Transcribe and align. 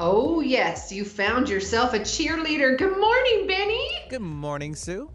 Oh, 0.00 0.40
yes, 0.40 0.92
you 0.92 1.04
found 1.04 1.48
yourself 1.48 1.92
a 1.92 1.98
cheerleader. 1.98 2.78
Good 2.78 2.98
morning, 3.00 3.48
Benny. 3.48 3.90
Good 4.08 4.20
morning, 4.22 4.76
Sue. 4.76 5.10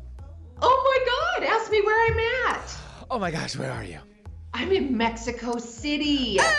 Oh 0.61 1.37
my 1.39 1.39
God, 1.39 1.49
ask 1.49 1.71
me 1.71 1.81
where 1.81 2.11
I'm 2.11 2.53
at. 2.53 2.75
Oh 3.09 3.17
my 3.17 3.31
gosh, 3.31 3.55
where 3.55 3.71
are 3.71 3.85
you? 3.85 3.99
I'm 4.53 4.73
in 4.73 4.95
Mexico 4.95 5.57
City. 5.57 6.37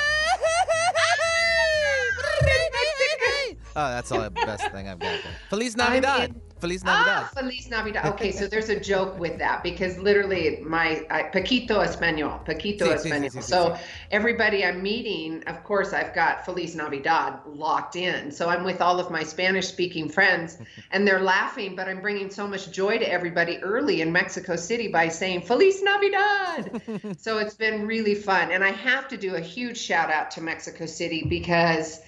Oh, 3.76 3.88
that's 3.88 4.12
all 4.12 4.20
the 4.22 4.30
best 4.30 4.70
thing 4.70 4.86
I've 4.86 5.00
got 5.00 5.20
there. 5.24 5.32
Feliz 5.50 5.76
Navidad. 5.76 6.40
Feliz 6.64 6.82
Navidad. 6.82 7.24
Ah, 7.24 7.30
Feliz 7.34 7.68
Navidad. 7.68 8.06
Okay, 8.14 8.32
so 8.32 8.46
there's 8.52 8.70
a 8.70 8.80
joke 8.80 9.18
with 9.18 9.38
that 9.38 9.62
because 9.62 9.98
literally 9.98 10.60
my 10.64 11.04
I, 11.10 11.24
Paquito 11.24 11.84
Espanol, 11.84 12.40
Paquito 12.46 12.86
Sí, 12.86 12.94
Espanol. 12.94 13.28
sí, 13.28 13.36
sí, 13.36 13.42
so 13.42 13.76
everybody 14.10 14.64
I'm 14.64 14.82
meeting, 14.82 15.42
of 15.46 15.62
course, 15.62 15.92
I've 15.92 16.14
got 16.14 16.46
Feliz 16.46 16.74
Navidad 16.74 17.40
locked 17.46 17.96
in. 17.96 18.32
So 18.32 18.48
I'm 18.48 18.64
with 18.64 18.80
all 18.80 18.98
of 18.98 19.10
my 19.10 19.22
Spanish-speaking 19.24 20.08
friends, 20.08 20.56
and 20.90 21.06
they're 21.06 21.20
laughing, 21.20 21.76
but 21.76 21.86
I'm 21.86 22.00
bringing 22.00 22.30
so 22.30 22.46
much 22.46 22.70
joy 22.70 22.96
to 22.96 23.06
everybody 23.12 23.58
early 23.58 24.00
in 24.00 24.10
Mexico 24.10 24.56
City 24.56 24.88
by 24.88 25.08
saying 25.08 25.42
Feliz 25.42 25.82
Navidad. 25.82 26.80
so 27.18 27.36
it's 27.36 27.54
been 27.54 27.86
really 27.86 28.14
fun, 28.14 28.50
and 28.52 28.64
I 28.64 28.70
have 28.70 29.06
to 29.08 29.18
do 29.18 29.34
a 29.34 29.40
huge 29.40 29.76
shout 29.76 30.10
out 30.10 30.30
to 30.32 30.40
Mexico 30.40 30.86
City 30.86 31.26
because. 31.28 32.00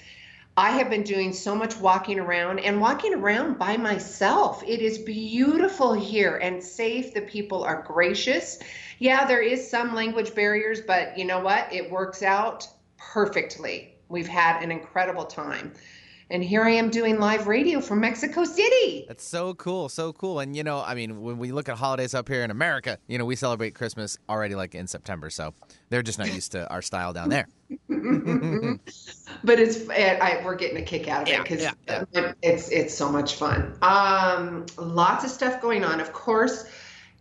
I 0.59 0.71
have 0.71 0.89
been 0.89 1.03
doing 1.03 1.35
so 1.35 1.55
much 1.55 1.77
walking 1.77 2.19
around 2.19 2.61
and 2.61 2.81
walking 2.81 3.13
around 3.13 3.59
by 3.59 3.77
myself. 3.77 4.63
It 4.67 4.81
is 4.81 4.97
beautiful 4.97 5.93
here 5.93 6.37
and 6.37 6.65
safe. 6.65 7.13
The 7.13 7.21
people 7.21 7.63
are 7.63 7.83
gracious. 7.83 8.59
Yeah, 8.99 9.27
there 9.27 9.43
is 9.43 9.69
some 9.69 9.95
language 9.95 10.35
barriers, 10.35 10.81
but 10.81 11.19
you 11.19 11.27
know 11.27 11.41
what? 11.41 11.71
It 11.71 11.91
works 11.91 12.23
out 12.23 12.67
perfectly. 12.97 13.97
We've 14.09 14.27
had 14.27 14.63
an 14.63 14.73
incredible 14.73 15.27
time. 15.27 15.75
And 16.31 16.43
here 16.43 16.65
I 16.65 16.71
am 16.71 16.91
doing 16.91 17.21
live 17.21 17.47
radio 17.47 17.81
from 17.81 18.01
Mexico 18.01 18.43
City. 18.45 19.05
That's 19.07 19.23
so 19.23 19.55
cool, 19.55 19.89
so 19.89 20.13
cool. 20.13 20.41
And 20.41 20.57
you 20.57 20.65
know, 20.65 20.83
I 20.83 20.95
mean, 20.95 21.21
when 21.21 21.39
we 21.39 21.53
look 21.53 21.69
at 21.69 21.77
holidays 21.77 22.15
up 22.15 22.29
here 22.29 22.43
in 22.43 22.51
America, 22.51 22.99
you 23.07 23.19
know, 23.19 23.25
we 23.25 23.37
celebrate 23.37 23.75
Christmas 23.75 24.19
already 24.29 24.55
like 24.55 24.75
in 24.75 24.87
September, 24.89 25.31
so 25.31 25.55
they're 25.91 26.03
just 26.03 26.19
not 26.19 26.33
used 26.33 26.53
to 26.53 26.69
our 26.69 26.83
style 26.83 27.13
down 27.13 27.29
there. 27.29 27.47
but 29.45 29.59
it's 29.59 29.89
I, 29.89 30.19
I, 30.21 30.45
we're 30.45 30.57
getting 30.57 30.79
a 30.79 30.83
kick 30.83 31.09
out 31.09 31.23
of 31.23 31.29
it 31.29 31.33
Yeah, 31.33 31.43
because 31.43 31.63
yeah, 32.13 32.33
it's 32.43 32.71
it's 32.71 32.95
so 32.95 33.11
much 33.11 33.35
fun. 33.35 33.77
Um, 33.83 34.67
lots 34.79 35.25
of 35.25 35.31
stuff 35.31 35.61
going 35.61 35.85
on. 35.85 36.01
Of 36.01 36.13
course, 36.13 36.67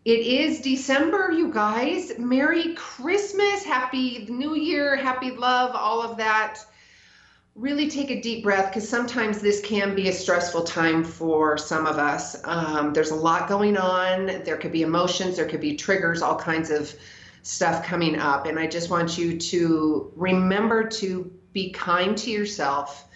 it 0.06 0.20
is 0.20 0.62
December, 0.62 1.32
you 1.32 1.52
guys. 1.52 2.18
Merry 2.20 2.76
Christmas, 2.76 3.64
Happy 3.64 4.28
New 4.30 4.56
Year, 4.56 4.96
Happy 4.96 5.32
Love, 5.32 5.76
all 5.76 6.02
of 6.02 6.18
that. 6.18 6.60
Really 7.56 7.90
take 7.90 8.12
a 8.12 8.22
deep 8.22 8.44
breath 8.44 8.70
because 8.72 8.88
sometimes 8.88 9.40
this 9.40 9.62
can 9.62 9.96
be 9.96 10.10
a 10.10 10.14
stressful 10.14 10.64
time 10.64 11.04
for 11.04 11.58
some 11.58 11.88
of 11.88 11.98
us. 11.98 12.36
Um, 12.44 12.94
there's 12.94 13.12
a 13.12 13.16
lot 13.16 13.48
going 13.48 13.78
on. 13.78 14.44
There 14.44 14.58
could 14.58 14.74
be 14.74 14.82
emotions, 14.82 15.38
there 15.38 15.48
could 15.48 15.62
be 15.62 15.76
triggers, 15.76 16.22
all 16.22 16.36
kinds 16.36 16.70
of 16.70 16.94
stuff 17.46 17.86
coming 17.86 18.18
up. 18.20 18.48
And 18.48 18.58
I 18.58 18.66
just 18.66 18.90
want 18.90 19.18
you 19.18 19.38
to 19.38 20.12
remember 20.16 20.90
to 20.90 21.32
be 21.54 21.70
kind 21.72 22.18
to 22.18 22.32
yourself, 22.32 23.08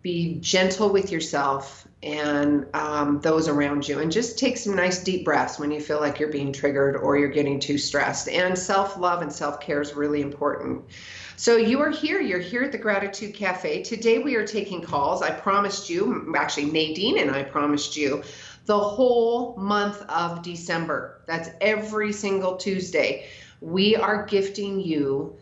be 0.00 0.38
gentle 0.40 0.90
with 0.90 1.12
yourself 1.12 1.86
and 2.02 2.66
um, 2.74 3.20
those 3.20 3.46
around 3.46 3.86
you, 3.86 4.00
and 4.00 4.10
just 4.10 4.38
take 4.38 4.56
some 4.56 4.74
nice 4.74 5.04
deep 5.04 5.24
breaths 5.24 5.58
when 5.58 5.70
you 5.70 5.80
feel 5.80 6.00
like 6.00 6.18
you're 6.18 6.32
being 6.32 6.52
triggered 6.52 6.96
or 6.96 7.16
you're 7.16 7.28
getting 7.28 7.60
too 7.60 7.78
stressed. 7.78 8.28
And 8.28 8.58
self 8.58 8.96
love 8.96 9.22
and 9.22 9.32
self 9.32 9.60
care 9.60 9.80
is 9.80 9.94
really 9.94 10.22
important. 10.22 10.84
So 11.36 11.56
you 11.56 11.80
are 11.80 11.90
here. 11.90 12.20
You're 12.20 12.40
here 12.40 12.62
at 12.62 12.72
the 12.72 12.78
Gratitude 12.78 13.34
Cafe. 13.34 13.82
Today 13.82 14.18
we 14.18 14.34
are 14.34 14.46
taking 14.46 14.80
calls. 14.80 15.22
I 15.22 15.30
promised 15.30 15.90
you, 15.90 16.34
actually, 16.36 16.70
Nadine 16.70 17.18
and 17.18 17.30
I 17.30 17.42
promised 17.42 17.96
you 17.96 18.22
the 18.64 18.78
whole 18.78 19.56
month 19.56 20.02
of 20.08 20.42
December. 20.42 21.22
That's 21.26 21.50
every 21.60 22.12
single 22.12 22.56
Tuesday. 22.56 23.28
We 23.62 23.94
are 23.94 24.26
gifting 24.26 24.80
you 24.80 25.36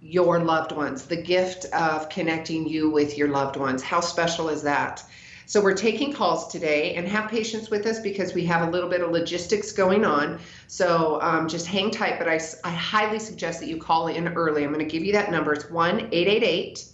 your 0.00 0.38
loved 0.38 0.72
ones, 0.72 1.04
the 1.04 1.20
gift 1.20 1.66
of 1.66 2.08
connecting 2.08 2.66
you 2.66 2.88
with 2.88 3.18
your 3.18 3.28
loved 3.28 3.56
ones. 3.56 3.82
How 3.82 4.00
special 4.00 4.48
is 4.48 4.62
that? 4.62 5.04
So 5.44 5.62
we're 5.62 5.74
taking 5.74 6.14
calls 6.14 6.48
today 6.48 6.94
and 6.94 7.06
have 7.06 7.30
patience 7.30 7.68
with 7.68 7.84
us 7.84 8.00
because 8.00 8.32
we 8.32 8.46
have 8.46 8.66
a 8.66 8.70
little 8.70 8.88
bit 8.88 9.02
of 9.02 9.10
logistics 9.10 9.70
going 9.72 10.06
on. 10.06 10.40
So 10.66 11.20
um, 11.20 11.46
just 11.46 11.66
hang 11.66 11.90
tight, 11.90 12.18
but 12.18 12.26
I, 12.26 12.40
I 12.64 12.70
highly 12.70 13.18
suggest 13.18 13.60
that 13.60 13.68
you 13.68 13.76
call 13.76 14.08
in 14.08 14.28
early. 14.28 14.64
I'm 14.64 14.72
going 14.72 14.82
to 14.82 14.90
give 14.90 15.04
you 15.04 15.12
that 15.12 15.30
number. 15.30 15.52
It's 15.52 15.70
1 15.70 16.08
888 16.10 16.86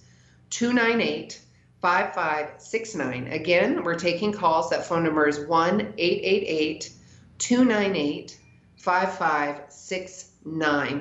298 0.50 1.40
5569. 1.82 3.28
Again, 3.28 3.84
we're 3.84 3.94
taking 3.94 4.32
calls. 4.32 4.70
That 4.70 4.86
phone 4.86 5.04
number 5.04 5.28
is 5.28 5.38
1 5.46 5.94
888 5.98 6.90
298 7.38 8.38
5569. 8.78 10.33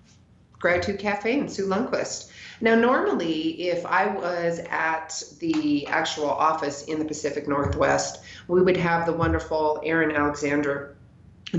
Gratitude 0.58 0.98
Cafe 1.00 1.38
and 1.38 1.50
Sue 1.50 1.66
Lundquist. 1.66 2.30
Now, 2.60 2.74
normally, 2.76 3.68
if 3.68 3.84
I 3.84 4.06
was 4.06 4.60
at 4.70 5.20
the 5.40 5.86
actual 5.88 6.30
office 6.30 6.84
in 6.84 7.00
the 7.00 7.04
Pacific 7.04 7.48
Northwest, 7.48 8.22
we 8.46 8.62
would 8.62 8.76
have 8.76 9.04
the 9.04 9.12
wonderful 9.12 9.80
Erin 9.84 10.12
Alexander 10.12 10.96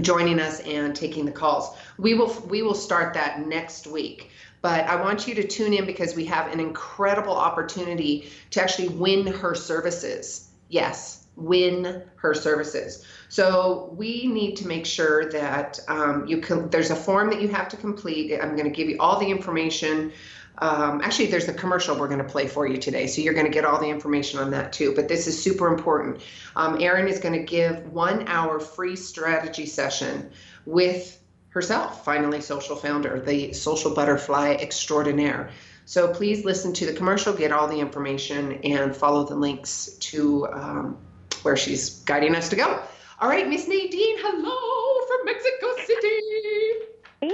joining 0.02 0.40
us 0.40 0.62
and 0.62 0.96
taking 0.96 1.26
the 1.26 1.32
calls. 1.32 1.76
We 1.98 2.14
will 2.14 2.34
we 2.48 2.62
will 2.62 2.74
start 2.74 3.14
that 3.16 3.46
next 3.46 3.86
week. 3.86 4.32
But 4.64 4.88
I 4.88 4.96
want 4.96 5.28
you 5.28 5.36
to 5.36 5.46
tune 5.46 5.74
in 5.74 5.86
because 5.86 6.16
we 6.16 6.24
have 6.26 6.52
an 6.52 6.62
incredible 6.62 7.36
opportunity 7.36 8.30
to 8.52 8.64
actually 8.64 8.88
win 8.88 9.28
her 9.28 9.56
services. 9.56 10.50
Yes, 10.70 11.26
win 11.36 12.02
her 12.16 12.34
services. 12.34 13.06
So 13.28 13.94
we 13.98 14.26
need 14.26 14.56
to 14.56 14.68
make 14.68 14.86
sure 14.86 15.30
that 15.32 15.82
um, 15.90 16.26
you 16.28 16.38
can. 16.38 16.70
There's 16.70 16.92
a 16.92 16.96
form 16.96 17.30
that 17.32 17.42
you 17.42 17.50
have 17.50 17.68
to 17.70 17.78
complete. 17.78 18.40
I'm 18.42 18.56
going 18.56 18.64
to 18.64 18.76
give 18.76 18.88
you 18.88 18.96
all 19.02 19.20
the 19.20 19.28
information. 19.28 20.14
Um, 20.60 21.02
actually, 21.02 21.28
there's 21.28 21.50
a 21.50 21.54
commercial 21.54 22.00
we're 22.00 22.08
going 22.08 22.24
to 22.24 22.24
play 22.24 22.48
for 22.48 22.66
you 22.66 22.78
today, 22.78 23.08
so 23.08 23.22
you're 23.22 23.34
going 23.34 23.48
to 23.48 23.52
get 23.52 23.66
all 23.66 23.82
the 23.82 23.90
information 23.90 24.40
on 24.40 24.52
that 24.52 24.72
too. 24.72 24.94
But 24.96 25.10
this 25.10 25.28
is 25.28 25.42
super 25.42 25.68
important. 25.68 26.22
Um, 26.56 26.82
Erin 26.82 27.10
is 27.10 27.20
going 27.20 27.34
to 27.34 27.44
give 27.44 27.92
one 27.92 28.30
hour 28.30 28.62
free 28.62 28.96
strategy 28.96 29.66
session 29.66 30.32
with 30.66 31.20
herself, 31.54 32.04
Finally 32.04 32.42
Social 32.42 32.76
founder, 32.76 33.20
the 33.20 33.54
social 33.54 33.94
butterfly 33.94 34.58
extraordinaire. 34.60 35.52
So 35.86 36.12
please 36.12 36.44
listen 36.46 36.74
to 36.74 36.86
the 36.86 36.94
commercial, 36.94 37.34
get 37.34 37.52
all 37.52 37.68
the 37.68 37.80
information, 37.80 38.54
and 38.64 38.96
follow 38.96 39.24
the 39.24 39.36
links 39.36 39.98
to 40.00 40.48
um, 40.48 40.98
where 41.44 41.56
she's 41.56 42.00
guiding 42.06 42.36
us 42.36 42.50
to 42.50 42.56
go. 42.56 42.82
All 43.20 43.30
right, 43.30 43.48
Miss 43.48 43.68
Nadine, 43.68 44.18
hello 44.20 45.06
from 45.08 45.26
Mexico 45.26 45.68
City. 45.86 46.88
Hey, 47.22 47.30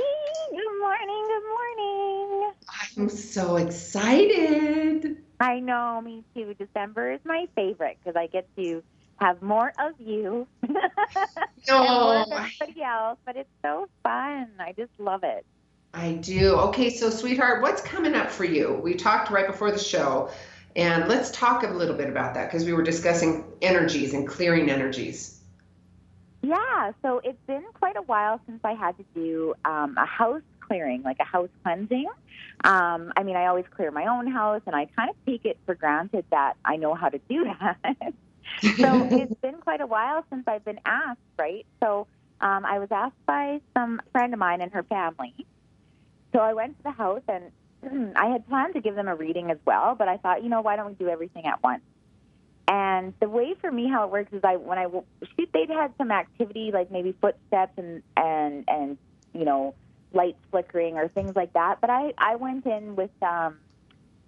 good 0.51 0.79
morning, 0.79 1.25
good 1.27 1.47
morning. 1.47 2.53
I'm 2.97 3.09
so 3.09 3.55
excited. 3.55 5.17
I 5.39 5.59
know, 5.61 6.01
me 6.01 6.25
too. 6.35 6.53
December 6.55 7.13
is 7.13 7.21
my 7.23 7.47
favorite 7.55 7.97
because 8.03 8.17
I 8.17 8.27
get 8.27 8.53
to 8.57 8.83
have 9.19 9.41
more 9.41 9.73
of 9.79 9.93
you 9.99 10.47
and 10.61 10.73
more 11.67 12.21
of 12.21 12.31
everybody 12.31 12.81
else, 12.83 13.19
but 13.25 13.35
it's 13.35 13.49
so 13.63 13.87
fun. 14.03 14.49
I 14.59 14.73
just 14.77 14.91
love 14.97 15.23
it. 15.23 15.45
I 15.93 16.13
do. 16.13 16.55
Okay, 16.55 16.89
so 16.89 17.09
sweetheart, 17.09 17.61
what's 17.61 17.81
coming 17.81 18.15
up 18.15 18.29
for 18.29 18.45
you? 18.45 18.79
We 18.83 18.93
talked 18.93 19.31
right 19.31 19.47
before 19.47 19.71
the 19.71 19.79
show, 19.79 20.29
and 20.75 21.07
let's 21.07 21.31
talk 21.31 21.63
a 21.63 21.67
little 21.67 21.95
bit 21.95 22.09
about 22.09 22.35
that 22.35 22.47
because 22.47 22.65
we 22.65 22.73
were 22.73 22.83
discussing 22.83 23.43
energies 23.61 24.13
and 24.13 24.27
clearing 24.27 24.69
energies. 24.69 25.39
Yeah, 26.41 26.91
so 27.01 27.19
it's 27.23 27.41
been 27.47 27.63
quite 27.73 27.97
a 27.97 28.01
while 28.03 28.39
since 28.45 28.61
I 28.63 28.73
had 28.73 28.97
to 28.97 29.05
do 29.13 29.55
um, 29.65 29.95
a 29.97 30.05
house 30.05 30.41
clearing, 30.61 31.01
like 31.01 31.17
a 31.19 31.25
house 31.25 31.49
cleansing. 31.63 32.07
Um, 32.63 33.11
I 33.17 33.23
mean, 33.23 33.35
I 33.35 33.47
always 33.47 33.65
clear 33.75 33.91
my 33.91 34.05
own 34.05 34.27
house, 34.27 34.61
and 34.65 34.75
I 34.75 34.85
kind 34.85 35.09
of 35.09 35.15
take 35.25 35.45
it 35.45 35.57
for 35.65 35.75
granted 35.75 36.25
that 36.31 36.53
I 36.63 36.77
know 36.77 36.93
how 36.93 37.09
to 37.09 37.19
do 37.29 37.45
that. 37.59 38.13
So 38.81 39.07
it's 39.11 39.33
been 39.41 39.55
quite 39.55 39.81
a 39.81 39.87
while 39.87 40.23
since 40.29 40.43
I've 40.47 40.65
been 40.65 40.79
asked, 40.85 41.19
right? 41.37 41.65
So 41.81 42.07
um, 42.41 42.65
I 42.65 42.79
was 42.79 42.89
asked 42.91 43.25
by 43.25 43.61
some 43.75 44.01
friend 44.11 44.33
of 44.33 44.39
mine 44.39 44.61
and 44.61 44.71
her 44.73 44.83
family. 44.83 45.33
So 46.33 46.39
I 46.39 46.53
went 46.53 46.77
to 46.77 46.83
the 46.83 46.91
house, 46.91 47.23
and 47.27 48.13
I 48.15 48.27
had 48.27 48.47
planned 48.47 48.75
to 48.75 48.81
give 48.81 48.95
them 48.95 49.07
a 49.07 49.15
reading 49.15 49.51
as 49.51 49.57
well, 49.65 49.95
but 49.95 50.07
I 50.07 50.17
thought, 50.17 50.43
you 50.43 50.49
know, 50.49 50.61
why 50.61 50.75
don't 50.75 50.87
we 50.87 50.93
do 50.93 51.09
everything 51.09 51.45
at 51.45 51.61
once? 51.63 51.83
And 52.67 53.13
the 53.19 53.27
way 53.27 53.55
for 53.59 53.71
me 53.71 53.89
how 53.89 54.03
it 54.05 54.11
works 54.11 54.31
is 54.31 54.41
I 54.43 54.57
when 54.57 54.77
I 54.77 54.85
shoot 55.35 55.49
they'd 55.51 55.69
had 55.69 55.91
some 55.97 56.11
activity 56.11 56.69
like 56.71 56.91
maybe 56.91 57.15
footsteps 57.19 57.73
and 57.77 58.03
and 58.15 58.63
and 58.67 58.97
you 59.33 59.43
know 59.43 59.73
lights 60.13 60.37
flickering 60.51 60.95
or 60.95 61.07
things 61.07 61.35
like 61.35 61.53
that. 61.53 61.81
But 61.81 61.89
I 61.89 62.13
I 62.19 62.35
went 62.35 62.67
in 62.67 62.95
with 62.95 63.09
um, 63.23 63.57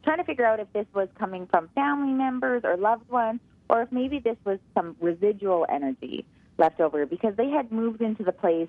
trying 0.03 0.17
to 0.17 0.23
figure 0.23 0.43
out 0.43 0.59
if 0.59 0.73
this 0.73 0.87
was 0.91 1.07
coming 1.19 1.45
from 1.45 1.67
family 1.75 2.13
members 2.13 2.63
or 2.63 2.77
loved 2.77 3.07
ones 3.11 3.41
or 3.71 3.81
if 3.81 3.91
maybe 3.91 4.19
this 4.19 4.35
was 4.43 4.59
some 4.75 4.97
residual 4.99 5.65
energy 5.69 6.25
left 6.57 6.81
over 6.81 7.05
because 7.05 7.33
they 7.37 7.49
had 7.49 7.71
moved 7.71 8.01
into 8.01 8.21
the 8.21 8.33
place 8.33 8.67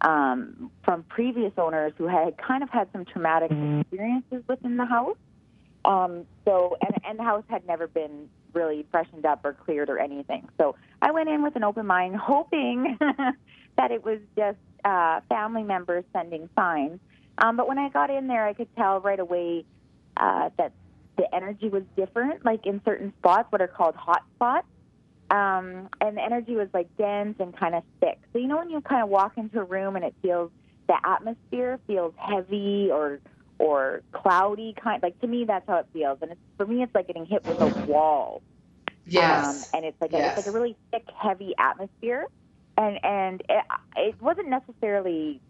um, 0.00 0.70
from 0.82 1.02
previous 1.04 1.52
owners 1.58 1.92
who 1.98 2.06
had 2.06 2.38
kind 2.38 2.62
of 2.62 2.70
had 2.70 2.88
some 2.92 3.04
traumatic 3.04 3.50
experiences 3.50 4.42
within 4.48 4.78
the 4.78 4.86
house. 4.86 5.18
Um, 5.84 6.24
so, 6.46 6.78
and, 6.80 6.96
and 7.06 7.18
the 7.18 7.24
house 7.24 7.44
had 7.48 7.66
never 7.66 7.86
been 7.86 8.30
really 8.54 8.86
freshened 8.90 9.26
up 9.26 9.44
or 9.44 9.52
cleared 9.52 9.90
or 9.90 9.98
anything. 9.98 10.48
So 10.56 10.76
I 11.02 11.10
went 11.10 11.28
in 11.28 11.42
with 11.42 11.54
an 11.54 11.62
open 11.62 11.86
mind, 11.86 12.16
hoping 12.16 12.96
that 13.76 13.90
it 13.90 14.02
was 14.02 14.18
just 14.34 14.56
uh, 14.82 15.20
family 15.28 15.62
members 15.62 16.04
sending 16.14 16.48
signs. 16.56 17.00
Um, 17.36 17.58
but 17.58 17.68
when 17.68 17.78
I 17.78 17.90
got 17.90 18.08
in 18.08 18.28
there, 18.28 18.46
I 18.46 18.54
could 18.54 18.74
tell 18.76 19.00
right 19.00 19.20
away 19.20 19.66
uh, 20.16 20.48
that 20.56 20.72
the 21.18 21.26
energy 21.34 21.68
was 21.68 21.82
different, 21.96 22.44
like 22.44 22.64
in 22.64 22.80
certain 22.86 23.12
spots, 23.18 23.48
what 23.50 23.60
are 23.60 23.68
called 23.68 23.96
hot 23.96 24.22
spots. 24.36 24.66
Um, 25.30 25.90
and 26.00 26.16
the 26.16 26.22
energy 26.24 26.54
was 26.54 26.68
like 26.72 26.88
dense 26.96 27.36
and 27.38 27.54
kind 27.54 27.74
of 27.74 27.82
thick. 28.00 28.18
So, 28.32 28.38
you 28.38 28.48
know, 28.48 28.56
when 28.56 28.70
you 28.70 28.80
kind 28.80 29.02
of 29.02 29.10
walk 29.10 29.32
into 29.36 29.60
a 29.60 29.64
room 29.64 29.96
and 29.96 30.04
it 30.04 30.14
feels, 30.22 30.50
the 30.88 30.96
atmosphere 31.04 31.78
feels 31.86 32.14
heavy 32.16 32.88
or 32.90 33.20
or 33.58 34.02
cloudy 34.12 34.74
kind 34.82 35.02
like 35.02 35.18
to 35.18 35.26
me 35.26 35.44
that's 35.44 35.66
how 35.66 35.78
it 35.78 35.86
feels 35.92 36.18
and 36.22 36.30
it's 36.30 36.40
for 36.56 36.64
me 36.66 36.82
it's 36.82 36.94
like 36.94 37.08
getting 37.08 37.26
hit 37.26 37.44
with 37.44 37.60
a 37.60 37.66
wall 37.66 38.40
Yes. 39.04 39.32
um, 39.32 39.64
and 39.72 39.84
it's 39.84 40.00
like 40.00 40.12
a, 40.12 40.26
it's 40.26 40.36
like 40.36 40.46
a 40.46 40.52
really 40.52 40.76
thick 40.92 41.04
heavy 41.20 41.54
atmosphere 41.58 42.24
and 42.76 42.98
and 43.04 43.42
it, 43.48 43.64
it 43.96 44.22
wasn't 44.22 44.48
necessarily 44.48 45.40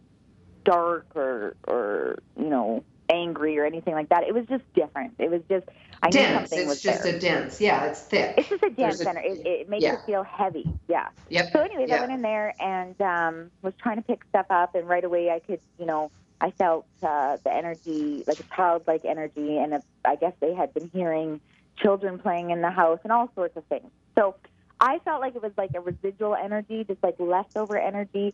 dark 0.64 1.06
or 1.14 1.54
or 1.66 2.18
you 2.36 2.48
know 2.48 2.82
angry 3.10 3.58
or 3.58 3.64
anything 3.64 3.94
like 3.94 4.08
that 4.10 4.24
it 4.24 4.34
was 4.34 4.44
just 4.46 4.62
different 4.74 5.14
it 5.18 5.30
was 5.30 5.40
just 5.48 5.66
i 6.02 6.06
knew 6.08 6.12
dense. 6.12 6.34
something 6.50 6.58
It's 6.60 6.68
was 6.68 6.80
just 6.82 7.02
there 7.02 7.16
a 7.16 7.18
dense. 7.18 7.60
Yeah, 7.60 7.84
it's 7.86 8.00
thick. 8.02 8.34
it's 8.38 8.48
just 8.48 8.62
a 8.62 8.70
dense 8.70 9.00
a- 9.00 9.04
center 9.04 9.20
it, 9.20 9.46
it 9.46 9.68
makes 9.68 9.82
yeah. 9.82 9.94
it 9.94 10.00
feel 10.06 10.22
heavy 10.24 10.68
yeah 10.88 11.08
Yep. 11.30 11.52
so 11.52 11.60
anyways, 11.60 11.88
Yeah. 11.88 11.96
I 11.96 12.00
went 12.00 12.12
in 12.12 12.22
there 12.22 12.54
and 12.60 13.00
um, 13.02 13.50
was 13.62 13.74
trying 13.82 13.96
to 13.96 14.02
pick 14.02 14.20
stuff 14.30 14.46
up, 14.50 14.74
and 14.74 14.88
right 14.88 15.04
away 15.04 15.30
I 15.30 15.40
could, 15.40 15.60
you 15.78 15.84
know, 15.84 16.10
I 16.40 16.50
felt 16.52 16.86
uh, 17.02 17.36
the 17.44 17.52
energy, 17.52 18.24
like 18.26 18.40
a 18.40 18.44
childlike 18.56 19.04
energy, 19.04 19.58
and 19.58 19.74
uh, 19.74 19.80
I 20.06 20.16
guess 20.16 20.32
they 20.40 20.54
had 20.54 20.72
been 20.72 20.88
hearing 20.92 21.40
children 21.76 22.18
playing 22.18 22.50
in 22.50 22.62
the 22.62 22.70
house 22.70 23.00
and 23.04 23.12
all 23.12 23.30
sorts 23.34 23.56
of 23.58 23.64
things. 23.66 23.90
So 24.18 24.36
I 24.80 25.00
felt 25.00 25.20
like 25.20 25.36
it 25.36 25.42
was 25.42 25.52
like 25.58 25.70
a 25.74 25.80
residual 25.80 26.34
energy, 26.34 26.84
just 26.84 27.02
like 27.02 27.16
leftover 27.18 27.76
energy. 27.78 28.32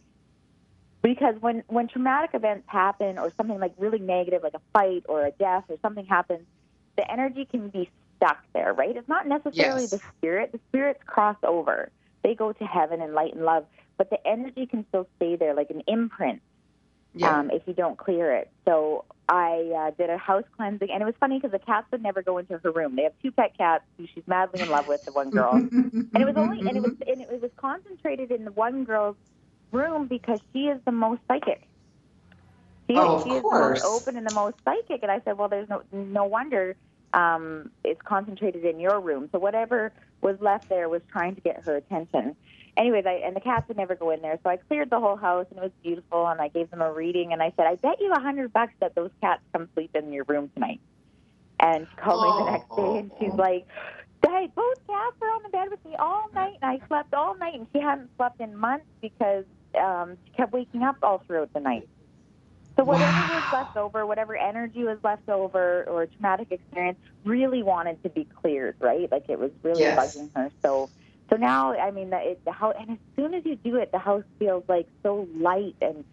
Because 1.04 1.34
when 1.40 1.62
when 1.68 1.86
traumatic 1.86 2.30
events 2.32 2.64
happen, 2.66 3.18
or 3.18 3.30
something 3.36 3.60
like 3.60 3.74
really 3.76 3.98
negative, 3.98 4.42
like 4.42 4.54
a 4.54 4.62
fight 4.72 5.04
or 5.06 5.26
a 5.26 5.32
death 5.32 5.64
or 5.68 5.76
something 5.82 6.06
happens, 6.06 6.46
the 6.96 7.08
energy 7.12 7.44
can 7.44 7.68
be 7.68 7.90
stuck 8.16 8.38
there, 8.54 8.72
right? 8.72 8.96
It's 8.96 9.08
not 9.08 9.28
necessarily 9.28 9.82
Yes. 9.82 9.90
the 9.90 10.00
spirit. 10.16 10.52
The 10.52 10.60
spirits 10.70 11.00
cross 11.06 11.36
over. 11.42 11.90
They 12.22 12.34
go 12.34 12.52
to 12.54 12.64
heaven 12.64 13.02
and 13.02 13.12
light 13.12 13.34
and 13.34 13.44
love, 13.44 13.66
but 13.98 14.08
the 14.08 14.16
energy 14.26 14.64
can 14.64 14.86
still 14.88 15.06
stay 15.16 15.36
there, 15.36 15.52
like 15.52 15.68
an 15.68 15.82
imprint, 15.86 16.40
Yeah. 17.12 17.38
um, 17.38 17.50
if 17.50 17.60
you 17.66 17.74
don't 17.74 17.98
clear 17.98 18.32
it. 18.34 18.50
So 18.66 19.04
I 19.28 19.72
uh, 19.76 19.90
did 19.98 20.08
a 20.08 20.16
house 20.16 20.44
cleansing, 20.56 20.88
and 20.90 21.02
it 21.02 21.04
was 21.04 21.14
funny 21.20 21.36
because 21.36 21.52
the 21.52 21.58
cats 21.58 21.86
would 21.92 22.02
never 22.02 22.22
go 22.22 22.38
into 22.38 22.56
her 22.56 22.72
room. 22.72 22.96
They 22.96 23.02
have 23.02 23.12
two 23.20 23.30
pet 23.30 23.52
cats 23.58 23.84
who 23.98 24.06
she's 24.14 24.24
madly 24.26 24.62
in 24.62 24.68
love 24.70 24.86
with, 24.86 25.04
the 25.04 25.12
one 25.12 25.28
girl, 25.30 25.52
and 25.70 26.14
it 26.14 26.24
was 26.24 26.36
only 26.38 26.60
and 26.66 26.78
it 26.78 26.82
was 26.82 26.92
and 27.06 27.20
it 27.20 27.42
was 27.42 27.50
concentrated 27.58 28.30
in 28.30 28.46
the 28.46 28.52
one 28.52 28.84
girl's 28.84 29.16
room 29.74 30.08
because 30.08 30.40
she 30.52 30.60
is 30.64 30.80
the 30.86 30.92
most 30.92 31.20
psychic. 31.28 31.62
She, 32.90 32.96
Oh, 32.98 33.16
of 33.18 33.24
she 33.24 33.30
is 33.30 33.42
the 33.42 33.50
most 33.50 33.82
open 33.84 34.16
and 34.16 34.26
the 34.26 34.30
most 34.30 34.56
psychic. 34.64 35.02
And 35.02 35.10
I 35.10 35.20
said, 35.24 35.38
well, 35.38 35.48
there's 35.48 35.68
no 35.68 35.82
no 35.92 36.24
wonder 36.24 36.76
um, 37.14 37.70
it's 37.84 38.00
concentrated 38.06 38.64
in 38.64 38.80
your 38.80 39.00
room. 39.00 39.28
So 39.32 39.38
whatever 39.38 39.92
was 40.22 40.36
left 40.40 40.68
there 40.68 40.88
was 40.88 41.02
trying 41.10 41.34
to 41.36 41.40
get 41.40 41.62
her 41.64 41.76
attention. 41.76 42.36
Anyways, 42.76 43.04
I, 43.06 43.22
and 43.24 43.36
the 43.36 43.40
cats 43.40 43.68
would 43.68 43.76
never 43.76 43.94
go 43.94 44.10
in 44.10 44.20
there, 44.20 44.38
so 44.42 44.50
I 44.50 44.56
cleared 44.56 44.90
the 44.90 44.98
whole 44.98 45.16
house, 45.16 45.46
and 45.50 45.58
it 45.58 45.62
was 45.62 45.72
beautiful. 45.84 46.26
And 46.26 46.40
I 46.40 46.48
gave 46.48 46.70
them 46.70 46.82
a 46.82 46.92
reading, 46.92 47.32
and 47.32 47.40
I 47.40 47.52
said, 47.56 47.66
I 47.66 47.76
bet 47.76 47.98
you 48.00 48.12
a 48.12 48.20
hundred 48.20 48.52
bucks 48.52 48.72
that 48.80 48.94
those 48.96 49.10
cats 49.22 49.42
come 49.54 49.68
sleep 49.74 49.92
in 49.94 50.12
your 50.12 50.24
room 50.28 50.50
tonight. 50.54 50.80
And 51.60 51.86
she 51.88 51.96
called 52.02 52.22
me 52.22 52.44
the 52.44 52.50
next 52.50 52.68
day, 52.76 52.98
and 52.98 53.12
she's 53.20 53.38
like, 53.38 53.66
Hey, 54.26 54.48
both 54.56 54.78
cats 54.88 55.16
were 55.20 55.28
on 55.28 55.42
the 55.44 55.50
bed 55.50 55.68
with 55.70 55.84
me 55.84 55.94
all 55.98 56.24
night, 56.34 56.54
and 56.62 56.70
I 56.70 56.86
slept 56.88 57.14
all 57.14 57.36
night, 57.38 57.54
and 57.54 57.68
she 57.74 57.80
hadn't 57.80 58.10
slept 58.16 58.40
in 58.40 58.56
months 58.56 58.86
because 59.02 59.44
um, 59.76 60.18
she 60.24 60.32
kept 60.36 60.52
waking 60.52 60.82
up 60.82 60.96
all 61.02 61.22
throughout 61.26 61.50
the 61.54 61.60
night. 61.60 61.88
So 62.76 62.84
whatever 62.84 63.20
was 63.28 63.44
left 63.52 63.76
over, 63.76 64.04
whatever 64.04 64.36
energy 64.36 64.82
was 64.82 64.98
left 65.04 65.28
over, 65.28 65.84
or 65.84 66.06
traumatic 66.06 66.48
experience, 66.50 66.98
really 67.24 67.62
wanted 67.62 68.02
to 68.02 68.08
be 68.08 68.26
cleared, 68.42 68.74
right? 68.80 69.10
Like 69.12 69.26
it 69.28 69.38
was 69.38 69.52
really 69.62 69.82
Yes. 69.82 69.96
bugging 69.96 70.30
her. 70.34 70.50
So, 70.64 70.90
so 71.30 71.36
now, 71.36 71.72
I 71.74 71.92
mean, 71.92 72.10
the, 72.10 72.18
it, 72.18 72.40
the 72.44 72.50
house, 72.52 72.74
and 72.78 72.90
as 72.90 72.98
soon 73.14 73.32
as 73.34 73.44
you 73.44 73.56
do 73.56 73.76
it, 73.76 73.90
the 73.92 74.00
house 74.00 74.24
feels 74.40 74.64
like 74.68 74.88
so 75.04 75.28
light 75.36 75.76
and 75.80 76.04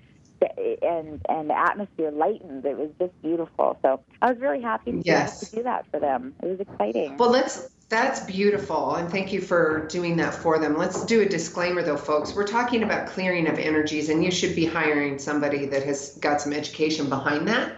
and 0.81 1.21
and 1.29 1.49
the 1.49 1.57
atmosphere 1.57 2.11
lightens. 2.11 2.63
It 2.65 2.77
was 2.77 2.89
just 2.99 3.13
beautiful. 3.21 3.77
So 3.81 4.01
I 4.21 4.31
was 4.31 4.39
really 4.39 4.61
happy 4.61 4.91
to, 4.91 4.99
Yes. 5.03 5.39
to 5.39 5.45
do 5.55 5.63
that 5.63 5.85
for 5.91 5.99
them. 5.99 6.33
It 6.43 6.47
was 6.47 6.59
exciting. 6.59 7.17
Well, 7.17 7.31
let's. 7.31 7.67
That's 7.91 8.21
beautiful, 8.21 8.95
and 8.95 9.11
thank 9.11 9.33
you 9.33 9.41
for 9.41 9.85
doing 9.87 10.15
that 10.15 10.33
for 10.33 10.57
them. 10.59 10.77
Let's 10.77 11.03
do 11.03 11.23
a 11.23 11.25
disclaimer, 11.25 11.83
though, 11.83 11.97
folks. 11.97 12.33
We're 12.33 12.47
talking 12.47 12.83
about 12.83 13.07
clearing 13.07 13.49
of 13.49 13.59
energies, 13.59 14.07
and 14.07 14.23
you 14.23 14.31
should 14.31 14.55
be 14.55 14.65
hiring 14.65 15.19
somebody 15.19 15.65
that 15.65 15.83
has 15.83 16.17
got 16.21 16.39
some 16.39 16.53
education 16.53 17.09
behind 17.09 17.49
that. 17.49 17.73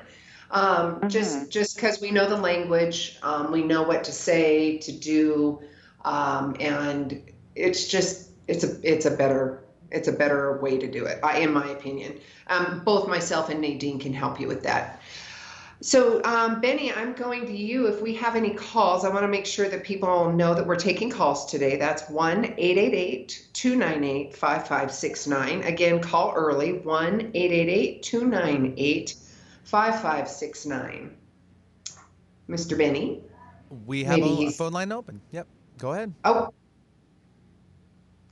Um, 0.52 1.10
Just 1.10 1.50
just 1.50 1.76
because 1.76 2.00
we 2.00 2.12
know 2.12 2.30
the 2.30 2.38
language, 2.38 3.18
um, 3.24 3.52
we 3.52 3.64
know 3.64 3.82
what 3.82 4.04
to 4.04 4.12
say, 4.12 4.78
to 4.78 4.92
do, 4.92 5.64
um, 6.06 6.56
and 6.60 7.24
it's 7.56 7.88
just 7.88 8.30
it's 8.48 8.64
a 8.64 8.78
it's 8.84 9.08
a 9.08 9.12
better 9.12 9.64
it's 9.90 10.08
a 10.08 10.14
better 10.14 10.60
way 10.62 10.78
to 10.78 10.88
do 10.88 11.06
it, 11.06 11.22
in 11.38 11.52
my 11.52 11.68
opinion. 11.70 12.20
Um, 12.46 12.84
both 12.86 13.08
myself 13.08 13.50
and 13.50 13.62
Nadine 13.62 13.98
can 13.98 14.14
help 14.14 14.40
you 14.40 14.48
with 14.48 14.62
that. 14.62 15.02
So, 15.84 16.24
um, 16.24 16.62
Benny, 16.62 16.94
I'm 16.94 17.12
going 17.12 17.46
to 17.46 17.52
you. 17.52 17.88
If 17.88 18.02
we 18.02 18.16
have 18.16 18.38
any 18.38 18.52
calls, 18.52 19.04
I 19.04 19.10
want 19.10 19.24
to 19.24 19.28
make 19.28 19.46
sure 19.46 19.68
that 19.68 19.84
people 19.84 20.32
know 20.32 20.56
that 20.56 20.66
we're 20.66 20.78
taking 20.78 21.10
calls 21.10 21.46
today. 21.46 21.76
That's 21.76 22.10
1 22.10 22.46
888 22.58 23.50
298 23.52 24.34
5569. 24.34 25.64
Again, 25.64 26.00
call 26.00 26.32
early 26.38 26.72
1 26.72 27.32
888 27.34 28.02
298 28.02 29.16
5569. 29.66 31.18
Mr. 32.48 32.78
Benny? 32.78 33.22
We 33.86 34.06
have 34.06 34.20
Maybe 34.20 34.46
a, 34.46 34.48
a 34.48 34.52
phone 34.52 34.72
line 34.72 34.94
open. 34.94 35.20
Yep. 35.32 35.48
Go 35.80 35.92
ahead. 35.92 36.14
Oh, 36.24 36.54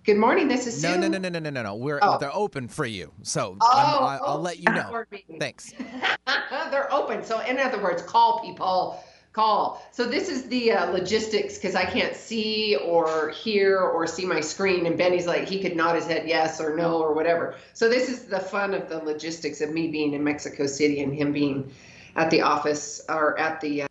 good 0.06 0.18
morning. 0.18 0.48
This 0.48 0.68
is 0.68 0.82
Sue. 0.82 0.98
no, 0.98 1.08
no, 1.08 1.18
no, 1.18 1.30
no, 1.30 1.40
no, 1.40 1.50
no, 1.50 1.64
no. 1.64 1.76
We're 1.76 2.00
Oh. 2.02 2.18
thyou 2.20 2.32
open 2.34 2.68
for 2.68 2.86
you. 2.86 3.12
So 3.24 3.58
Oh, 3.62 3.68
I, 4.06 4.18
I'll 4.18 4.38
oh, 4.38 4.42
let 4.42 4.58
you 4.60 4.66
know. 4.66 5.04
Thanks. 5.40 5.74
They're 6.72 6.92
open. 6.94 7.24
So, 7.24 7.40
in 7.42 7.60
other 7.60 7.82
words, 7.82 8.02
call 8.04 8.40
people. 8.42 9.04
call. 9.34 9.82
So 9.92 10.06
this 10.06 10.28
is 10.28 10.50
the 10.50 10.74
uh, 10.74 10.92
logistics 10.92 11.56
because 11.56 11.74
I 11.74 11.86
can't 11.86 12.16
see 12.18 12.76
or 12.76 13.30
hear 13.30 13.80
or 13.80 14.06
see 14.06 14.26
my 14.26 14.42
screen. 14.42 14.86
And 14.86 14.98
Benny's 14.98 15.26
like, 15.26 15.48
he 15.48 15.62
could 15.62 15.76
nod 15.78 15.96
his 15.96 16.06
head 16.06 16.28
yes 16.28 16.60
or 16.60 16.76
no 16.76 16.98
or 17.02 17.14
whatever. 17.14 17.56
So 17.74 17.88
this 17.88 18.10
is 18.10 18.26
the 18.26 18.40
fun 18.42 18.74
of 18.74 18.90
the 18.90 18.98
logistics 18.98 19.62
of 19.62 19.72
me 19.72 19.88
being 19.88 20.14
in 20.14 20.22
Mexico 20.24 20.66
City 20.66 21.02
and 21.02 21.14
him 21.14 21.32
being 21.32 21.72
at 22.18 22.30
the 22.30 22.42
office 22.42 23.02
or 23.08 23.40
at 23.40 23.62
the. 23.62 23.84
Uh... 23.84 23.88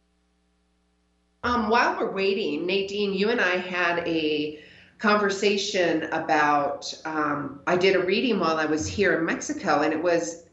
Um, 1.42 1.70
while 1.70 1.98
we're 1.98 2.10
waiting, 2.12 2.66
Nadine, 2.66 3.14
you 3.14 3.30
and 3.30 3.40
I 3.40 3.56
had 3.56 4.06
a 4.06 4.60
conversation 5.00 6.04
about. 6.12 6.94
Um, 7.04 7.60
I 7.66 7.76
did 7.76 7.96
a 7.96 8.00
reading 8.00 8.38
while 8.38 8.58
I 8.58 8.66
was 8.66 8.86
here 8.86 9.18
in 9.18 9.24
Mexico, 9.24 9.80
and 9.80 9.92
it 9.92 10.02
was 10.02 10.44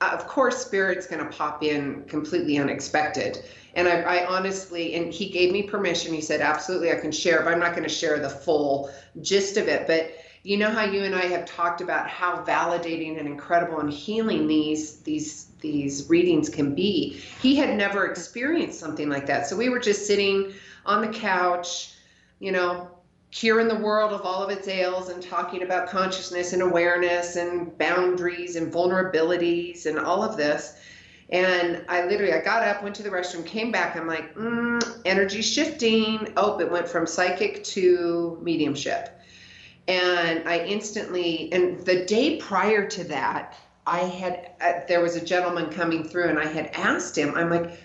of 0.00 0.26
course, 0.26 0.64
Spirit's 0.64 1.06
going 1.06 1.24
to 1.24 1.30
pop 1.30 1.62
in 1.62 2.04
completely 2.04 2.58
unexpected. 2.58 3.44
And 3.74 3.88
I, 3.88 4.02
I, 4.02 4.26
honestly, 4.26 4.94
and 4.94 5.12
he 5.12 5.28
gave 5.28 5.52
me 5.52 5.62
permission. 5.62 6.12
He 6.12 6.20
said, 6.20 6.40
absolutely, 6.40 6.92
I 6.92 6.96
can 6.96 7.12
share, 7.12 7.42
but 7.42 7.52
I'm 7.52 7.58
not 7.58 7.72
going 7.72 7.82
to 7.82 7.94
share 7.94 8.18
the 8.18 8.28
full 8.28 8.90
gist 9.22 9.56
of 9.56 9.68
it. 9.68 9.86
But 9.86 10.12
you 10.42 10.56
know 10.56 10.70
how 10.70 10.84
you 10.84 11.02
and 11.02 11.14
I 11.14 11.26
have 11.26 11.44
talked 11.44 11.80
about 11.80 12.08
how 12.08 12.44
validating 12.44 13.18
and 13.18 13.26
incredible 13.26 13.80
and 13.80 13.90
healing 13.90 14.46
these 14.46 14.98
these 15.00 15.46
these 15.60 16.08
readings 16.08 16.48
can 16.48 16.74
be. 16.74 17.20
He 17.40 17.56
had 17.56 17.76
never 17.76 18.06
experienced 18.06 18.78
something 18.78 19.08
like 19.08 19.26
that. 19.26 19.46
So 19.48 19.56
we 19.56 19.70
were 19.70 19.80
just 19.80 20.06
sitting 20.06 20.52
on 20.84 21.00
the 21.00 21.08
couch, 21.08 21.94
you 22.38 22.52
know, 22.52 22.88
curing 23.36 23.68
the 23.68 23.76
world 23.76 24.14
of 24.14 24.22
all 24.22 24.42
of 24.42 24.48
its 24.48 24.66
ails 24.66 25.10
and 25.10 25.22
talking 25.22 25.62
about 25.62 25.86
consciousness 25.86 26.54
and 26.54 26.62
awareness 26.62 27.36
and 27.36 27.76
boundaries 27.76 28.56
and 28.56 28.72
vulnerabilities 28.72 29.84
and 29.84 29.98
all 29.98 30.22
of 30.22 30.38
this. 30.38 30.78
And 31.28 31.84
I 31.86 32.06
literally, 32.06 32.32
I 32.32 32.40
got 32.40 32.62
up, 32.62 32.82
went 32.82 32.94
to 32.94 33.02
the 33.02 33.10
restroom, 33.10 33.44
came 33.44 33.70
back. 33.70 33.94
I'm 33.94 34.06
like, 34.06 34.34
mm, 34.36 34.82
energy 35.04 35.42
shifting. 35.42 36.32
Oh, 36.38 36.58
it 36.58 36.70
went 36.70 36.88
from 36.88 37.06
psychic 37.06 37.62
to 37.64 38.38
mediumship. 38.40 39.20
And 39.86 40.48
I 40.48 40.64
instantly, 40.64 41.50
and 41.52 41.84
the 41.84 42.06
day 42.06 42.38
prior 42.38 42.88
to 42.88 43.04
that, 43.04 43.54
I 43.86 43.98
had, 43.98 44.52
uh, 44.62 44.80
there 44.88 45.02
was 45.02 45.14
a 45.14 45.24
gentleman 45.24 45.68
coming 45.68 46.08
through 46.08 46.30
and 46.30 46.38
I 46.38 46.46
had 46.46 46.68
asked 46.68 47.18
him, 47.18 47.34
I'm 47.34 47.50
like, 47.50 47.78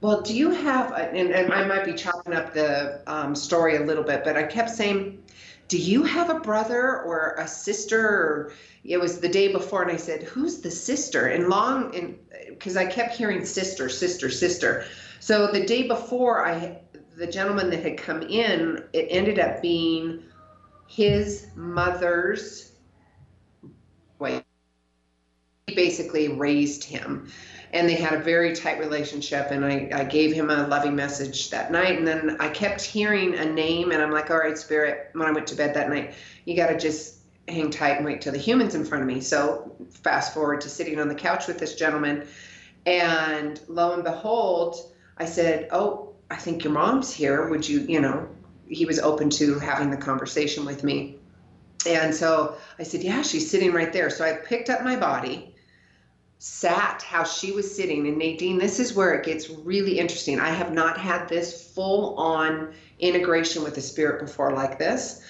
well, 0.00 0.20
do 0.20 0.34
you 0.34 0.50
have, 0.50 0.92
and, 0.92 1.32
and 1.32 1.52
I 1.52 1.66
might 1.66 1.84
be 1.84 1.92
chopping 1.92 2.32
up 2.32 2.54
the 2.54 3.00
um, 3.06 3.34
story 3.34 3.76
a 3.76 3.80
little 3.80 4.04
bit, 4.04 4.22
but 4.24 4.36
I 4.36 4.44
kept 4.44 4.70
saying, 4.70 5.22
do 5.66 5.76
you 5.76 6.04
have 6.04 6.30
a 6.30 6.40
brother 6.40 7.02
or 7.02 7.34
a 7.38 7.48
sister? 7.48 8.52
It 8.84 8.98
was 8.98 9.20
the 9.20 9.28
day 9.28 9.52
before, 9.52 9.82
and 9.82 9.90
I 9.90 9.96
said, 9.96 10.22
who's 10.22 10.60
the 10.60 10.70
sister? 10.70 11.26
And 11.26 11.48
long, 11.48 11.94
and 11.96 12.16
because 12.48 12.76
I 12.76 12.86
kept 12.86 13.16
hearing 13.16 13.44
sister, 13.44 13.88
sister, 13.88 14.30
sister. 14.30 14.84
So 15.20 15.48
the 15.48 15.66
day 15.66 15.86
before, 15.88 16.46
I 16.46 16.78
the 17.16 17.26
gentleman 17.26 17.68
that 17.70 17.82
had 17.82 17.98
come 17.98 18.22
in, 18.22 18.84
it 18.92 19.08
ended 19.10 19.40
up 19.40 19.60
being 19.60 20.22
his 20.86 21.48
mother's. 21.56 22.72
Wait, 24.20 24.44
he 25.66 25.74
basically 25.74 26.28
raised 26.28 26.84
him 26.84 27.28
and 27.72 27.88
they 27.88 27.94
had 27.94 28.14
a 28.14 28.22
very 28.22 28.54
tight 28.54 28.78
relationship 28.78 29.50
and 29.50 29.64
I, 29.64 29.90
I 29.92 30.04
gave 30.04 30.32
him 30.32 30.50
a 30.50 30.66
loving 30.66 30.96
message 30.96 31.50
that 31.50 31.70
night 31.70 31.98
and 31.98 32.06
then 32.06 32.36
i 32.40 32.48
kept 32.48 32.80
hearing 32.82 33.34
a 33.34 33.44
name 33.44 33.92
and 33.92 34.02
i'm 34.02 34.10
like 34.10 34.30
all 34.30 34.38
right 34.38 34.56
spirit 34.56 35.10
when 35.12 35.28
i 35.28 35.32
went 35.32 35.46
to 35.48 35.54
bed 35.54 35.74
that 35.74 35.88
night. 35.88 36.14
You 36.44 36.56
got 36.56 36.68
to 36.68 36.78
just 36.78 37.18
hang 37.48 37.70
tight 37.70 37.96
and 37.96 38.04
wait 38.04 38.20
till 38.20 38.32
the 38.32 38.38
humans 38.38 38.74
in 38.74 38.84
front 38.84 39.02
of 39.02 39.08
me. 39.08 39.20
So 39.20 39.74
fast 39.90 40.34
forward 40.34 40.60
to 40.62 40.68
sitting 40.68 40.98
on 41.00 41.08
the 41.08 41.14
couch 41.14 41.46
with 41.46 41.58
this 41.58 41.74
gentleman 41.74 42.26
and 42.86 43.60
lo 43.68 43.92
and 43.92 44.04
behold 44.04 44.76
i 45.18 45.24
said 45.24 45.68
oh 45.72 46.14
i 46.30 46.36
think 46.36 46.64
your 46.64 46.72
mom's 46.72 47.12
here. 47.12 47.48
Would 47.48 47.68
you 47.68 47.80
you 47.80 48.00
know 48.00 48.28
he 48.68 48.84
was 48.84 48.98
open 48.98 49.30
to 49.30 49.58
having 49.58 49.90
the 49.90 49.96
conversation 49.96 50.64
with 50.64 50.84
me. 50.84 51.16
And 51.86 52.14
so 52.14 52.56
i 52.78 52.82
said 52.82 53.02
yeah 53.02 53.22
she's 53.22 53.50
sitting 53.50 53.72
right 53.72 53.92
there. 53.92 54.10
So 54.10 54.24
i 54.24 54.34
picked 54.34 54.70
up 54.70 54.82
my 54.82 54.96
body 54.96 55.54
sat 56.38 57.02
how 57.02 57.24
she 57.24 57.52
was 57.52 57.74
sitting. 57.74 58.06
And 58.06 58.16
nadine 58.16 58.58
this 58.58 58.78
is 58.78 58.94
where 58.94 59.14
it 59.14 59.24
gets 59.24 59.50
really 59.50 59.98
interesting. 59.98 60.38
I 60.38 60.50
have 60.50 60.72
not 60.72 60.98
had 60.98 61.28
this 61.28 61.70
full 61.74 62.16
on 62.16 62.72
integration 63.00 63.62
with 63.62 63.74
the 63.74 63.80
spirit 63.80 64.20
before 64.20 64.52
like 64.52 64.78
this. 64.78 65.22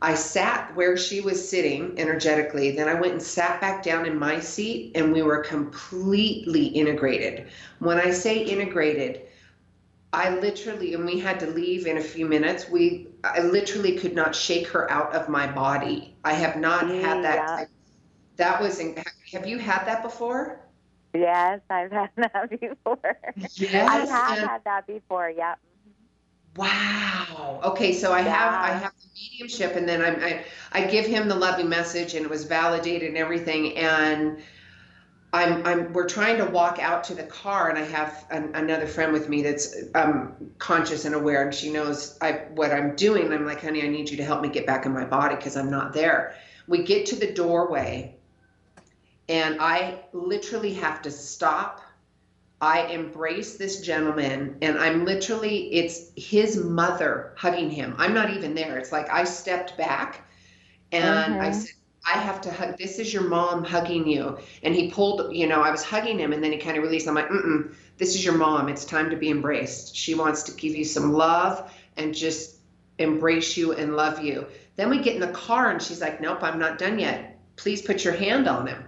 I 0.00 0.14
sat 0.14 0.74
where 0.74 0.96
she 0.96 1.20
was 1.20 1.48
sitting 1.48 1.94
energetically. 1.98 2.72
Then 2.72 2.88
i 2.88 2.94
went 2.94 3.12
and 3.12 3.22
sat 3.22 3.60
back 3.60 3.82
down 3.82 4.06
in 4.06 4.18
my 4.18 4.40
seat 4.40 4.92
and 4.96 5.12
we 5.12 5.22
were 5.22 5.38
completely 5.38 6.66
integrated. 6.66 7.48
When 7.78 7.98
i 7.98 8.10
say 8.10 8.44
integrated 8.44 9.22
i 10.14 10.28
literally 10.28 10.92
and 10.94 11.06
we 11.06 11.18
had 11.18 11.40
to 11.40 11.46
leave 11.46 11.86
in 11.86 11.96
a 11.96 12.02
few 12.02 12.26
minutes 12.26 12.68
we 12.68 13.06
i 13.24 13.40
literally 13.40 13.96
could 13.96 14.14
not 14.14 14.34
shake 14.34 14.66
her 14.68 14.90
out 14.90 15.14
of 15.14 15.28
my 15.28 15.50
body. 15.50 16.14
I 16.24 16.34
have 16.34 16.56
not 16.56 16.88
yeah. 16.88 17.00
had 17.00 17.24
that 17.24 17.68
that 18.36 18.60
was 18.60 18.80
have 19.32 19.46
you 19.46 19.58
had 19.58 19.84
that 19.86 20.02
before? 20.02 20.60
Yes, 21.14 21.60
I've 21.70 21.90
had 21.90 22.10
that 22.16 22.50
before. 22.50 23.18
Yes, 23.56 23.88
I 23.88 24.06
have 24.06 24.38
and, 24.38 24.48
had 24.48 24.64
that 24.64 24.86
before. 24.86 25.30
Yep. 25.30 25.58
Wow. 26.56 27.60
Okay, 27.64 27.92
so 27.92 28.12
I 28.12 28.20
yeah. 28.20 28.34
have 28.34 28.54
I 28.54 28.78
have 28.78 28.92
the 29.00 29.08
mediumship, 29.14 29.74
and 29.76 29.88
then 29.88 30.02
I, 30.02 30.26
I 30.26 30.44
I 30.72 30.86
give 30.86 31.06
him 31.06 31.28
the 31.28 31.34
loving 31.34 31.68
message, 31.68 32.14
and 32.14 32.24
it 32.24 32.30
was 32.30 32.44
validated 32.44 33.08
and 33.08 33.16
everything, 33.16 33.76
and. 33.76 34.42
I'm, 35.34 35.64
I'm, 35.66 35.92
we're 35.94 36.08
trying 36.08 36.36
to 36.36 36.44
walk 36.44 36.78
out 36.78 37.04
to 37.04 37.14
the 37.14 37.22
car, 37.22 37.70
and 37.70 37.78
I 37.78 37.84
have 37.84 38.26
an, 38.30 38.50
another 38.54 38.86
friend 38.86 39.14
with 39.14 39.30
me 39.30 39.40
that's 39.40 39.74
um, 39.94 40.34
conscious 40.58 41.06
and 41.06 41.14
aware, 41.14 41.42
and 41.42 41.54
she 41.54 41.72
knows 41.72 42.18
I, 42.20 42.32
what 42.54 42.70
I'm 42.70 42.94
doing. 42.96 43.32
I'm 43.32 43.46
like, 43.46 43.62
honey, 43.62 43.82
I 43.82 43.88
need 43.88 44.10
you 44.10 44.18
to 44.18 44.24
help 44.24 44.42
me 44.42 44.50
get 44.50 44.66
back 44.66 44.84
in 44.84 44.92
my 44.92 45.06
body 45.06 45.36
because 45.36 45.56
I'm 45.56 45.70
not 45.70 45.94
there. 45.94 46.34
We 46.68 46.82
get 46.82 47.06
to 47.06 47.16
the 47.16 47.32
doorway, 47.32 48.14
and 49.32 49.62
I 49.62 49.98
literally 50.12 50.74
have 50.74 51.00
to 51.02 51.10
stop. 51.10 51.80
I 52.60 52.82
embrace 52.88 53.56
this 53.56 53.80
gentleman, 53.80 54.58
and 54.60 54.78
I'm 54.78 55.06
literally, 55.06 55.72
it's 55.72 56.12
his 56.16 56.62
mother 56.62 57.32
hugging 57.36 57.70
him. 57.70 57.94
I'm 57.96 58.12
not 58.12 58.28
even 58.30 58.54
there. 58.54 58.76
It's 58.76 58.92
like 58.92 59.08
I 59.10 59.24
stepped 59.24 59.78
back 59.78 60.28
and 60.92 61.34
I 61.40 61.48
mm-hmm. 61.48 61.58
said, 61.58 61.74
I 62.06 62.18
have 62.18 62.42
to 62.42 62.52
hug. 62.52 62.76
This 62.76 62.98
is 62.98 63.12
your 63.12 63.22
mom 63.22 63.64
hugging 63.64 64.06
you. 64.06 64.38
And 64.62 64.74
he 64.74 64.90
pulled, 64.90 65.34
you 65.34 65.46
know, 65.46 65.62
I 65.62 65.70
was 65.70 65.82
hugging 65.82 66.18
him 66.18 66.34
and 66.34 66.44
then 66.44 66.52
he 66.52 66.58
kind 66.58 66.76
of 66.76 66.82
released. 66.82 67.08
I'm 67.08 67.14
like, 67.14 67.28
mm 67.28 67.74
this 67.98 68.14
is 68.16 68.24
your 68.24 68.34
mom. 68.34 68.68
It's 68.68 68.84
time 68.84 69.10
to 69.10 69.16
be 69.16 69.30
embraced. 69.30 69.94
She 69.94 70.14
wants 70.14 70.42
to 70.44 70.52
give 70.52 70.74
you 70.74 70.84
some 70.84 71.12
love 71.12 71.72
and 71.96 72.12
just 72.12 72.56
embrace 72.98 73.56
you 73.56 73.72
and 73.72 73.94
love 73.94 74.22
you. 74.24 74.46
Then 74.74 74.90
we 74.90 74.98
get 74.98 75.14
in 75.14 75.20
the 75.20 75.28
car 75.28 75.70
and 75.70 75.80
she's 75.80 76.00
like, 76.00 76.20
nope, 76.20 76.42
I'm 76.42 76.58
not 76.58 76.78
done 76.78 76.98
yet. 76.98 77.38
Please 77.54 77.80
put 77.80 78.04
your 78.04 78.14
hand 78.14 78.48
on 78.48 78.66
him 78.66 78.84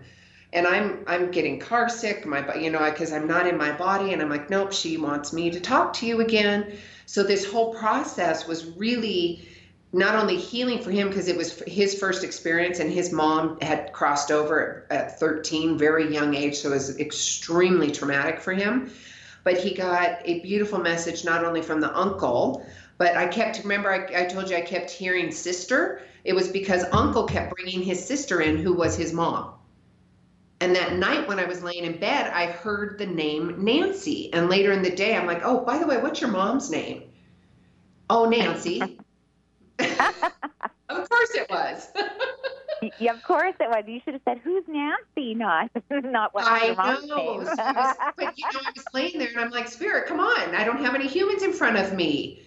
and 0.55 0.69
I'm 0.69 1.05
I'm 1.07 1.31
getting 1.33 1.59
car 1.59 1.89
sick, 1.89 2.25
my 2.25 2.55
you 2.55 2.71
know, 2.71 2.89
because 2.89 3.13
I'm 3.13 3.27
not 3.27 3.47
in 3.47 3.59
my 3.59 3.73
body, 3.73 4.13
and 4.13 4.23
I'm 4.23 4.31
like, 4.31 4.49
nope, 4.49 4.73
she 4.73 4.97
wants 4.97 5.33
me 5.33 5.51
to 5.51 5.61
talk 5.61 5.93
to 5.95 6.07
you 6.07 6.21
again. 6.21 6.77
So 7.07 7.23
this 7.23 7.45
whole 7.45 7.75
process 7.75 8.47
was 8.47 8.65
really 8.77 9.49
not 9.93 10.15
only 10.15 10.37
healing 10.37 10.81
for 10.81 10.91
him 10.91 11.09
because 11.09 11.29
it 11.29 11.37
was 11.37 11.61
his 11.67 11.99
first 11.99 12.25
experience, 12.25 12.79
and 12.79 12.91
his 12.91 13.13
mom 13.13 13.61
had 13.61 13.93
crossed 13.93 14.31
over 14.31 14.87
at 14.91 15.19
13, 15.19 15.77
very 15.77 16.13
young 16.13 16.35
age, 16.35 16.57
so 16.57 16.71
it 16.71 16.75
was 16.75 16.99
extremely 16.99 17.91
traumatic 17.91 18.41
for 18.41 18.53
him. 18.53 18.91
But 19.43 19.59
he 19.59 19.75
got 19.75 20.21
a 20.25 20.41
beautiful 20.41 20.79
message 20.79 21.25
not 21.25 21.45
only 21.45 21.63
from 21.63 21.81
the 21.81 21.95
uncle, 21.95 22.65
but 22.97 23.17
I 23.17 23.27
kept 23.27 23.59
remember 23.63 23.91
I, 23.91 24.23
I 24.23 24.25
told 24.27 24.51
you 24.51 24.57
I 24.57 24.63
kept 24.63 24.91
hearing 24.91 25.33
sister. 25.33 26.01
It 26.23 26.33
was 26.33 26.49
because 26.49 26.85
uncle 26.93 27.27
kept 27.27 27.55
bringing 27.55 27.83
his 27.83 28.03
sister 28.03 28.41
in, 28.41 28.57
who 28.57 28.73
was 28.73 28.97
his 28.97 29.13
mom 29.13 29.55
and 30.61 30.75
that 30.77 30.95
night 30.95 31.27
when 31.29 31.39
I 31.39 31.45
was 31.45 31.63
laying 31.63 31.85
in 31.85 31.99
bed, 31.99 32.31
I 32.33 32.47
heard 32.47 32.99
the 32.99 33.07
name 33.07 33.65
Nancy. 33.65 34.33
And 34.33 34.49
later 34.49 34.73
in 34.73 34.83
the 34.83 34.95
day, 34.95 35.17
I'm 35.17 35.27
like, 35.27 35.43
oh, 35.45 35.65
by 35.65 35.79
the 35.79 35.87
way, 35.87 35.99
what's 35.99 36.21
your 36.21 36.31
mom's 36.31 36.71
name? 36.71 37.03
Oh, 38.09 38.27
Nancy. 38.27 38.81
of 39.79 41.09
course 41.09 41.35
it 41.35 41.51
was. 41.51 41.89
yeah, 43.01 43.13
of 43.13 43.23
course 43.25 43.55
it 43.59 43.69
was. 43.69 43.85
You 43.87 44.01
should 44.05 44.15
have 44.15 44.23
said, 44.25 44.39
"Who's 44.45 44.63
Nancy?" 44.69 45.35
Not, 45.35 45.71
not 45.91 46.35
what 46.35 46.45
I 46.45 46.67
your 46.67 46.77
mom's 46.77 47.09
know. 47.09 47.37
Was, 47.39 47.49
but 47.57 48.39
you 48.39 48.45
know, 48.53 48.61
I 48.65 48.71
was 48.75 48.85
laying 48.93 49.19
there 49.19 49.29
and 49.29 49.41
I'm 49.41 49.51
like, 49.51 49.69
"Spirit, 49.69 50.07
come 50.07 50.21
on! 50.21 50.55
I 50.55 50.65
don't 50.65 50.85
have 50.85 50.95
any 50.95 51.09
humans 51.09 51.43
in 51.43 51.53
front 51.53 51.77
of 51.77 51.95
me. 51.95 52.43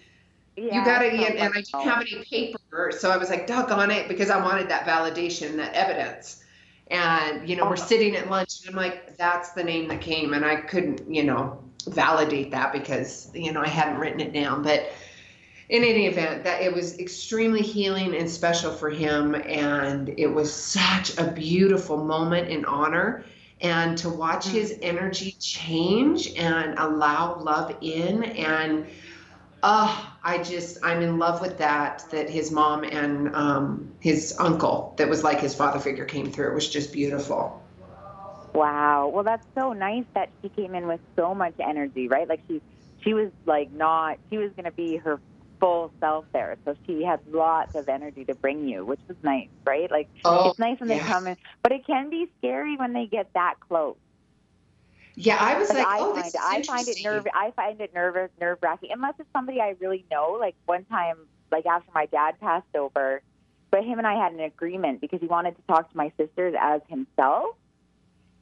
Yeah, 0.56 0.78
you 0.78 0.84
got 0.84 1.00
to." 1.00 1.08
And, 1.08 1.36
and 1.36 1.52
I 1.54 1.60
didn't 1.60 1.82
have 1.82 2.00
any 2.00 2.24
paper, 2.24 2.92
so 2.96 3.10
I 3.10 3.18
was 3.18 3.28
like, 3.28 3.46
"Doggone 3.46 3.90
it!" 3.90 4.08
Because 4.08 4.30
I 4.30 4.42
wanted 4.42 4.70
that 4.70 4.86
validation, 4.86 5.56
that 5.56 5.74
evidence 5.74 6.44
and 6.90 7.48
you 7.48 7.56
know 7.56 7.64
we're 7.64 7.72
oh. 7.72 7.74
sitting 7.76 8.16
at 8.16 8.30
lunch 8.30 8.60
and 8.60 8.70
i'm 8.70 8.76
like 8.76 9.16
that's 9.16 9.50
the 9.50 9.62
name 9.62 9.88
that 9.88 10.00
came 10.00 10.32
and 10.32 10.44
i 10.44 10.56
couldn't 10.56 11.12
you 11.12 11.22
know 11.22 11.58
validate 11.86 12.50
that 12.50 12.72
because 12.72 13.30
you 13.34 13.52
know 13.52 13.60
i 13.60 13.68
hadn't 13.68 13.98
written 13.98 14.20
it 14.20 14.32
down. 14.32 14.62
But 14.62 14.90
in 15.68 15.84
any 15.84 16.06
event 16.06 16.44
that 16.44 16.62
it 16.62 16.72
was 16.72 16.98
extremely 16.98 17.60
healing 17.60 18.14
and 18.14 18.30
special 18.30 18.72
for 18.72 18.88
him 18.88 19.34
and 19.34 20.14
it 20.16 20.26
was 20.26 20.52
such 20.52 21.16
a 21.18 21.30
beautiful 21.30 22.02
moment 22.02 22.48
in 22.48 22.64
honor. 22.64 23.24
And 23.60 23.98
to 23.98 24.08
watch 24.08 24.46
mm. 24.46 24.52
his 24.52 24.78
energy 24.82 25.32
change 25.32 26.32
and 26.36 26.78
allow 26.78 27.38
love 27.40 27.76
in 27.80 28.22
and 28.22 28.86
uh, 29.62 30.06
I 30.22 30.38
just 30.42 30.78
I'm 30.84 31.02
in 31.02 31.18
love 31.18 31.40
with 31.40 31.58
that 31.58 32.04
that 32.10 32.30
his 32.30 32.50
mom 32.50 32.84
and 32.84 33.34
um, 33.34 33.92
his 34.00 34.36
uncle 34.38 34.94
that 34.98 35.08
was 35.08 35.24
like 35.24 35.40
his 35.40 35.54
father 35.54 35.80
figure 35.80 36.04
came 36.04 36.30
through. 36.30 36.50
It 36.52 36.54
was 36.54 36.68
just 36.68 36.92
beautiful. 36.92 37.62
Wow. 38.54 39.10
Well, 39.12 39.24
that's 39.24 39.46
so 39.56 39.72
nice 39.72 40.04
that 40.14 40.30
she 40.42 40.48
came 40.48 40.74
in 40.74 40.86
with 40.86 41.00
so 41.16 41.34
much 41.34 41.54
energy, 41.60 42.08
right? 42.08 42.28
Like 42.28 42.42
she 42.48 42.62
she 43.04 43.14
was 43.14 43.30
like 43.46 43.72
not 43.72 44.18
she 44.30 44.38
was 44.38 44.52
going 44.56 44.64
to 44.64 44.72
be 44.72 44.96
her 44.96 45.20
full 45.60 45.92
self 46.00 46.24
there. 46.32 46.56
So 46.64 46.74
she 46.86 47.02
had 47.04 47.20
lots 47.26 47.70
of 47.74 47.88
energy 47.88 48.24
to 48.26 48.34
bring 48.34 48.68
you, 48.68 48.86
which 48.86 49.00
was 49.08 49.16
nice, 49.22 49.48
right? 49.66 49.90
Like 49.90 50.08
Oh, 50.24 50.50
it's 50.50 50.58
nice 50.58 50.78
when 50.80 50.88
they 50.88 51.00
come 51.00 51.26
in, 51.26 51.36
but 51.62 51.72
it 51.72 51.86
can 51.86 52.10
be 52.10 52.26
scary 52.38 52.76
when 52.76 52.92
they 52.92 53.06
get 53.06 53.30
that 53.34 53.54
close. 53.66 53.96
Yeah, 55.20 55.36
I 55.40 55.58
was 55.58 55.68
like, 55.70 55.84
I 55.86 55.98
oh, 55.98 56.14
find 56.14 56.26
this 56.26 56.34
it, 56.34 56.36
is 56.36 56.42
I 56.42 56.62
find 56.66 56.88
it 56.88 57.02
nerve 57.02 57.26
I 57.34 57.50
find 57.56 57.80
it 57.80 57.92
nervous 57.92 58.30
nerve 58.40 58.58
wracking 58.62 58.90
unless 58.92 59.14
it's 59.18 59.28
somebody 59.32 59.60
I 59.60 59.74
really 59.80 60.04
know. 60.10 60.36
Like 60.38 60.54
one 60.66 60.84
time, 60.84 61.16
like 61.50 61.66
after 61.66 61.90
my 61.92 62.06
dad 62.06 62.38
passed 62.40 62.74
over, 62.76 63.22
but 63.72 63.84
him 63.84 63.98
and 63.98 64.06
I 64.06 64.14
had 64.14 64.32
an 64.32 64.40
agreement 64.40 65.00
because 65.00 65.20
he 65.20 65.26
wanted 65.26 65.56
to 65.56 65.62
talk 65.68 65.90
to 65.90 65.96
my 65.96 66.12
sisters 66.18 66.54
as 66.60 66.82
himself, 66.88 67.46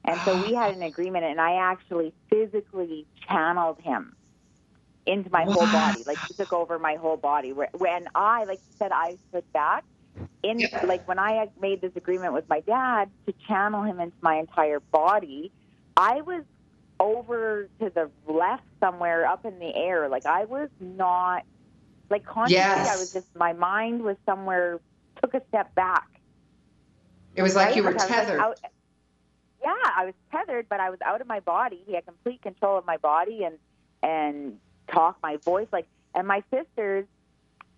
and 0.05 0.21
so 0.27 0.37
we 0.37 0.53
had 0.53 0.75
an 0.75 0.83
agreement, 0.83 1.25
and 1.25 1.41
I 1.41 1.55
actually 1.55 2.13
physically 2.31 3.07
channeled 3.27 3.81
him 3.81 4.15
into 5.07 5.31
my 5.31 5.45
whole 5.45 5.67
body, 5.67 6.05
like 6.07 6.21
he 6.29 6.35
took 6.35 6.53
over 6.53 6.79
my 6.79 6.97
whole 6.97 7.17
body. 7.17 7.53
When 7.53 8.09
I, 8.15 8.45
like 8.45 8.61
you 8.69 8.75
said, 8.79 8.93
I 8.93 9.17
stood 9.31 9.45
back. 9.55 9.85
In 10.43 10.61
Yeah. 10.61 10.81
like 10.83 11.09
when 11.09 11.19
I 11.19 11.47
made 11.61 11.81
this 11.81 11.93
agreement 11.97 12.35
with 12.35 12.45
my 12.49 12.61
dad 12.61 13.11
to 13.27 13.35
channel 13.49 13.83
him 13.83 13.99
into 13.99 14.17
my 14.21 14.37
entire 14.37 14.81
body, 14.93 15.53
I 15.97 16.21
was 16.21 16.45
over 16.99 17.69
to 17.81 17.91
the 17.91 18.11
left 18.27 18.65
somewhere 18.81 19.27
up 19.27 19.45
in 19.45 19.59
the 19.59 19.75
air. 19.75 20.09
Like 20.09 20.27
I 20.27 20.45
was 20.45 20.69
not 20.81 21.45
like 22.11 22.25
consciously 22.25 22.57
Yes. 22.57 22.89
I 22.89 22.97
was 22.97 23.13
just 23.13 23.27
my 23.35 23.53
mind 23.53 24.03
was 24.03 24.17
somewhere 24.25 24.81
took 25.21 25.35
a 25.35 25.43
step 25.49 25.75
back. 25.75 26.09
It 27.35 27.43
was 27.43 27.55
like 27.55 27.67
right? 27.67 27.77
you 27.77 27.83
were 27.83 27.93
like, 27.93 28.09
tethered. 28.09 28.41
out- 28.41 28.59
yeah, 29.63 29.75
I 29.97 30.05
was 30.07 30.15
tethered, 30.31 30.69
but 30.69 30.81
I 30.81 30.91
was 30.91 31.01
out 31.05 31.21
of 31.21 31.27
my 31.27 31.41
body. 31.41 31.83
He 31.87 31.95
had 31.95 32.07
complete 32.07 32.41
control 32.41 32.79
of 32.79 32.87
my 32.87 32.97
body 32.99 33.45
and 33.45 33.59
and 34.03 34.59
talk 34.89 35.17
my 35.23 35.37
voice 35.39 35.67
like 35.73 35.87
and 36.15 36.29
my 36.29 36.43
sisters 36.51 37.07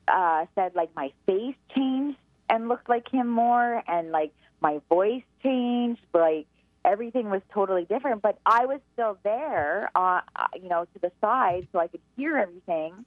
uh 0.09 0.45
said 0.55 0.75
like 0.75 0.91
my 0.95 1.11
face 1.27 1.55
changed 1.75 2.19
and 2.51 2.69
looked 2.69 2.89
like 2.89 3.09
him 3.11 3.29
more 3.29 3.83
and 3.89 4.11
like 4.11 4.33
my 4.61 4.81
voice 4.89 5.23
changed 5.43 6.01
like 6.13 6.47
everything 6.89 7.29
was 7.31 7.43
totally 7.53 7.85
different 7.85 8.23
but 8.23 8.39
i 8.47 8.65
was 8.67 8.81
still 8.95 9.19
there 9.23 9.91
uh 9.95 10.21
uh, 10.37 10.47
you 10.61 10.69
know 10.69 10.85
to 10.95 10.99
the 11.01 11.13
side 11.21 11.67
so 11.73 11.79
i 11.79 11.87
could 11.87 12.01
hear 12.17 12.37
everything 12.39 13.05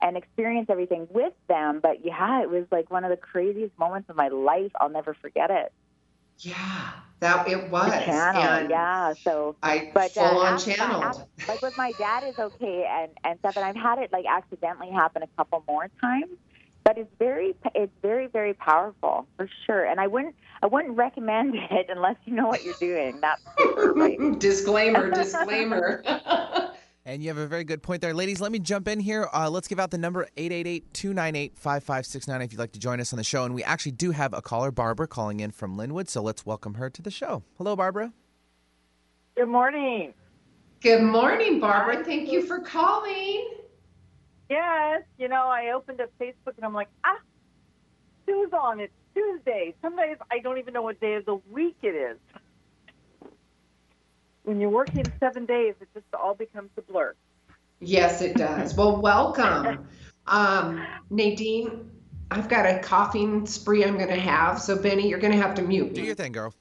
and 0.00 0.16
experience 0.16 0.66
everything 0.70 1.06
with 1.10 1.32
them 1.48 1.80
but 1.82 2.04
yeah 2.04 2.42
it 2.42 2.48
was 2.48 2.64
like 2.72 2.90
one 2.90 3.04
of 3.04 3.10
the 3.10 3.16
craziest 3.16 3.76
moments 3.78 4.08
of 4.08 4.16
my 4.16 4.28
life 4.28 4.72
i'll 4.80 4.88
never 4.88 5.14
forget 5.14 5.50
it 5.50 5.72
yeah, 6.40 6.92
that 7.18 7.48
it 7.48 7.68
was. 7.68 7.86
the 7.86 7.98
channel 8.04 8.42
and 8.42 8.70
yeah 8.70 9.14
so 9.24 9.56
I 9.62 9.90
but 9.92 10.16
uh, 10.16 10.28
full 10.28 10.38
on 10.42 10.54
after 10.54 10.70
channeled. 10.72 11.02
after- 11.02 11.24
like 11.48 11.62
with 11.62 11.76
my 11.76 11.92
dad 11.92 12.22
is 12.24 12.34
okay 12.38 12.86
and 12.88 13.10
and 13.24 13.38
stuff 13.40 13.54
and 13.56 13.64
i've 13.64 13.76
had 13.76 13.98
it 13.98 14.12
like 14.12 14.24
accidentally 14.28 14.90
happen 14.90 15.22
a 15.22 15.28
couple 15.36 15.64
more 15.66 15.88
times 16.00 16.30
but 16.84 16.96
it's 16.98 17.10
very 17.18 17.54
it's 17.74 17.92
very 18.02 18.26
very 18.26 18.54
powerful 18.54 19.26
for 19.36 19.48
sure 19.66 19.84
and 19.84 20.00
i 20.00 20.06
wouldn't 20.06 20.34
i 20.62 20.66
wouldn't 20.66 20.96
recommend 20.96 21.54
it 21.70 21.86
unless 21.88 22.16
you 22.24 22.34
know 22.34 22.46
what 22.46 22.64
you're 22.64 22.74
doing 22.80 23.20
that's 23.20 23.42
right? 23.94 24.38
disclaimer, 24.38 25.10
disclaimer. 25.14 26.02
And 27.08 27.22
you 27.22 27.30
have 27.30 27.38
a 27.38 27.46
very 27.46 27.64
good 27.64 27.82
point 27.82 28.02
there. 28.02 28.12
Ladies, 28.12 28.38
let 28.38 28.52
me 28.52 28.58
jump 28.58 28.86
in 28.86 29.00
here. 29.00 29.30
Uh, 29.32 29.48
let's 29.48 29.66
give 29.66 29.80
out 29.80 29.90
the 29.90 29.96
number 29.96 30.28
888 30.36 30.92
298 30.92 31.56
5569 31.56 32.42
if 32.42 32.52
you'd 32.52 32.58
like 32.58 32.72
to 32.72 32.78
join 32.78 33.00
us 33.00 33.14
on 33.14 33.16
the 33.16 33.24
show. 33.24 33.44
And 33.44 33.54
we 33.54 33.64
actually 33.64 33.92
do 33.92 34.10
have 34.10 34.34
a 34.34 34.42
caller, 34.42 34.70
Barbara, 34.70 35.08
calling 35.08 35.40
in 35.40 35.50
from 35.50 35.74
Lynnwood. 35.74 36.10
So 36.10 36.20
let's 36.20 36.44
welcome 36.44 36.74
her 36.74 36.90
to 36.90 37.00
the 37.00 37.10
show. 37.10 37.44
Hello, 37.56 37.74
Barbara. 37.74 38.12
Good 39.36 39.48
morning. 39.48 40.12
Good 40.82 41.02
morning, 41.02 41.60
Barbara. 41.60 42.04
Thank 42.04 42.30
you 42.30 42.42
for 42.42 42.58
calling. 42.58 43.57
Yes, 44.48 45.02
you 45.18 45.28
know, 45.28 45.46
I 45.48 45.72
opened 45.74 46.00
up 46.00 46.10
Facebook 46.20 46.56
and 46.56 46.64
I'm 46.64 46.74
like, 46.74 46.88
ah, 47.04 47.18
Sue's 48.26 48.52
on. 48.52 48.80
It's 48.80 48.92
Tuesday. 49.14 49.74
Some 49.82 49.96
days 49.96 50.16
I 50.30 50.38
don't 50.38 50.58
even 50.58 50.74
know 50.74 50.82
what 50.82 51.00
day 51.00 51.14
of 51.14 51.26
the 51.26 51.40
week 51.50 51.76
it 51.82 51.94
is. 51.94 52.16
When 54.44 54.60
you're 54.60 54.70
working 54.70 55.04
seven 55.20 55.44
days, 55.44 55.74
it 55.80 55.88
just 55.92 56.06
all 56.14 56.34
becomes 56.34 56.70
a 56.78 56.82
blur. 56.82 57.14
Yes, 57.80 58.22
it 58.22 58.36
does. 58.36 58.74
Well, 58.74 58.96
welcome. 59.00 59.86
Um, 60.26 60.84
Nadine, 61.10 61.90
I've 62.30 62.48
got 62.48 62.64
a 62.64 62.78
coughing 62.78 63.46
spree 63.46 63.84
I'm 63.84 63.96
going 63.96 64.08
to 64.08 64.16
have. 64.16 64.60
So, 64.60 64.76
Benny, 64.80 65.08
you're 65.08 65.18
going 65.18 65.32
to 65.32 65.38
have 65.38 65.54
to 65.56 65.62
mute 65.62 65.94
Do 65.94 66.02
your 66.02 66.14
thing, 66.14 66.32
girl. 66.32 66.54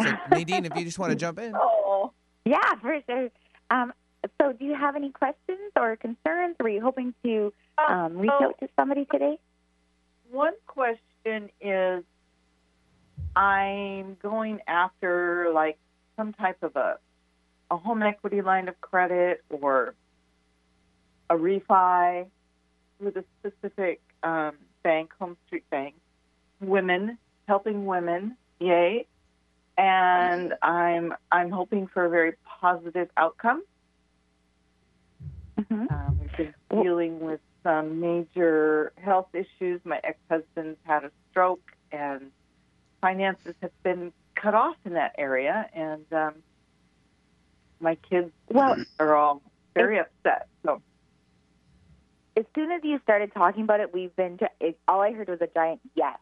So, 0.00 0.10
Nadine, 0.30 0.64
if 0.64 0.74
you 0.76 0.84
just 0.84 0.98
want 0.98 1.10
to 1.10 1.16
jump 1.16 1.38
in. 1.38 1.54
Oh, 1.96 2.12
yeah 2.44 2.74
for 2.80 3.00
sure 3.06 3.30
um 3.70 3.92
so 4.40 4.52
do 4.52 4.64
you 4.64 4.74
have 4.74 4.96
any 4.96 5.10
questions 5.10 5.72
or 5.76 5.96
concerns 5.96 6.56
were 6.60 6.68
you 6.68 6.80
hoping 6.80 7.14
to 7.24 7.52
um 7.88 8.16
reach 8.18 8.30
out 8.40 8.58
to 8.60 8.68
somebody 8.76 9.06
today 9.10 9.38
one 10.30 10.54
question 10.66 11.50
is 11.60 12.04
I'm 13.36 14.16
going 14.22 14.60
after 14.66 15.50
like 15.52 15.78
some 16.16 16.32
type 16.32 16.62
of 16.62 16.76
a, 16.76 16.98
a 17.70 17.76
home 17.76 18.02
equity 18.02 18.42
line 18.42 18.68
of 18.68 18.80
credit 18.80 19.42
or 19.50 19.94
a 21.30 21.34
refi 21.34 22.26
with 23.00 23.16
a 23.16 23.24
specific 23.40 24.00
um, 24.22 24.52
bank, 24.82 25.10
Home 25.20 25.36
Street 25.46 25.68
Bank, 25.70 25.94
women, 26.60 27.18
helping 27.48 27.86
women, 27.86 28.36
yay. 28.60 29.06
And 29.76 30.54
I'm 30.62 31.14
I'm 31.32 31.50
hoping 31.50 31.88
for 31.88 32.04
a 32.04 32.08
very 32.08 32.34
positive 32.44 33.08
outcome. 33.16 33.64
Hmm 35.68 35.86
Um, 35.90 36.18
we've 36.20 36.36
been 36.36 36.82
dealing 36.82 37.20
with 37.20 37.40
some 37.62 38.00
major 38.00 38.92
health 38.96 39.28
issues. 39.32 39.80
My 39.84 40.00
ex-husband's 40.04 40.78
had 40.84 41.04
a 41.04 41.10
stroke, 41.30 41.62
and 41.92 42.30
finances 43.00 43.54
have 43.62 43.72
been 43.82 44.12
cut 44.34 44.54
off 44.54 44.76
in 44.84 44.94
that 44.94 45.14
area. 45.18 45.68
And 45.74 46.04
um, 46.12 46.34
my 47.80 47.96
kids 48.08 48.30
well 48.50 48.76
are 48.98 49.14
all 49.14 49.42
very 49.74 49.98
upset. 49.98 50.46
So 50.64 50.82
as 52.36 52.44
soon 52.54 52.70
as 52.70 52.80
you 52.82 52.98
started 53.02 53.32
talking 53.32 53.62
about 53.62 53.80
it, 53.80 53.92
we've 53.92 54.14
been. 54.16 54.38
It, 54.60 54.78
all 54.88 55.00
I 55.00 55.12
heard 55.12 55.28
was 55.28 55.40
a 55.40 55.48
giant 55.54 55.80
yes. 55.94 56.18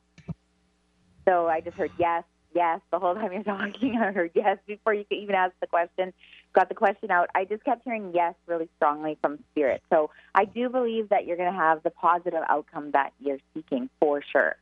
So 1.29 1.47
I 1.49 1.61
just 1.61 1.77
heard 1.77 1.93
yes, 1.99 2.25
yes 2.55 2.81
the 2.91 2.99
whole 2.99 3.15
time 3.17 3.33
you're 3.33 3.43
talking. 3.43 3.99
I 4.01 4.12
heard 4.12 4.33
yes 4.35 4.59
before 4.67 4.95
you 4.95 5.05
could 5.05 5.19
even 5.19 5.35
ask 5.35 5.53
the 5.61 5.67
question. 5.67 6.12
Got 6.55 6.69
the 6.69 6.75
question 6.75 7.11
out. 7.11 7.29
I 7.35 7.45
just 7.45 7.65
kept 7.65 7.83
hearing 7.85 8.12
yes 8.15 8.35
really 8.47 8.69
strongly 8.77 9.19
from 9.23 9.38
spirit. 9.51 9.83
So 9.91 10.11
I 10.35 10.45
do 10.45 10.69
believe 10.69 11.09
that 11.09 11.27
you're 11.27 11.37
going 11.37 11.53
to 11.53 11.59
have 11.59 11.83
the 11.83 11.91
positive 11.91 12.43
outcome 12.49 12.91
that 12.93 13.12
you're 13.21 13.38
seeking 13.55 13.88
for 14.01 14.23
sure. 14.33 14.57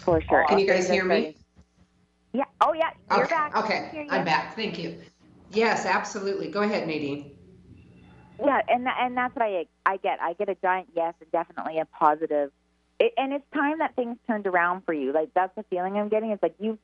For 0.00 0.22
sure. 0.22 0.46
Can 0.48 0.58
you 0.58 0.66
guys 0.66 0.88
hear 0.88 1.04
me? 1.04 1.36
Yeah. 2.32 2.44
Oh 2.60 2.72
yeah. 2.72 2.90
You're 3.10 3.24
okay, 3.24 3.34
back. 3.34 3.52
I 3.54 3.62
can 3.62 3.90
hear 3.90 4.02
okay. 4.02 4.10
I'm 4.10 4.24
back. 4.24 4.54
Thank 4.54 4.78
you. 4.78 4.98
Yes, 5.50 5.86
absolutely. 5.86 6.48
Go 6.48 6.62
ahead, 6.62 6.86
Nadine. 6.86 7.32
Yeah, 8.44 8.60
and 8.68 8.86
and 8.86 9.16
that's 9.16 9.34
what 9.34 9.44
I 9.44 9.66
I 9.84 9.96
get. 9.96 10.20
I 10.20 10.34
get 10.34 10.48
a 10.48 10.54
giant 10.56 10.88
yes 10.94 11.14
and 11.20 11.30
definitely 11.32 11.78
a 11.78 11.86
positive. 11.86 12.52
It, 13.00 13.12
and 13.16 13.32
it's 13.32 13.44
time 13.54 13.78
that 13.78 13.94
things 13.96 14.16
turned 14.26 14.46
around 14.46 14.84
for 14.84 14.92
you. 14.92 15.12
Like 15.12 15.32
that's 15.34 15.54
the 15.54 15.62
feeling 15.64 15.96
I'm 15.96 16.08
getting. 16.08 16.30
It's 16.30 16.42
like 16.42 16.56
you've 16.58 16.78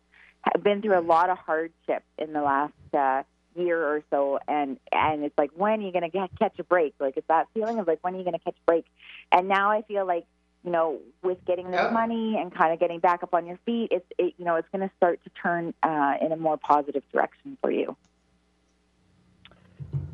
ha- 0.44 0.58
been 0.58 0.80
through 0.82 0.98
a 0.98 1.02
lot 1.02 1.30
of 1.30 1.38
hardship 1.38 2.04
in 2.18 2.32
the 2.32 2.42
last 2.42 2.72
uh, 2.96 3.22
year 3.56 3.82
or 3.82 4.02
so, 4.10 4.38
and 4.46 4.78
and 4.92 5.24
it's 5.24 5.36
like 5.36 5.50
when 5.56 5.80
are 5.80 5.82
you 5.86 5.92
going 5.92 6.08
to 6.10 6.28
catch 6.38 6.58
a 6.58 6.64
break? 6.64 6.94
Like 7.00 7.16
it's 7.16 7.28
that 7.28 7.48
feeling 7.54 7.78
of 7.78 7.86
like 7.86 7.98
when 8.02 8.14
are 8.14 8.18
you 8.18 8.24
going 8.24 8.38
to 8.38 8.44
catch 8.44 8.56
a 8.56 8.66
break? 8.66 8.86
And 9.32 9.48
now 9.48 9.70
I 9.70 9.82
feel 9.82 10.06
like 10.06 10.26
you 10.64 10.70
know 10.70 11.00
with 11.22 11.44
getting 11.46 11.70
this 11.70 11.80
Yep. 11.80 11.92
money 11.92 12.36
and 12.38 12.54
kind 12.54 12.72
of 12.72 12.78
getting 12.78 13.00
back 13.00 13.22
up 13.24 13.34
on 13.34 13.46
your 13.46 13.58
feet, 13.66 13.88
it's 13.90 14.06
it, 14.16 14.34
you 14.38 14.44
know 14.44 14.54
it's 14.56 14.68
going 14.72 14.88
to 14.88 14.94
start 14.96 15.20
to 15.24 15.30
turn 15.30 15.74
uh, 15.82 16.14
in 16.20 16.30
a 16.30 16.36
more 16.36 16.56
positive 16.56 17.02
direction 17.12 17.58
for 17.60 17.70
you. 17.72 17.96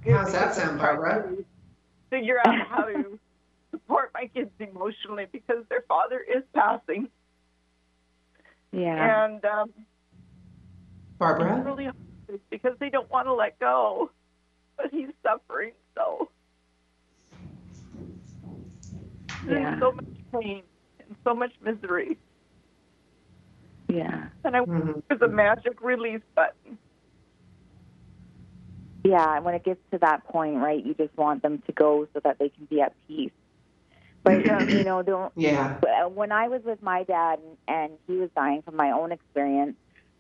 How's 0.07 0.33
that 0.33 0.55
sound, 0.55 0.79
Barbara? 0.79 1.35
Figure 2.09 2.39
out 2.41 2.67
how 2.67 2.87
to 2.87 3.20
support 3.91 4.11
my 4.15 4.27
kids 4.35 4.51
emotionally 4.61 5.27
because 5.33 5.65
their 5.69 5.83
father 5.89 6.21
is 6.21 6.43
passing, 6.55 7.09
Yeah. 8.73 9.25
and 9.27 9.45
um, 9.45 9.71
it's 9.77 9.87
Barbara? 11.19 11.63
really 11.65 11.91
because 12.51 12.77
they 12.79 12.91
don't 12.91 13.11
want 13.11 13.27
to 13.27 13.35
let 13.35 13.59
go, 13.59 14.11
but 14.77 14.87
he's 14.93 15.09
suffering 15.27 15.73
so. 15.97 16.31
Yeah. 19.43 19.49
There's 19.49 19.81
so 19.81 19.93
much 19.93 20.05
pain 20.43 20.63
and 21.01 21.17
so 21.25 21.35
much 21.35 21.53
misery. 21.61 22.19
Yeah. 23.89 24.29
And 24.45 24.57
I 24.57 24.61
Mhm. 24.61 25.03
there's 25.09 25.23
a 25.23 25.29
magic 25.29 25.81
release 25.83 26.23
button. 26.37 26.79
Yeah, 29.03 29.37
and 29.37 29.45
when 29.45 29.55
it 29.55 29.65
gets 29.65 29.81
to 29.91 29.99
that 29.99 30.25
point, 30.25 30.57
right, 30.57 30.85
you 30.85 30.95
just 30.95 31.17
want 31.17 31.43
them 31.43 31.59
to 31.63 31.73
go 31.73 32.07
so 32.13 32.21
that 32.21 32.39
they 32.39 32.51
can 32.51 32.67
be 32.67 32.81
at 32.81 32.95
peace. 33.09 33.33
But 34.25 34.45
Yeah. 34.45 34.65
you 34.65 34.85
know, 34.85 35.03
don't 35.03 35.33
Yeah. 35.37 35.79
uh, 35.83 36.09
when 36.09 36.33
I 36.33 36.49
was 36.49 36.63
with 36.65 36.83
my 36.83 37.05
dad 37.05 37.39
and, 37.39 37.57
and 37.69 37.99
he 38.07 38.17
was 38.17 38.31
dying 38.37 38.63
from 38.63 38.77
my 38.77 38.91
own 38.91 39.13
experience, 39.13 39.77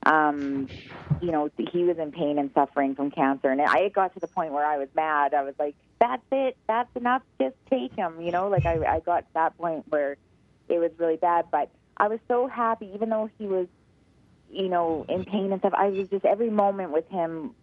um, 0.06 0.70
you 1.20 1.32
know, 1.32 1.50
he 1.58 1.84
was 1.84 1.98
in 1.98 2.12
pain 2.12 2.38
and 2.38 2.50
suffering 2.54 2.94
from 2.94 3.10
cancer, 3.10 3.48
and 3.50 3.60
I 3.60 3.88
got 3.88 4.14
to 4.14 4.20
the 4.20 4.28
point 4.28 4.52
where 4.52 4.64
I 4.64 4.78
was 4.78 4.88
mad. 4.94 5.34
I 5.34 5.42
was 5.42 5.54
like, 5.58 5.76
"That's 6.00 6.22
it. 6.32 6.56
That's 6.66 6.88
enough. 6.96 7.22
Just 7.40 7.56
take 7.68 7.94
him." 7.94 8.22
You 8.22 8.30
know, 8.32 8.48
like 8.48 8.64
I, 8.64 8.78
I 8.86 9.00
got 9.00 9.20
to 9.20 9.32
that 9.34 9.56
point 9.58 9.84
where 9.88 10.16
it 10.68 10.78
was 10.78 10.92
really 10.98 11.16
bad. 11.16 11.46
But 11.52 11.70
I 11.98 12.08
was 12.08 12.20
so 12.26 12.46
happy, 12.46 12.90
even 12.94 13.10
though 13.10 13.28
he 13.38 13.46
was, 13.46 13.66
you 14.50 14.68
know, 14.68 15.04
in 15.08 15.24
pain 15.24 15.52
and 15.52 15.60
stuff. 15.60 15.74
I 15.76 15.88
was 15.88 16.08
just 16.08 16.24
every 16.24 16.48
moment 16.48 16.92
with 16.92 17.06
him 17.10 17.54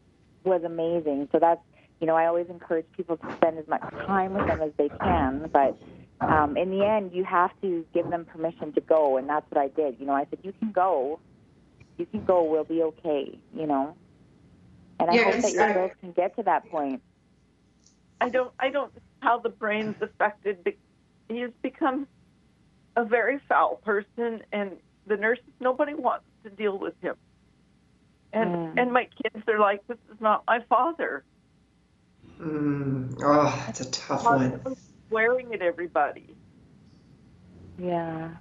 was 0.43 0.61
amazing. 0.63 1.29
So 1.31 1.39
that's, 1.39 1.61
you 1.99 2.05
know, 2.05 2.15
I 2.15 2.27
always 2.27 2.47
encourage 2.49 2.85
people 2.95 3.17
to 3.17 3.35
spend 3.37 3.57
as 3.57 3.67
much 3.67 3.81
time 4.05 4.33
with 4.33 4.45
them 4.45 4.61
as 4.61 4.71
they 4.77 4.89
can, 5.01 5.49
but 5.51 5.77
um, 6.21 6.57
in 6.57 6.71
the 6.71 6.85
end, 6.85 7.11
you 7.13 7.23
have 7.23 7.51
to 7.61 7.85
give 7.93 8.09
them 8.09 8.25
permission 8.25 8.73
to 8.73 8.81
go, 8.81 9.17
and 9.17 9.29
that's 9.29 9.45
what 9.51 9.61
I 9.61 9.67
did. 9.69 9.99
You 9.99 10.05
know, 10.07 10.13
I 10.13 10.25
said, 10.29 10.39
"You 10.43 10.53
can 10.59 10.71
go, 10.71 11.19
you 11.97 12.05
can 12.05 12.23
go. 12.23 12.43
We'll 12.43 12.63
be 12.63 12.83
okay." 12.83 13.37
You 13.55 13.67
know, 13.67 13.95
and 14.99 15.09
I 15.09 15.15
Yes, 15.15 15.25
hope 15.25 15.41
that 15.43 15.53
your 15.53 15.63
I- 15.69 15.73
girls 15.73 15.91
can 16.01 16.11
get 16.11 16.35
to 16.37 16.43
that 16.43 16.69
point. 16.69 17.01
I 18.19 18.29
don't 18.29 18.51
I 18.59 18.69
don't 18.69 18.93
know 18.95 19.01
how 19.21 19.39
the 19.39 19.49
brain's 19.49 19.95
affected. 20.01 20.63
Be- 20.63 20.77
He 21.29 21.39
has 21.41 21.51
become 21.61 22.07
a 22.95 23.05
very 23.05 23.39
foul 23.47 23.75
person, 23.77 24.41
and 24.51 24.77
the 25.05 25.17
nurses 25.17 25.53
nobody 25.59 25.93
wants 25.93 26.25
to 26.43 26.49
deal 26.49 26.77
with 26.77 26.95
him. 27.01 27.15
And 28.33 28.51
Mm. 28.51 28.79
and 28.81 28.91
my 28.93 29.07
kids 29.21 29.43
are 29.47 29.59
like, 29.59 29.85
this 29.87 29.97
is 30.11 30.19
not 30.19 30.43
my 30.47 30.61
father. 30.69 31.23
Mm. 32.41 33.17
Oh, 33.23 33.63
that's 33.65 33.81
a 33.81 33.91
tough 33.91 34.25
one. 34.25 34.61
Constantly 35.09 35.43
swearing 35.47 35.53
at 35.53 35.61
everybody. 35.61 36.35
Yeah. 37.77 38.31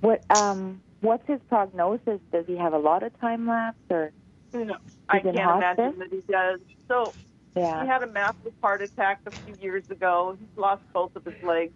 What 0.00 0.24
um, 0.30 0.82
what's 1.00 1.26
his 1.26 1.40
prognosis? 1.48 2.20
Does 2.32 2.46
he 2.46 2.56
have 2.56 2.72
a 2.72 2.78
lot 2.78 3.02
of 3.02 3.18
time 3.20 3.46
left, 3.46 3.78
or 3.90 4.12
No, 4.52 4.76
I 5.08 5.18
He's 5.18 5.26
in 5.26 5.34
can't 5.34 5.50
imagine 5.56 5.94
hospice? 5.94 5.98
that 5.98 6.10
he 6.10 6.22
does. 6.32 6.60
So 6.88 7.14
yeah? 7.56 7.82
he 7.82 7.88
had 7.88 8.02
a 8.02 8.06
massive 8.06 8.52
heart 8.62 8.82
attack 8.82 9.20
a 9.26 9.32
few 9.44 9.56
years 9.60 9.84
ago. 9.90 10.36
He's 10.38 10.56
lost 10.56 10.82
both 10.92 11.16
of 11.16 11.24
his 11.24 11.34
legs, 11.42 11.74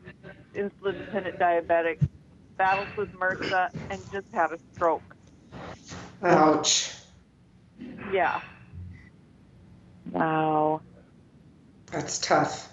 insulin 0.55 0.99
dependent 0.99 1.39
diabetic, 1.39 1.99
battles 2.57 2.91
with 2.97 3.13
MRSA, 3.13 3.71
and 3.91 4.11
just 4.13 4.27
had 4.33 4.53
a 4.53 4.59
stroke. 4.75 5.15
Ouch. 6.23 6.93
Yeah. 8.05 8.41
Wow. 10.11 10.83
That's 11.91 12.19
tough. 12.19 12.73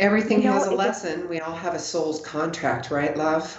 Everything 0.00 0.42
You 0.42 0.48
know, 0.48 0.54
has 0.54 0.66
a 0.68 0.74
lesson. 0.74 1.28
We 1.28 1.40
all 1.40 1.54
have 1.54 1.74
a 1.74 1.78
soul's 1.78 2.20
contract, 2.20 2.90
right, 2.90 3.16
love? 3.16 3.58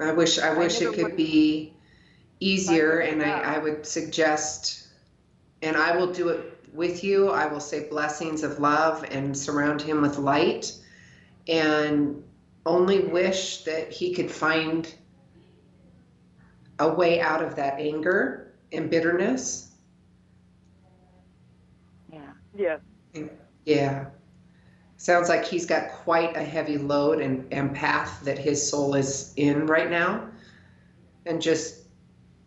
I 0.00 0.12
wish 0.12 0.38
I 0.38 0.56
wish 0.56 0.80
never 0.80 0.92
it 0.92 0.96
could 0.96 1.16
be 1.16 1.72
easier 2.40 2.98
and 2.98 3.22
I, 3.22 3.56
I 3.56 3.58
would 3.58 3.86
suggest 3.86 4.88
and 5.62 5.76
I 5.76 5.96
will 5.96 6.12
do 6.12 6.28
it 6.28 6.68
with 6.72 7.02
you. 7.02 7.30
I 7.30 7.46
will 7.46 7.60
say 7.60 7.88
blessings 7.88 8.42
of 8.42 8.58
love 8.58 9.04
and 9.10 9.36
surround 9.36 9.80
him 9.80 10.02
with 10.02 10.18
light 10.18 10.78
and 11.48 12.22
only 12.66 13.00
wish 13.00 13.64
that 13.64 13.90
he 13.90 14.14
could 14.14 14.30
find 14.30 14.92
a 16.78 16.92
way 16.92 17.20
out 17.20 17.42
of 17.42 17.56
that 17.56 17.80
anger 17.80 18.52
and 18.72 18.90
bitterness. 18.90 19.72
Yeah. 22.56 22.78
Yeah. 23.64 24.06
Sounds 24.96 25.28
like 25.28 25.44
he's 25.44 25.66
got 25.66 25.90
quite 25.90 26.36
a 26.36 26.42
heavy 26.42 26.78
load 26.78 27.20
and, 27.20 27.52
and 27.52 27.74
path 27.74 28.20
that 28.24 28.38
his 28.38 28.66
soul 28.66 28.94
is 28.94 29.32
in 29.36 29.66
right 29.66 29.90
now. 29.90 30.28
And 31.26 31.42
just, 31.42 31.82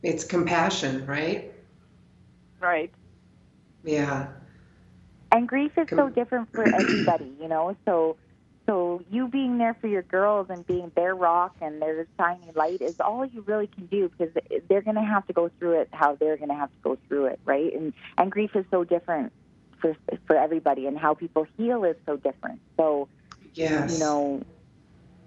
it's 0.02 0.24
compassion, 0.24 1.06
right? 1.06 1.54
Right. 2.60 2.92
Yeah. 3.84 4.28
And 5.32 5.48
grief 5.48 5.78
is 5.78 5.88
so 5.90 6.10
different 6.10 6.52
for 6.52 6.64
everybody, 6.64 7.32
you 7.40 7.48
know. 7.48 7.76
So, 7.86 8.18
so 8.66 9.04
you 9.12 9.28
being 9.28 9.58
there 9.58 9.76
for 9.76 9.88
your 9.88 10.02
girls 10.02 10.48
and 10.50 10.66
being 10.66 10.92
their 10.96 11.16
rock 11.16 11.56
and 11.62 11.82
their 11.82 12.08
shining 12.18 12.52
light 12.56 12.82
is 12.82 13.00
all 13.00 13.26
you 13.26 13.42
really 13.42 13.68
can 13.68 13.86
do 13.88 14.10
because 14.10 14.34
they're 14.70 14.82
going 14.82 14.96
to 14.96 15.04
have 15.04 15.28
to 15.28 15.34
go 15.34 15.52
through 15.60 15.82
it 15.82 15.90
how 15.92 16.16
they're 16.16 16.38
going 16.38 16.50
to 16.50 16.56
have 16.56 16.70
to 16.70 16.82
go 16.84 16.98
through 17.08 17.26
it, 17.26 17.40
right? 17.46 17.74
And 17.74 17.94
and 18.18 18.32
grief 18.32 18.56
is 18.56 18.66
so 18.72 18.84
different 18.84 19.32
for 19.82 19.96
for 20.28 20.36
everybody, 20.36 20.88
and 20.88 20.98
how 20.98 21.14
people 21.14 21.46
heal 21.58 21.84
is 21.84 21.96
so 22.06 22.18
different. 22.18 22.62
So, 22.78 23.08
Yes. 23.54 23.94
you 23.94 24.00
know, 24.00 24.44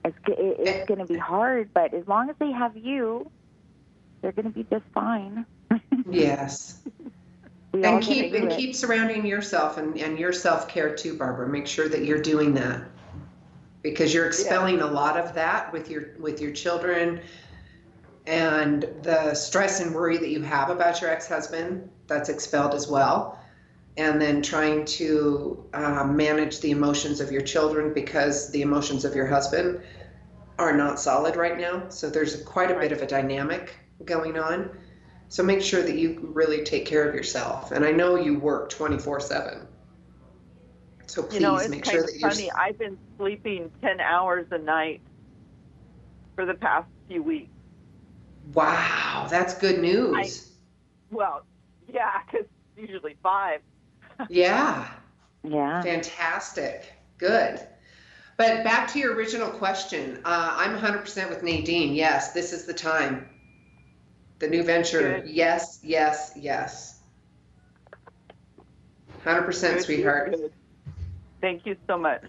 it's 0.05 0.17
it, 0.27 0.57
it's 0.59 0.89
going 0.89 1.01
to 1.01 1.07
be 1.07 1.19
hard, 1.19 1.71
but 1.75 1.93
as 1.95 2.07
long 2.07 2.31
as 2.31 2.37
they 2.39 2.51
have 2.53 2.77
you, 2.77 3.31
they're 4.21 4.33
going 4.33 4.47
to 4.47 4.51
be 4.51 4.67
just 4.71 4.85
fine. 4.95 5.47
Yes. 6.11 6.79
We 7.73 7.85
And 7.85 8.03
keep 8.03 8.35
and 8.35 8.53
it. 8.53 8.57
keep 8.57 8.75
surrounding 8.75 9.25
yourself 9.25 9.79
and, 9.79 9.97
and 9.99 10.19
your 10.19 10.33
self 10.33 10.69
care 10.69 10.95
too, 10.95 11.17
Barbara. 11.17 11.49
Make 11.49 11.67
sure 11.67 11.89
that 11.89 12.05
you're 12.05 12.21
doing 12.21 12.53
that. 12.55 12.83
Because 13.83 14.13
you're 14.13 14.27
expelling 14.27 14.81
a 14.81 14.87
lot 14.87 15.17
of 15.19 15.35
that 15.35 15.73
with 15.73 15.91
your 15.91 16.11
with 16.21 16.41
your 16.41 16.53
children 16.53 17.21
and 18.27 18.83
the 19.03 19.35
stress 19.35 19.81
and 19.81 19.95
worry 19.95 20.19
that 20.19 20.29
you 20.29 20.43
have 20.43 20.71
about 20.71 21.01
your 21.01 21.11
ex-husband, 21.11 21.89
that's 22.07 22.29
expelled 22.29 22.75
as 22.75 22.87
well. 22.89 23.39
And 23.97 24.21
then 24.21 24.41
trying 24.41 24.87
to 24.87 25.69
um, 25.75 26.17
manage 26.17 26.61
the 26.61 26.71
emotions 26.71 27.21
of 27.21 27.31
your 27.31 27.43
children 27.43 27.93
because 27.93 28.51
the 28.51 28.63
emotions 28.63 29.05
of 29.05 29.15
your 29.15 29.27
husband 29.27 29.83
are 30.59 30.75
not 30.75 30.99
solid 30.99 31.37
right 31.37 31.59
now. 31.59 31.89
So 31.91 32.09
there's 32.09 32.43
quite 32.43 32.71
a 32.71 32.75
bit 32.75 32.93
of 32.93 33.03
a 33.03 33.07
dynamic 33.07 33.75
going 34.05 34.39
on. 34.39 34.71
So 35.29 35.43
make 35.43 35.63
sure 35.63 35.83
that 35.83 35.97
you 35.97 36.31
really 36.33 36.65
take 36.65 36.87
care 36.87 37.09
of 37.09 37.15
yourself. 37.15 37.73
And 37.73 37.85
I 37.85 37.91
know 37.91 38.17
you 38.17 38.39
work 38.39 38.71
24 38.71 39.21
7. 39.21 39.67
So 41.07 41.23
please 41.23 41.35
you 41.35 41.41
know, 41.41 41.57
it's 41.57 41.69
make 41.69 41.85
kind 41.85 41.97
sure 41.97 42.05
of 42.05 42.07
that 42.07 42.19
you're. 42.19 42.31
funny. 42.31 42.51
I've 42.53 42.79
been 42.79 42.99
sleeping 43.19 43.71
10 43.83 44.01
hours 44.01 44.47
a 44.51 44.59
night 44.59 45.01
for 46.35 46.47
the 46.47 46.55
past 46.55 46.89
few 47.09 47.23
weeks. 47.23 47.51
Wow, 48.55 49.27
that's 49.31 49.55
good 49.55 49.81
news. 49.81 50.53
Well, 51.11 51.45
yeah, 51.93 52.21
because 52.31 52.47
usually 52.77 53.17
five. 53.23 53.61
Yeah, 54.29 54.89
yeah. 55.43 55.83
fantastic. 55.83 56.93
Good. 57.19 57.61
But 58.37 58.65
back 58.65 58.89
to 58.93 58.99
your 58.99 59.15
original 59.15 59.51
question. 59.51 60.19
Uh, 60.25 60.55
I'm 60.57 60.77
100% 60.77 61.29
with 61.29 61.43
Nadine. 61.43 61.95
Yes, 61.95 62.33
this 62.33 62.53
is 62.53 62.65
the 62.65 62.75
time. 62.75 63.29
The 64.39 64.49
new 64.49 64.65
venture. 64.65 65.21
Good. 65.21 65.29
Yes, 65.31 65.81
yes, 65.83 66.33
yes. 66.35 67.01
100%, 69.25 69.47
Good, 69.47 69.83
sweetheart. 69.83 70.33
good. 70.33 70.53
Thank 71.41 71.67
you 71.67 71.77
so 71.87 71.97
much. 71.97 72.25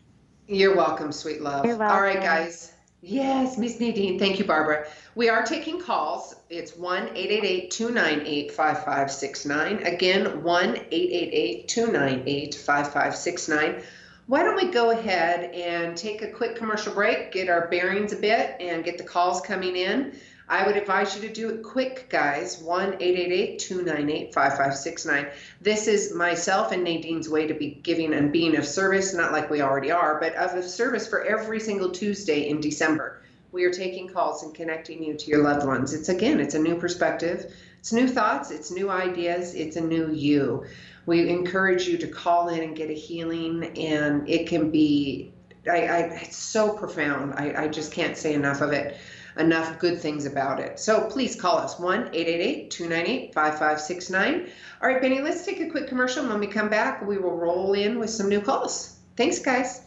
You're 0.47 0.75
welcome, 0.75 1.11
sweet 1.11 1.41
love. 1.41 1.65
You're 1.65 1.81
All 1.83 2.01
right, 2.01 2.21
guys. 2.21 2.72
Yes, 3.05 3.57
Miss 3.57 3.81
Nadine. 3.81 4.17
Thank 4.17 4.39
you, 4.39 4.45
Barbara. 4.45 4.87
We 5.13 5.27
are 5.27 5.43
taking 5.43 5.77
calls. 5.77 6.37
It's 6.49 6.77
1 6.77 7.09
888 7.17 7.69
298 7.69 8.51
5569. 8.53 9.85
Again, 9.85 10.41
1 10.41 10.69
888 10.89 11.67
298 11.67 12.55
5569. 12.55 13.83
Why 14.27 14.43
don't 14.43 14.55
we 14.55 14.71
go 14.71 14.91
ahead 14.91 15.53
and 15.53 15.97
take 15.97 16.21
a 16.21 16.31
quick 16.31 16.55
commercial 16.55 16.93
break, 16.93 17.33
get 17.33 17.49
our 17.49 17.67
bearings 17.67 18.13
a 18.13 18.15
bit, 18.15 18.55
and 18.61 18.85
get 18.85 18.97
the 18.97 19.03
calls 19.03 19.41
coming 19.41 19.75
in? 19.75 20.17
I 20.49 20.67
would 20.67 20.75
advise 20.75 21.15
you 21.15 21.21
to 21.21 21.33
do 21.33 21.49
it 21.49 21.63
quick, 21.63 22.09
guys. 22.09 22.57
1 22.59 22.95
888 22.99 23.59
298 23.59 24.33
5569. 24.33 25.27
This 25.61 25.87
is 25.87 26.13
myself 26.13 26.71
and 26.71 26.83
Nadine's 26.83 27.29
way 27.29 27.47
to 27.47 27.53
be 27.53 27.79
giving 27.81 28.13
and 28.13 28.31
being 28.31 28.57
of 28.57 28.65
service, 28.65 29.13
not 29.13 29.31
like 29.31 29.49
we 29.49 29.61
already 29.61 29.91
are, 29.91 30.19
but 30.19 30.35
of 30.35 30.53
a 30.53 30.63
service 30.63 31.07
for 31.07 31.23
every 31.23 31.59
single 31.59 31.91
Tuesday 31.91 32.49
in 32.49 32.59
December. 32.59 33.21
We 33.53 33.63
are 33.63 33.71
taking 33.71 34.09
calls 34.09 34.43
and 34.43 34.53
connecting 34.53 35.03
you 35.03 35.13
to 35.13 35.29
your 35.29 35.43
loved 35.43 35.65
ones. 35.65 35.93
It's 35.93 36.09
again, 36.09 36.39
it's 36.39 36.55
a 36.55 36.59
new 36.59 36.75
perspective, 36.75 37.53
it's 37.79 37.93
new 37.93 38.07
thoughts, 38.07 38.51
it's 38.51 38.71
new 38.71 38.89
ideas, 38.89 39.55
it's 39.55 39.77
a 39.77 39.81
new 39.81 40.11
you. 40.11 40.65
We 41.05 41.29
encourage 41.29 41.87
you 41.87 41.97
to 41.99 42.07
call 42.07 42.49
in 42.49 42.63
and 42.63 42.75
get 42.75 42.89
a 42.89 42.93
healing, 42.93 43.77
and 43.77 44.27
it 44.27 44.47
can 44.47 44.71
be, 44.71 45.31
I, 45.69 45.87
I 45.87 45.99
it's 46.21 46.37
so 46.37 46.73
profound. 46.73 47.35
I, 47.35 47.63
I 47.63 47.67
just 47.67 47.93
can't 47.93 48.17
say 48.17 48.33
enough 48.33 48.61
of 48.61 48.71
it 48.71 48.97
enough 49.37 49.79
good 49.79 49.99
things 49.99 50.25
about 50.25 50.59
it. 50.59 50.79
So 50.79 51.09
please 51.09 51.39
call 51.39 51.57
us 51.57 51.79
1 51.79 52.09
888 52.13 52.71
298 52.71 53.33
5569. 53.33 54.49
All 54.81 54.89
right, 54.89 55.01
Benny, 55.01 55.21
let's 55.21 55.45
take 55.45 55.59
a 55.61 55.69
quick 55.69 55.87
commercial. 55.87 56.27
When 56.27 56.39
we 56.39 56.47
come 56.47 56.69
back, 56.69 57.05
we 57.05 57.17
will 57.17 57.37
roll 57.37 57.73
in 57.73 57.99
with 57.99 58.09
some 58.09 58.29
new 58.29 58.41
calls. 58.41 58.97
Thanks, 59.15 59.39
guys. 59.39 59.81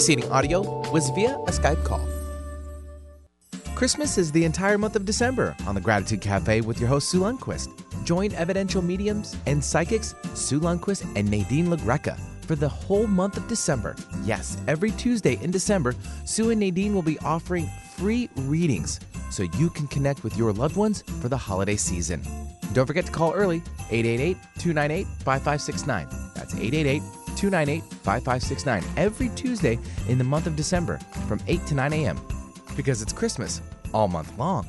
Preceding 0.00 0.32
audio 0.32 0.62
was 0.92 1.10
via 1.10 1.34
a 1.34 1.50
Skype 1.50 1.84
call. 1.84 2.00
Christmas 3.74 4.16
is 4.16 4.32
the 4.32 4.46
entire 4.46 4.78
month 4.78 4.96
of 4.96 5.04
December 5.04 5.54
on 5.66 5.74
the 5.74 5.80
Gratitude 5.82 6.22
Cafe 6.22 6.62
with 6.62 6.80
your 6.80 6.88
host, 6.88 7.10
Sue 7.10 7.20
Lundquist. 7.20 7.68
Join 8.02 8.32
evidential 8.32 8.80
mediums 8.80 9.36
and 9.44 9.62
psychics 9.62 10.14
Sue 10.32 10.58
Lundquist 10.58 11.04
and 11.16 11.30
Nadine 11.30 11.66
LaGreca 11.66 12.18
for 12.46 12.54
the 12.54 12.66
whole 12.66 13.06
month 13.06 13.36
of 13.36 13.46
December. 13.46 13.94
Yes, 14.24 14.56
every 14.66 14.90
Tuesday 14.92 15.34
in 15.42 15.50
December, 15.50 15.94
Sue 16.24 16.48
and 16.48 16.60
Nadine 16.60 16.94
will 16.94 17.02
be 17.02 17.18
offering 17.18 17.68
free 17.98 18.30
readings 18.36 19.00
so 19.30 19.42
you 19.58 19.68
can 19.68 19.86
connect 19.86 20.24
with 20.24 20.34
your 20.34 20.54
loved 20.54 20.76
ones 20.76 21.02
for 21.20 21.28
the 21.28 21.36
holiday 21.36 21.76
season. 21.76 22.22
Don't 22.72 22.86
forget 22.86 23.04
to 23.04 23.12
call 23.12 23.34
early 23.34 23.58
888 23.90 24.38
298 24.60 25.06
5569. 25.24 26.08
That's 26.34 26.54
888 26.54 27.02
298 27.36 27.82
5569 27.82 28.84
every 28.96 29.28
Tuesday 29.30 29.78
in 30.08 30.18
the 30.18 30.24
month 30.24 30.46
of 30.46 30.56
December 30.56 30.98
from 31.26 31.40
8 31.46 31.66
to 31.66 31.74
9 31.74 31.92
a.m. 31.92 32.20
Because 32.76 33.02
it's 33.02 33.12
Christmas 33.12 33.62
all 33.92 34.08
month 34.08 34.36
long. 34.38 34.68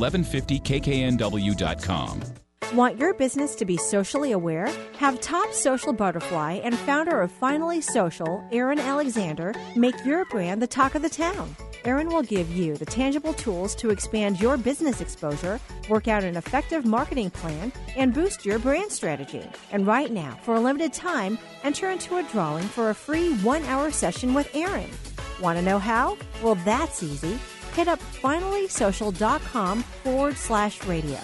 1150kknw.com. 0.01 2.21
Want 2.73 2.97
your 2.97 3.13
business 3.13 3.53
to 3.55 3.65
be 3.65 3.75
socially 3.75 4.31
aware? 4.31 4.69
Have 4.97 5.19
top 5.19 5.51
social 5.51 5.91
butterfly 5.91 6.61
and 6.63 6.77
founder 6.77 7.19
of 7.19 7.31
Finally 7.31 7.81
Social, 7.81 8.47
Erin 8.53 8.79
Alexander, 8.79 9.53
make 9.75 10.05
your 10.05 10.23
brand 10.25 10.61
the 10.61 10.67
talk 10.67 10.95
of 10.95 11.01
the 11.01 11.09
town. 11.09 11.53
Erin 11.83 12.07
will 12.07 12.21
give 12.21 12.49
you 12.49 12.77
the 12.77 12.85
tangible 12.85 13.33
tools 13.33 13.75
to 13.75 13.89
expand 13.89 14.39
your 14.39 14.55
business 14.55 15.01
exposure, 15.01 15.59
work 15.89 16.07
out 16.07 16.23
an 16.23 16.37
effective 16.37 16.85
marketing 16.85 17.29
plan, 17.29 17.73
and 17.97 18.13
boost 18.13 18.45
your 18.45 18.59
brand 18.59 18.91
strategy. 18.91 19.43
And 19.71 19.85
right 19.85 20.11
now, 20.11 20.37
for 20.43 20.55
a 20.55 20.61
limited 20.61 20.93
time, 20.93 21.37
enter 21.63 21.89
into 21.89 22.17
a 22.17 22.23
drawing 22.23 22.63
for 22.63 22.91
a 22.91 22.95
free 22.95 23.33
one 23.37 23.65
hour 23.65 23.91
session 23.91 24.33
with 24.33 24.55
Erin. 24.55 24.89
Want 25.41 25.57
to 25.57 25.65
know 25.65 25.79
how? 25.79 26.17
Well, 26.41 26.55
that's 26.63 27.03
easy. 27.03 27.37
Hit 27.73 27.87
up 27.87 27.99
finallysocial.com 27.99 29.83
forward 29.83 30.35
slash 30.35 30.85
radio. 30.85 31.19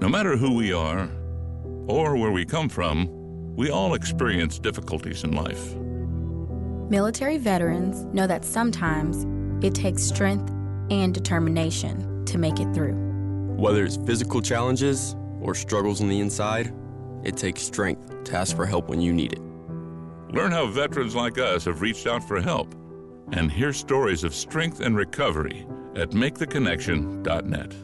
No 0.00 0.08
matter 0.08 0.36
who 0.36 0.54
we 0.54 0.72
are 0.72 1.08
or 1.86 2.16
where 2.16 2.30
we 2.30 2.44
come 2.44 2.68
from, 2.68 3.08
we 3.56 3.70
all 3.70 3.94
experience 3.94 4.58
difficulties 4.58 5.24
in 5.24 5.32
life. 5.32 5.74
Military 6.90 7.38
veterans 7.38 8.04
know 8.14 8.26
that 8.26 8.44
sometimes 8.44 9.26
it 9.64 9.74
takes 9.74 10.02
strength 10.02 10.50
and 10.90 11.14
determination 11.14 12.24
to 12.26 12.38
make 12.38 12.60
it 12.60 12.72
through. 12.74 12.94
Whether 13.56 13.84
it's 13.84 13.96
physical 13.96 14.42
challenges 14.42 15.16
or 15.40 15.54
struggles 15.54 16.00
on 16.00 16.08
the 16.08 16.20
inside, 16.20 16.72
it 17.24 17.36
takes 17.36 17.62
strength 17.62 18.24
to 18.24 18.36
ask 18.36 18.56
for 18.56 18.66
help 18.66 18.88
when 18.88 19.00
you 19.00 19.12
need 19.12 19.32
it. 19.32 19.40
Learn 20.34 20.50
how 20.50 20.66
veterans 20.66 21.14
like 21.14 21.38
us 21.38 21.64
have 21.64 21.80
reached 21.80 22.06
out 22.06 22.26
for 22.26 22.40
help 22.40 22.74
and 23.32 23.50
hear 23.50 23.72
stories 23.72 24.24
of 24.24 24.34
strength 24.34 24.80
and 24.80 24.96
recovery 24.96 25.66
at 25.94 26.10
maketheconnection.net. 26.10 27.74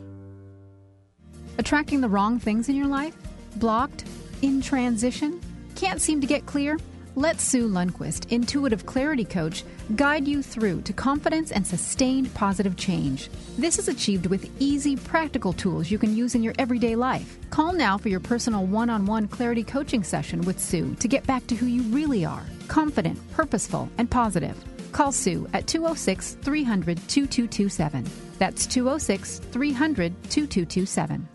Attracting 1.58 2.00
the 2.00 2.08
wrong 2.08 2.38
things 2.38 2.68
in 2.68 2.76
your 2.76 2.86
life? 2.86 3.16
Blocked? 3.56 4.04
In 4.42 4.60
transition? 4.60 5.40
Can't 5.74 6.00
seem 6.00 6.20
to 6.20 6.26
get 6.26 6.46
clear? 6.46 6.78
Let 7.16 7.40
Sue 7.40 7.68
Lundquist, 7.68 8.30
intuitive 8.30 8.86
clarity 8.86 9.24
coach, 9.24 9.64
guide 9.96 10.28
you 10.28 10.40
through 10.40 10.82
to 10.82 10.92
confidence 10.92 11.50
and 11.50 11.66
sustained 11.66 12.32
positive 12.34 12.76
change. 12.76 13.28
This 13.56 13.78
is 13.80 13.88
achieved 13.88 14.26
with 14.26 14.48
easy, 14.60 14.94
practical 14.94 15.52
tools 15.52 15.90
you 15.90 15.98
can 15.98 16.14
use 16.16 16.36
in 16.36 16.44
your 16.44 16.54
everyday 16.58 16.94
life. 16.94 17.38
Call 17.50 17.72
now 17.72 17.98
for 17.98 18.08
your 18.08 18.20
personal 18.20 18.66
one 18.66 18.88
on 18.88 19.04
one 19.04 19.26
clarity 19.26 19.64
coaching 19.64 20.04
session 20.04 20.42
with 20.42 20.60
Sue 20.60 20.94
to 21.00 21.08
get 21.08 21.26
back 21.26 21.44
to 21.48 21.56
who 21.56 21.66
you 21.66 21.82
really 21.94 22.24
are 22.24 22.46
confident, 22.68 23.18
purposeful, 23.32 23.88
and 23.98 24.10
positive. 24.10 24.56
Call 24.92 25.12
Sue 25.12 25.48
at 25.52 25.66
206 25.66 26.38
300 26.42 26.96
2227. 27.08 28.04
That's 28.38 28.66
206 28.66 29.38
300 29.38 30.14
2227. 30.24 31.28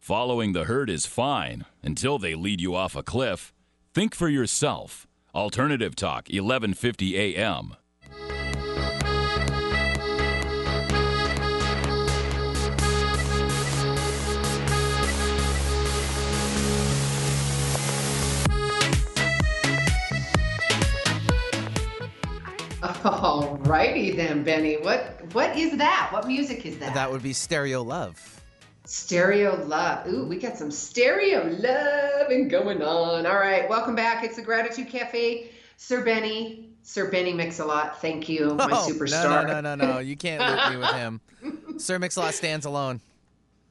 Following 0.00 0.52
the 0.52 0.64
herd 0.64 0.88
is 0.88 1.04
fine 1.04 1.64
until 1.82 2.18
they 2.18 2.34
lead 2.34 2.60
you 2.60 2.74
off 2.74 2.94
a 2.94 3.02
cliff. 3.02 3.52
Think 3.92 4.14
for 4.14 4.28
yourself. 4.28 5.06
Alternative 5.34 5.96
Talk, 5.96 6.28
1150 6.28 7.16
AM. 7.16 7.74
Alrighty 23.06 24.16
then, 24.16 24.42
Benny. 24.42 24.74
What 24.78 25.22
what 25.32 25.56
is 25.56 25.76
that? 25.78 26.08
What 26.12 26.26
music 26.26 26.66
is 26.66 26.78
that? 26.78 26.92
That 26.94 27.10
would 27.10 27.22
be 27.22 27.32
Stereo 27.32 27.82
Love. 27.82 28.32
Stereo 28.84 29.64
love. 29.64 30.06
Ooh, 30.06 30.26
we 30.26 30.36
got 30.38 30.56
some 30.56 30.70
stereo 30.70 31.44
loving 31.58 32.46
going 32.48 32.82
on. 32.82 33.26
All 33.26 33.34
right, 33.36 33.68
welcome 33.68 33.96
back. 33.96 34.22
It's 34.24 34.36
the 34.36 34.42
Gratitude 34.42 34.88
Cafe. 34.88 35.50
Sir 35.76 36.04
Benny, 36.04 36.70
Sir 36.82 37.10
Benny 37.10 37.32
Mix-a-Lot. 37.32 38.00
Thank 38.00 38.28
you, 38.28 38.54
my 38.54 38.68
Oh, 38.70 38.88
superstar. 38.88 39.24
No, 39.24 39.42
no, 39.42 39.60
no, 39.60 39.74
no, 39.74 39.92
no. 39.94 39.98
You 39.98 40.16
can't 40.16 40.40
loop 40.40 40.70
me 40.70 40.76
with 40.78 40.94
him. 40.94 41.20
Sir 41.78 41.98
Mix-a-Lot 41.98 42.34
stands 42.34 42.64
alone, 42.64 43.00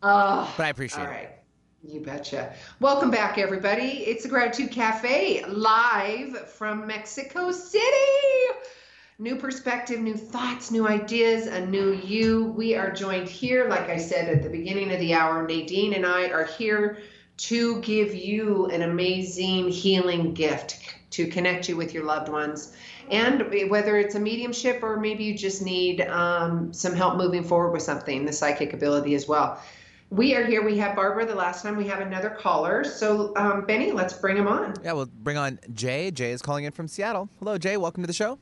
Oh, 0.03 0.53
but 0.57 0.65
I 0.65 0.69
appreciate 0.69 0.99
all 1.05 1.07
it. 1.07 1.11
right. 1.11 1.29
You 1.87 2.01
betcha. 2.01 2.53
Welcome 2.81 3.09
back, 3.11 3.37
everybody. 3.37 4.03
It's 4.05 4.23
the 4.23 4.29
Gratitude 4.29 4.71
Cafe 4.71 5.45
live 5.45 6.49
from 6.49 6.85
Mexico 6.87 7.51
City. 7.51 7.85
New 9.17 9.37
perspective, 9.37 10.01
new 10.01 10.17
thoughts, 10.17 10.71
new 10.71 10.85
ideas, 10.85 11.47
a 11.47 11.65
new 11.65 11.93
you. 11.93 12.47
We 12.47 12.75
are 12.75 12.91
joined 12.91 13.29
here, 13.29 13.69
like 13.69 13.89
I 13.89 13.95
said 13.95 14.27
at 14.27 14.43
the 14.43 14.49
beginning 14.49 14.91
of 14.91 14.99
the 14.99 15.13
hour, 15.13 15.47
Nadine 15.47 15.93
and 15.93 16.05
I 16.05 16.27
are 16.31 16.43
here 16.43 16.97
to 17.37 17.79
give 17.79 18.13
you 18.13 18.65
an 18.65 18.81
amazing 18.81 19.69
healing 19.69 20.33
gift 20.33 20.81
to 21.11 21.27
connect 21.27 21.69
you 21.69 21.77
with 21.77 21.93
your 21.93 22.03
loved 22.03 22.27
ones. 22.27 22.75
And 23.09 23.69
whether 23.69 23.95
it's 23.95 24.15
a 24.15 24.19
mediumship 24.19 24.83
or 24.83 24.99
maybe 24.99 25.23
you 25.23 25.37
just 25.37 25.61
need 25.61 26.01
um, 26.01 26.73
some 26.73 26.93
help 26.93 27.15
moving 27.15 27.45
forward 27.45 27.71
with 27.71 27.83
something, 27.83 28.25
the 28.25 28.33
psychic 28.33 28.73
ability 28.73 29.15
as 29.15 29.29
well. 29.29 29.61
We 30.09 30.35
are 30.35 30.43
here. 30.43 30.61
We 30.61 30.77
have 30.79 30.93
Barbara 30.93 31.25
the 31.25 31.35
last 31.35 31.63
time. 31.63 31.77
We 31.77 31.87
have 31.87 32.01
another 32.01 32.31
caller. 32.31 32.83
So, 32.83 33.31
um, 33.37 33.65
Benny, 33.65 33.93
let's 33.93 34.13
bring 34.13 34.35
him 34.35 34.49
on. 34.49 34.73
Yeah, 34.83 34.91
we'll 34.91 35.05
bring 35.05 35.37
on 35.37 35.57
Jay. 35.73 36.11
Jay 36.11 36.31
is 36.31 36.41
calling 36.41 36.65
in 36.65 36.73
from 36.73 36.89
Seattle. 36.89 37.29
Hello, 37.39 37.57
Jay. 37.57 37.77
Welcome 37.77 38.03
to 38.03 38.07
the 38.07 38.13
show. 38.13 38.39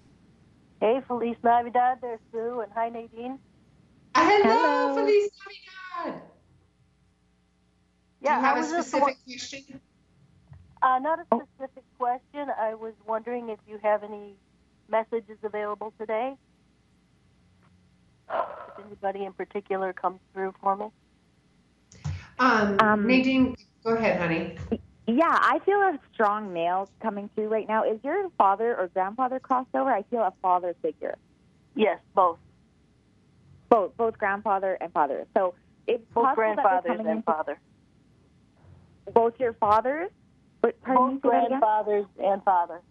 Hey, 0.84 1.00
Feliz 1.08 1.38
Navidad 1.42 2.00
there, 2.02 2.20
Sue, 2.30 2.60
and 2.60 2.70
hi, 2.76 2.90
Nadine. 2.90 3.40
Hello, 4.14 4.90
Hello. 4.90 4.96
Feliz 4.96 5.30
Navidad. 6.04 6.22
Yeah, 8.22 8.36
Do 8.36 8.42
you 8.42 8.46
have 8.48 8.58
I 8.58 8.60
a 8.60 8.64
was 8.64 8.72
just 8.72 8.90
specific 8.90 9.18
question? 9.26 9.82
Uh, 10.82 11.00
not 11.00 11.20
a 11.20 11.24
specific 11.28 11.84
question. 11.98 12.50
I 12.60 12.74
was 12.76 12.96
wondering 13.08 13.48
if 13.48 13.60
you 13.66 13.80
have 13.82 14.04
any 14.04 14.36
messages 14.90 15.38
available 15.42 15.94
today. 15.98 16.34
If 18.30 18.86
anybody 18.86 19.24
in 19.24 19.32
particular 19.32 19.94
comes 19.94 20.20
through 20.34 20.54
for 20.62 20.76
me. 20.76 20.88
Um, 22.40 22.78
Um, 22.80 23.08
Nadine, 23.08 23.56
go 23.86 23.92
ahead, 23.96 24.20
honey. 24.20 24.58
Yeah, 25.06 25.24
I 25.30 25.60
feel 25.66 25.78
a 25.80 26.00
strong 26.14 26.54
male 26.54 26.90
coming 27.02 27.30
through 27.36 27.50
right 27.50 27.68
now. 27.68 27.84
Is 27.84 28.00
your 28.04 28.30
father 28.38 28.76
or 28.78 28.88
grandfather 28.88 29.40
crossed 29.40 29.74
over? 29.76 29.92
I 29.92 30.04
feel 30.04 30.22
a 30.22 30.34
father 30.42 30.76
figure. 30.82 31.18
Yes, 31.76 32.00
both. 32.16 32.40
Both, 33.70 33.98
both 33.98 34.18
grandfather 34.18 34.78
and 34.80 34.94
father. 34.94 35.26
So 35.36 35.56
it's 35.88 36.04
Both 36.14 36.24
possible 36.26 36.56
that 36.56 36.84
they're 36.86 36.96
grandfathers 36.96 37.00
and 37.00 37.10
into 37.10 37.24
father. 37.24 37.60
both 39.14 39.40
your 39.40 39.54
fathers. 39.54 40.12
But 40.62 40.82
Both 40.86 41.22
grandfathers 41.22 42.06
and 42.24 42.44
father. 42.44 42.82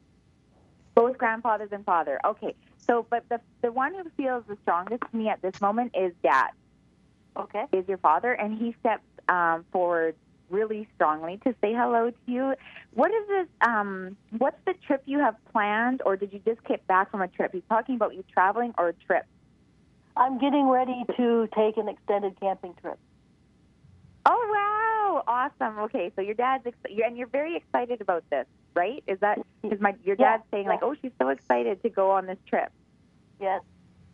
Both 0.95 1.17
grandfathers 1.17 1.71
and 1.73 1.85
father. 1.87 2.21
Okay. 2.23 2.55
So, 2.77 3.07
but 3.09 3.27
the 3.31 3.41
the 3.63 3.73
one 3.73 3.95
who 3.95 4.03
feels 4.17 4.45
the 4.47 4.59
strongest 4.63 5.03
to 5.11 5.17
me 5.17 5.29
at 5.29 5.41
this 5.41 5.59
moment 5.63 5.93
is 5.99 6.13
dad. 6.23 6.51
Okay. 7.39 7.65
Is 7.73 7.89
your 7.89 7.97
father, 7.99 8.33
and 8.33 8.59
he 8.59 8.75
steps 8.81 9.05
um, 9.31 9.65
forward 9.73 10.17
really 10.53 10.89
strongly 10.95 11.39
to 11.45 11.55
say 11.61 11.73
hello 11.75 12.11
to 12.11 12.17
you. 12.27 12.55
What 12.93 13.11
is 13.11 13.27
this? 13.29 13.49
Um, 13.67 14.17
what's 14.39 14.59
the 14.67 14.75
trip 14.87 15.03
you 15.07 15.19
have 15.21 15.37
planned, 15.53 16.03
or 16.07 16.17
did 16.17 16.33
you 16.33 16.41
just 16.47 16.63
get 16.65 16.87
back 16.87 17.11
from 17.11 17.23
a 17.23 17.29
trip? 17.29 17.53
He's 17.53 17.63
talking 17.69 17.97
about 17.97 18.15
you 18.15 18.25
traveling 18.33 18.75
or 18.79 18.91
a 18.91 18.95
trip. 18.95 19.25
I'm 20.17 20.39
getting 20.39 20.69
ready 20.69 21.05
to 21.17 21.49
take 21.57 21.77
an 21.79 21.89
extended 21.89 22.39
camping 22.41 22.75
trip. 22.81 22.99
Oh 24.27 25.23
wow! 25.25 25.25
Awesome. 25.27 25.79
Okay, 25.81 26.13
so 26.15 26.23
your 26.23 26.35
dad's 26.35 26.67
ex- 26.67 26.77
and 27.05 27.17
you're 27.17 27.27
very 27.29 27.57
excited 27.57 28.01
about 28.01 28.25
this, 28.31 28.47
right? 28.77 29.03
Is 29.09 29.19
that 29.21 29.39
is 29.65 29.81
my 29.81 29.95
your 30.05 30.17
Yeah, 30.19 30.37
dad's 30.37 30.45
saying 30.53 30.67
like, 30.67 30.81
oh, 30.83 30.95
she's 31.01 31.13
so 31.21 31.29
excited 31.31 31.83
to 31.83 31.91
go 31.91 32.13
on 32.13 32.27
this 32.27 32.39
trip? 32.49 32.71
Yes. 33.41 33.63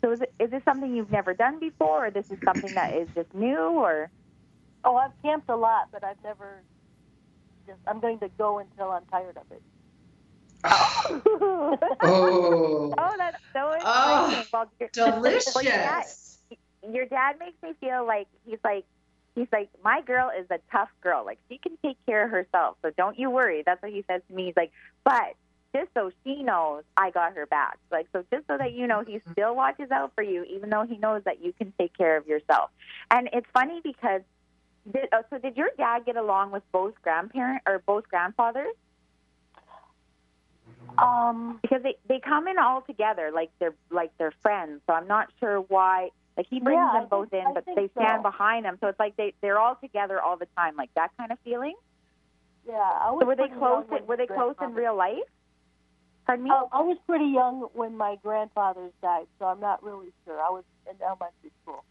So 0.03 0.11
is 0.11 0.21
it 0.21 0.33
is 0.39 0.51
this 0.51 0.63
something 0.65 0.95
you've 0.95 1.11
never 1.11 1.33
done 1.33 1.59
before, 1.59 2.07
or 2.07 2.11
this 2.11 2.25
is 2.31 2.39
something 2.45 2.73
that 2.75 2.93
is 2.95 3.09
just 3.15 3.33
new, 3.33 3.57
or? 3.57 4.09
Oh, 4.83 4.95
I've 4.95 5.11
camped 5.23 5.49
a 5.49 5.55
lot, 5.55 5.87
but 5.91 6.03
I've 6.03 6.21
never. 6.23 6.61
Just 7.67 7.79
I'm 7.87 7.99
going 7.99 8.19
to 8.19 8.29
go 8.37 8.59
until 8.59 8.91
I'm 8.91 9.05
tired 9.11 9.37
of 9.37 9.43
it. 9.51 9.61
Oh, 12.01 12.93
Oh, 12.97 13.15
that's 13.17 13.37
so. 13.53 13.73
Oh, 13.85 14.45
your- 14.79 14.89
well, 15.53 15.63
your 15.63 15.73
dad, 15.73 16.03
delicious. 16.03 16.39
your 16.91 17.05
dad 17.05 17.35
makes 17.39 17.55
me 17.63 17.73
feel 17.79 18.05
like 18.05 18.27
he's 18.45 18.59
like 18.63 18.85
he's 19.35 19.47
like 19.51 19.69
my 19.83 20.01
girl 20.01 20.29
is 20.37 20.45
a 20.49 20.59
tough 20.71 20.89
girl. 21.01 21.25
Like 21.25 21.39
she 21.49 21.57
can 21.57 21.77
take 21.83 21.97
care 22.05 22.25
of 22.25 22.31
herself. 22.31 22.77
So 22.81 22.91
don't 22.97 23.17
you 23.19 23.29
worry. 23.29 23.63
That's 23.65 23.81
what 23.81 23.91
he 23.91 24.03
says 24.09 24.21
to 24.29 24.33
me. 24.35 24.45
He's 24.47 24.55
like, 24.55 24.71
but 25.03 25.35
just 25.75 25.89
so 25.93 26.11
she 26.23 26.41
knows 26.43 26.83
I 26.97 27.11
got 27.11 27.35
her 27.35 27.45
back. 27.45 27.77
Like 27.91 28.07
so 28.13 28.23
just 28.33 28.47
so 28.47 28.57
that 28.57 28.73
you 28.73 28.87
know 28.87 29.03
he 29.05 29.21
still 29.31 29.55
watches 29.55 29.91
out 29.91 30.11
for 30.15 30.23
you 30.23 30.43
even 30.45 30.69
though 30.69 30.85
he 30.85 30.97
knows 30.97 31.23
that 31.25 31.43
you 31.43 31.53
can 31.53 31.73
take 31.79 31.95
care 31.97 32.17
of 32.17 32.27
yourself. 32.27 32.69
And 33.11 33.29
it's 33.33 33.47
funny 33.53 33.81
because 33.83 34.21
did, 34.91 35.09
oh, 35.13 35.21
so 35.29 35.37
did 35.37 35.57
your 35.57 35.69
dad 35.77 36.05
get 36.05 36.15
along 36.15 36.51
with 36.51 36.63
both 36.71 36.93
grandparent 37.01 37.61
or 37.67 37.79
both 37.85 38.07
grandfathers? 38.09 38.73
Um, 40.97 41.59
because 41.61 41.81
they 41.83 41.95
they 42.07 42.19
come 42.19 42.47
in 42.47 42.57
all 42.57 42.81
together 42.81 43.31
like 43.33 43.51
they're 43.59 43.75
like 43.91 44.11
they're 44.17 44.33
friends. 44.41 44.81
So 44.87 44.93
I'm 44.93 45.07
not 45.07 45.27
sure 45.39 45.59
why. 45.61 46.09
Like 46.35 46.47
he 46.49 46.59
brings 46.59 46.77
Yeah, 46.77 46.99
them 47.01 47.07
both 47.09 47.29
think- 47.29 47.45
in, 47.47 47.53
but 47.53 47.65
they 47.65 47.89
stand 47.95 48.19
so. 48.19 48.29
behind 48.31 48.65
them. 48.65 48.77
So 48.81 48.87
it's 48.87 48.99
like 48.99 49.15
they 49.15 49.33
they're 49.41 49.59
all 49.59 49.75
together 49.75 50.21
all 50.21 50.37
the 50.37 50.47
time, 50.57 50.75
like 50.75 50.89
that 50.95 51.11
kind 51.17 51.31
of 51.31 51.39
feeling. 51.43 51.75
yeah, 52.67 52.73
I 52.75 53.11
was 53.11 53.19
So 53.21 53.27
were 53.27 53.35
they 53.35 53.47
close? 53.49 53.85
when 53.87 54.05
Were 54.07 54.17
they 54.17 54.27
close 54.27 54.55
in 54.61 54.73
real 54.73 54.95
life? 54.95 55.17
Pardon 56.25 56.45
me. 56.45 56.51
Oh, 56.53 56.69
I 56.71 56.81
was 56.81 56.97
pretty 57.07 57.25
young 57.25 57.67
when 57.73 57.95
my 57.97 58.17
grandfathers 58.23 58.91
died, 59.01 59.27
so 59.39 59.45
I'm 59.45 59.59
not 59.59 59.81
really 59.83 60.11
sure. 60.25 60.39
I 60.39 60.49
was 60.49 60.63
in 60.89 60.95
elementary 61.01 61.51
school. 61.63 61.83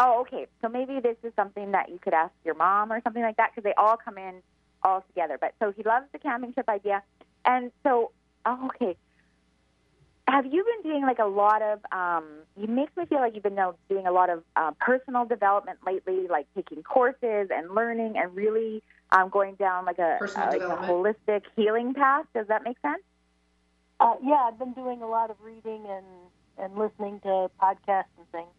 Oh, 0.00 0.20
okay. 0.20 0.46
So 0.62 0.68
maybe 0.68 1.00
this 1.00 1.16
is 1.24 1.32
something 1.34 1.72
that 1.72 1.88
you 1.88 1.98
could 1.98 2.14
ask 2.14 2.32
your 2.44 2.54
mom 2.54 2.92
or 2.92 3.00
something 3.02 3.22
like 3.22 3.36
that 3.36 3.50
because 3.50 3.64
they 3.64 3.74
all 3.76 3.96
come 3.96 4.16
in 4.16 4.42
all 4.84 5.04
together. 5.08 5.38
But 5.40 5.54
so 5.58 5.72
he 5.76 5.82
loves 5.82 6.06
the 6.12 6.20
camping 6.20 6.52
trip 6.52 6.68
idea, 6.68 7.02
and 7.44 7.72
so 7.82 8.12
oh, 8.46 8.70
okay. 8.74 8.96
Have 10.28 10.44
you 10.44 10.62
been 10.62 10.90
doing 10.92 11.02
like 11.02 11.18
a 11.18 11.26
lot 11.26 11.62
of? 11.62 11.80
Um, 11.90 12.24
it 12.56 12.68
makes 12.68 12.96
me 12.96 13.06
feel 13.06 13.18
like 13.18 13.34
you've 13.34 13.42
been 13.42 13.58
doing 13.88 14.06
a 14.06 14.12
lot 14.12 14.30
of 14.30 14.44
uh, 14.54 14.70
personal 14.78 15.24
development 15.24 15.78
lately, 15.84 16.28
like 16.28 16.46
taking 16.54 16.82
courses 16.84 17.48
and 17.50 17.74
learning 17.74 18.14
and 18.16 18.36
really 18.36 18.82
um, 19.10 19.30
going 19.30 19.54
down 19.54 19.84
like 19.84 19.98
a, 19.98 20.18
uh, 20.22 20.46
like 20.46 20.60
a 20.60 20.86
holistic 20.86 21.42
healing 21.56 21.94
path. 21.94 22.26
Does 22.34 22.46
that 22.48 22.62
make 22.62 22.76
sense? 22.82 23.02
Uh, 23.98 24.14
yeah, 24.22 24.44
I've 24.46 24.58
been 24.58 24.74
doing 24.74 25.02
a 25.02 25.08
lot 25.08 25.30
of 25.30 25.36
reading 25.42 25.86
and 25.88 26.06
and 26.58 26.76
listening 26.76 27.20
to 27.20 27.50
podcasts 27.60 28.14
and 28.18 28.30
things. 28.30 28.50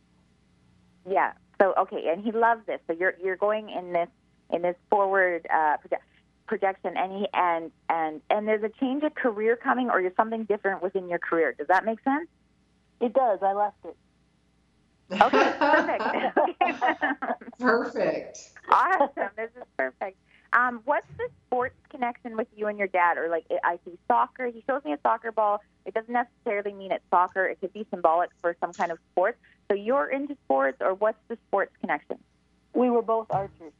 Yeah. 1.07 1.33
So 1.61 1.73
okay, 1.77 2.09
and 2.11 2.23
he 2.23 2.31
loves 2.31 2.61
this. 2.65 2.79
So 2.87 2.95
you're 2.97 3.13
you're 3.21 3.35
going 3.37 3.69
in 3.69 3.93
this 3.93 4.07
in 4.51 4.61
this 4.61 4.75
forward 4.89 5.45
uh, 5.53 5.77
proje- 5.77 5.99
projection, 6.47 6.93
and 6.95 7.11
he 7.11 7.27
and 7.33 7.71
and 7.89 8.21
and 8.29 8.47
there's 8.47 8.63
a 8.63 8.71
change 8.79 9.03
of 9.03 9.13
career 9.15 9.55
coming, 9.55 9.89
or 9.89 10.01
there's 10.01 10.15
something 10.15 10.45
different 10.45 10.81
within 10.81 11.09
your 11.09 11.19
career. 11.19 11.53
Does 11.57 11.67
that 11.67 11.85
make 11.85 12.01
sense? 12.03 12.29
It 13.01 13.13
does. 13.13 13.39
I 13.41 13.53
left 13.53 13.77
it. 13.85 13.95
Okay, 15.11 15.53
perfect. 15.59 16.03
Perfect. 17.59 18.51
awesome. 18.71 19.29
This 19.35 19.49
is 19.57 19.63
perfect. 19.77 20.17
Um, 20.51 20.81
what's 20.85 21.07
the 21.17 21.29
sports 21.45 21.75
connection 21.89 22.35
with 22.35 22.47
you 22.55 22.67
and 22.67 22.77
your 22.77 22.87
dad? 22.87 23.17
Or 23.17 23.29
like 23.29 23.45
I 23.63 23.79
see 23.85 23.97
soccer. 24.07 24.47
He 24.47 24.63
shows 24.67 24.83
me 24.83 24.93
a 24.93 24.99
soccer 25.03 25.31
ball. 25.31 25.61
It 25.85 25.93
doesn't 25.93 26.11
necessarily 26.11 26.73
mean 26.73 26.91
it's 26.91 27.03
soccer. 27.09 27.45
It 27.45 27.59
could 27.61 27.73
be 27.73 27.85
symbolic 27.91 28.29
for 28.41 28.55
some 28.59 28.73
kind 28.73 28.91
of 28.91 28.97
sport. 29.11 29.37
So 29.69 29.75
you're 29.75 30.07
into 30.07 30.35
sports, 30.45 30.77
or 30.81 30.95
what's 30.95 31.19
the 31.27 31.37
sports 31.47 31.71
connection? 31.79 32.17
We 32.73 32.89
were 32.89 33.03
both 33.03 33.27
archers. 33.29 33.73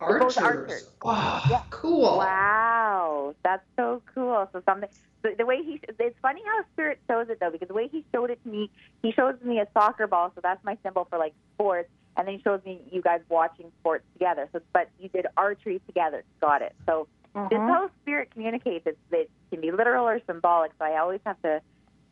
We're 0.00 0.18
both 0.18 0.36
Archers. 0.36 0.38
archers. 0.38 0.90
Oh, 1.02 1.64
cool. 1.70 2.18
Wow, 2.18 3.34
that's 3.42 3.64
so 3.76 4.02
cool. 4.14 4.48
So 4.52 4.62
something 4.66 4.88
the, 5.24 5.34
the 5.38 5.46
way 5.46 5.62
he 5.64 5.80
it's 5.98 6.16
funny 6.22 6.42
how 6.44 6.62
spirit 6.72 7.00
shows 7.08 7.28
it 7.30 7.40
though 7.40 7.50
because 7.50 7.68
the 7.68 7.74
way 7.74 7.88
he 7.88 8.04
showed 8.14 8.30
it 8.30 8.40
to 8.44 8.48
me, 8.48 8.70
he 9.02 9.10
shows 9.12 9.34
me 9.42 9.58
a 9.58 9.66
soccer 9.72 10.06
ball, 10.06 10.30
so 10.34 10.40
that's 10.42 10.62
my 10.62 10.76
symbol 10.84 11.06
for 11.10 11.18
like 11.18 11.34
sports, 11.54 11.88
and 12.16 12.26
then 12.26 12.36
he 12.36 12.42
shows 12.42 12.60
me 12.64 12.80
you 12.90 13.02
guys 13.02 13.20
watching 13.28 13.72
sports 13.80 14.04
together. 14.12 14.48
So 14.52 14.60
but 14.72 14.88
you 14.98 15.08
did 15.08 15.26
archery 15.36 15.80
together. 15.86 16.24
Got 16.40 16.62
it. 16.62 16.74
So 16.86 17.08
this 17.34 17.56
is 17.56 17.58
how 17.58 17.90
spirit 18.02 18.30
communicates. 18.32 18.86
It's, 18.86 18.98
it 19.10 19.30
can 19.50 19.60
be 19.60 19.72
literal 19.72 20.06
or 20.06 20.20
symbolic. 20.26 20.70
So 20.78 20.84
I 20.84 21.00
always 21.00 21.20
have 21.26 21.40
to 21.42 21.60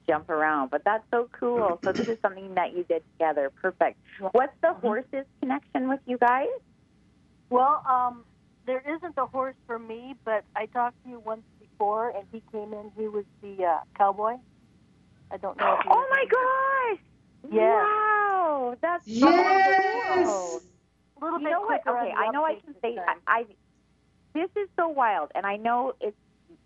jump 0.08 0.28
around, 0.28 0.70
but 0.70 0.82
that's 0.84 1.04
so 1.12 1.28
cool. 1.38 1.78
So 1.84 1.92
this 1.92 2.08
is 2.08 2.18
something 2.20 2.54
that 2.54 2.76
you 2.76 2.84
did 2.84 3.02
together. 3.12 3.50
Perfect. 3.50 3.98
What's 4.32 4.54
the 4.62 4.72
horses 4.74 5.26
connection 5.40 5.88
with 5.88 6.00
you 6.06 6.18
guys? 6.18 6.48
Well, 7.50 7.84
um, 7.88 8.24
there 8.66 8.82
isn't 8.96 9.14
a 9.16 9.26
horse 9.26 9.54
for 9.66 9.78
me, 9.78 10.14
but 10.24 10.44
I 10.56 10.66
talked 10.66 11.02
to 11.04 11.10
you 11.10 11.20
once 11.20 11.42
before, 11.60 12.10
and 12.10 12.26
he 12.32 12.42
came 12.50 12.72
in. 12.72 12.90
He 12.96 13.06
was 13.06 13.24
the 13.42 13.64
uh, 13.64 13.78
cowboy. 13.96 14.34
I 15.30 15.36
don't 15.36 15.56
know. 15.56 15.74
If 15.74 15.86
Oh 15.88 16.06
my 16.10 16.24
gosh! 16.30 17.00
Yes. 17.52 17.84
Wow, 17.84 18.11
that's 18.80 19.04
Yes. 19.06 19.30
cool. 19.30 20.62
A 21.20 21.24
little 21.24 21.38
You 21.38 21.44
bit 21.44 21.50
know 21.50 21.62
what? 21.62 21.82
quicker 21.82 21.90
Okay, 21.90 22.12
I 22.16 22.28
know 22.28 22.44
I 22.44 22.54
can 22.64 22.74
say 22.82 22.94
time. 22.96 23.06
I, 23.06 23.14
I. 23.26 23.44
This 24.34 24.50
is 24.56 24.68
so 24.78 24.88
wild, 24.88 25.30
and 25.34 25.46
I 25.46 25.56
know 25.56 25.94
it's 26.00 26.16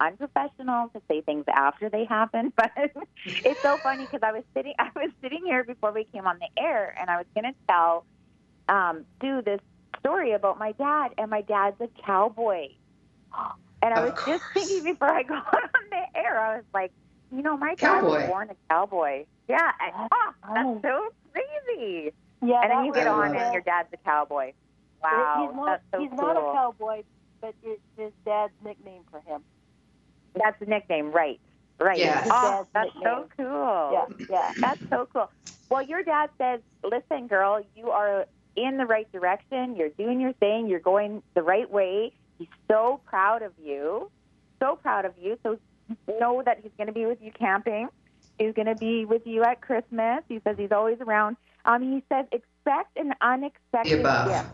unprofessional 0.00 0.88
to 0.94 1.02
say 1.10 1.22
things 1.22 1.44
after 1.52 1.88
they 1.90 2.04
happen, 2.04 2.52
but 2.56 2.70
it's 3.44 3.60
so 3.64 3.78
funny 3.82 4.06
because 4.06 4.20
I 4.22 4.32
was 4.32 4.44
sitting, 4.56 4.74
I 4.78 4.90
was 4.94 5.10
sitting 5.22 5.42
here 5.44 5.64
before 5.64 5.92
we 5.92 6.06
came 6.12 6.26
on 6.26 6.38
the 6.38 6.62
air, 6.62 6.94
and 6.98 7.10
I 7.10 7.16
was 7.18 7.26
going 7.34 7.52
to 7.52 7.58
tell 7.68 8.04
um, 8.68 9.04
do 9.20 9.42
this 9.42 9.60
story 9.98 10.32
about 10.32 10.58
my 10.58 10.72
dad, 10.72 11.12
and 11.18 11.30
my 11.30 11.42
dad's 11.42 11.76
a 11.80 11.88
cowboy. 12.06 12.68
And 13.82 13.92
I 13.94 14.00
Of 14.00 14.04
was 14.04 14.14
just 14.26 14.42
thinking 14.54 14.82
before 14.84 15.08
I 15.10 15.22
got 15.28 15.46
on 15.46 15.84
the 15.90 16.18
air, 16.18 16.40
I 16.40 16.56
was 16.56 16.64
like, 16.72 16.92
you 17.30 17.42
know, 17.42 17.56
my 17.56 17.74
dad 17.80 18.04
was 18.04 18.16
born 18.24 18.48
a 18.50 18.56
cowboy. 18.72 19.24
Yeah, 19.48 19.70
and, 19.80 20.08
oh, 20.12 20.32
that's 20.54 20.82
so 20.82 21.08
crazy. 21.32 22.12
Yeah, 22.42 22.60
and 22.62 22.70
then 22.70 22.84
you 22.84 22.92
get 22.92 23.06
on, 23.06 23.34
and 23.36 23.52
your 23.52 23.62
dad's 23.62 23.88
a 23.92 23.96
cowboy. 23.98 24.52
Wow, 25.02 25.46
He's 25.48 25.56
not, 25.56 25.66
that's 25.66 25.82
so 25.92 26.00
he's 26.00 26.10
cool. 26.10 26.18
not 26.18 26.36
a 26.36 26.52
cowboy, 26.52 27.02
but 27.40 27.54
it's 27.62 27.80
his 27.96 28.12
dad's 28.24 28.52
nickname 28.64 29.02
for 29.10 29.20
him. 29.20 29.42
That's 30.34 30.58
the 30.58 30.66
nickname, 30.66 31.12
right? 31.12 31.40
Right. 31.78 31.98
Yes. 31.98 32.26
Oh, 32.30 32.66
Dad's 32.72 32.90
that's 32.94 33.04
so 33.04 33.28
cool. 33.36 33.90
Yeah, 33.92 34.26
yeah. 34.30 34.52
That's 34.60 34.80
so 34.90 35.08
cool. 35.12 35.30
Well, 35.70 35.82
your 35.82 36.02
dad 36.02 36.30
says, 36.38 36.60
"Listen, 36.82 37.26
girl, 37.26 37.60
you 37.74 37.90
are 37.90 38.26
in 38.56 38.78
the 38.78 38.86
right 38.86 39.10
direction. 39.12 39.76
You're 39.76 39.90
doing 39.90 40.20
your 40.20 40.32
thing. 40.34 40.68
You're 40.68 40.80
going 40.80 41.22
the 41.34 41.42
right 41.42 41.70
way. 41.70 42.12
He's 42.38 42.48
so 42.70 43.00
proud 43.04 43.42
of 43.42 43.52
you. 43.62 44.10
So 44.62 44.76
proud 44.76 45.04
of 45.04 45.12
you. 45.20 45.38
So 45.42 45.58
know 46.18 46.42
that 46.44 46.60
he's 46.62 46.72
going 46.76 46.86
to 46.86 46.92
be 46.92 47.06
with 47.06 47.18
you 47.20 47.30
camping. 47.30 47.88
He's 48.38 48.52
going 48.54 48.66
to 48.66 48.74
be 48.74 49.04
with 49.04 49.26
you 49.26 49.42
at 49.44 49.60
Christmas. 49.60 50.22
He 50.28 50.40
says 50.44 50.56
he's 50.58 50.72
always 50.72 50.98
around. 51.00 51.36
Um, 51.64 51.82
he 51.82 52.02
says 52.08 52.26
expect 52.32 52.96
an 52.96 53.14
unexpected 53.20 54.02
gift. 54.02 54.46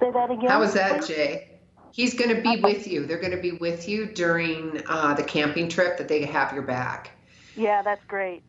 Say 0.00 0.10
that 0.10 0.30
again. 0.30 0.48
How 0.48 0.60
was 0.60 0.74
that. 0.74 1.06
Jay? 1.06 1.60
He's 1.92 2.14
going 2.14 2.34
to 2.34 2.40
be 2.40 2.60
with 2.60 2.86
you. 2.86 3.04
They're 3.06 3.20
going 3.20 3.32
to 3.32 3.42
be 3.42 3.52
with 3.52 3.88
you 3.88 4.06
during 4.06 4.80
uh, 4.86 5.14
the 5.14 5.24
camping 5.24 5.68
trip 5.68 5.98
that 5.98 6.08
they 6.08 6.24
have 6.24 6.52
your 6.52 6.62
back. 6.62 7.10
Yeah, 7.56 7.82
that's 7.82 8.04
great. 8.04 8.42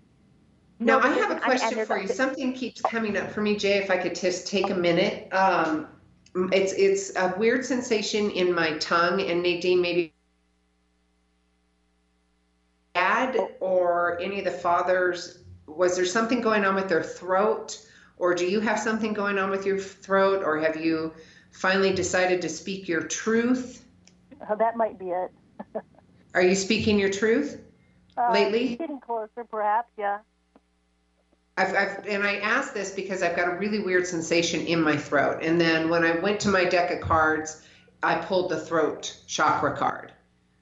Now, 0.80 1.00
No, 1.00 1.06
I 1.08 1.14
have 1.14 1.32
a 1.32 1.40
question 1.40 1.86
for 1.86 2.00
you. 2.00 2.08
Something 2.08 2.54
keeps 2.54 2.82
coming 2.82 3.18
up 3.18 3.32
for 3.32 3.42
me, 3.42 3.56
Jay. 3.56 3.78
If 3.78 3.90
I 3.90 3.98
could 3.98 4.16
just 4.16 4.48
take 4.48 4.70
a 4.70 4.76
minute. 4.76 5.32
Um, 5.34 5.88
it's 6.34 6.74
it's 6.74 7.16
a 7.16 7.36
weird 7.38 7.66
sensation 7.66 8.32
in 8.32 8.54
my 8.54 8.78
tongue, 8.78 9.22
and 9.22 9.44
Nadine, 9.44 9.82
maybe 9.82 10.14
dad 12.94 13.38
or 13.60 14.20
any 14.20 14.40
of 14.40 14.46
the 14.46 14.52
fathers, 14.52 15.40
was 15.68 15.96
there 15.96 16.06
something 16.06 16.42
going 16.42 16.66
on 16.66 16.76
with 16.76 16.90
their 16.90 17.04
throat, 17.04 17.86
or 18.18 18.36
do 18.36 18.46
you 18.46 18.60
have 18.60 18.80
something 18.80 19.14
going 19.14 19.38
on 19.38 19.50
with 19.50 19.66
your 19.66 19.80
throat, 19.80 20.44
or 20.44 20.60
have 20.60 20.76
you 20.76 21.14
finally 21.52 21.94
decided 21.94 22.42
to 22.42 22.50
speak 22.50 22.88
your 22.88 23.02
truth? 23.02 23.86
Uh, 24.48 24.56
that 24.56 24.76
might 24.76 24.98
be 24.98 25.10
it. 25.10 25.32
Are 26.34 26.42
you 26.42 26.56
speaking 26.56 26.98
your 27.00 27.12
truth? 27.12 27.62
Uh, 28.18 28.32
Lately? 28.32 28.76
Getting 28.76 29.00
closer, 29.00 29.44
perhaps. 29.50 29.90
Yeah. 29.98 30.20
I've, 31.58 31.76
I've, 31.76 32.08
and 32.08 32.24
I 32.24 32.38
asked 32.38 32.74
this 32.74 32.92
because 32.92 33.22
I've 33.22 33.36
got 33.36 33.48
a 33.48 33.58
really 33.58 33.80
weird 33.80 34.08
sensation 34.08 34.66
in 34.66 34.82
my 34.82 34.96
throat. 34.96 35.40
And 35.42 35.60
then 35.60 35.90
when 35.90 36.04
I 36.04 36.18
went 36.20 36.40
to 36.42 36.50
my 36.50 36.64
deck 36.64 36.92
of 36.92 37.02
cards, 37.02 37.62
I 38.02 38.16
pulled 38.16 38.50
the 38.50 38.60
throat 38.60 39.18
chakra 39.28 39.76
card. 39.76 40.14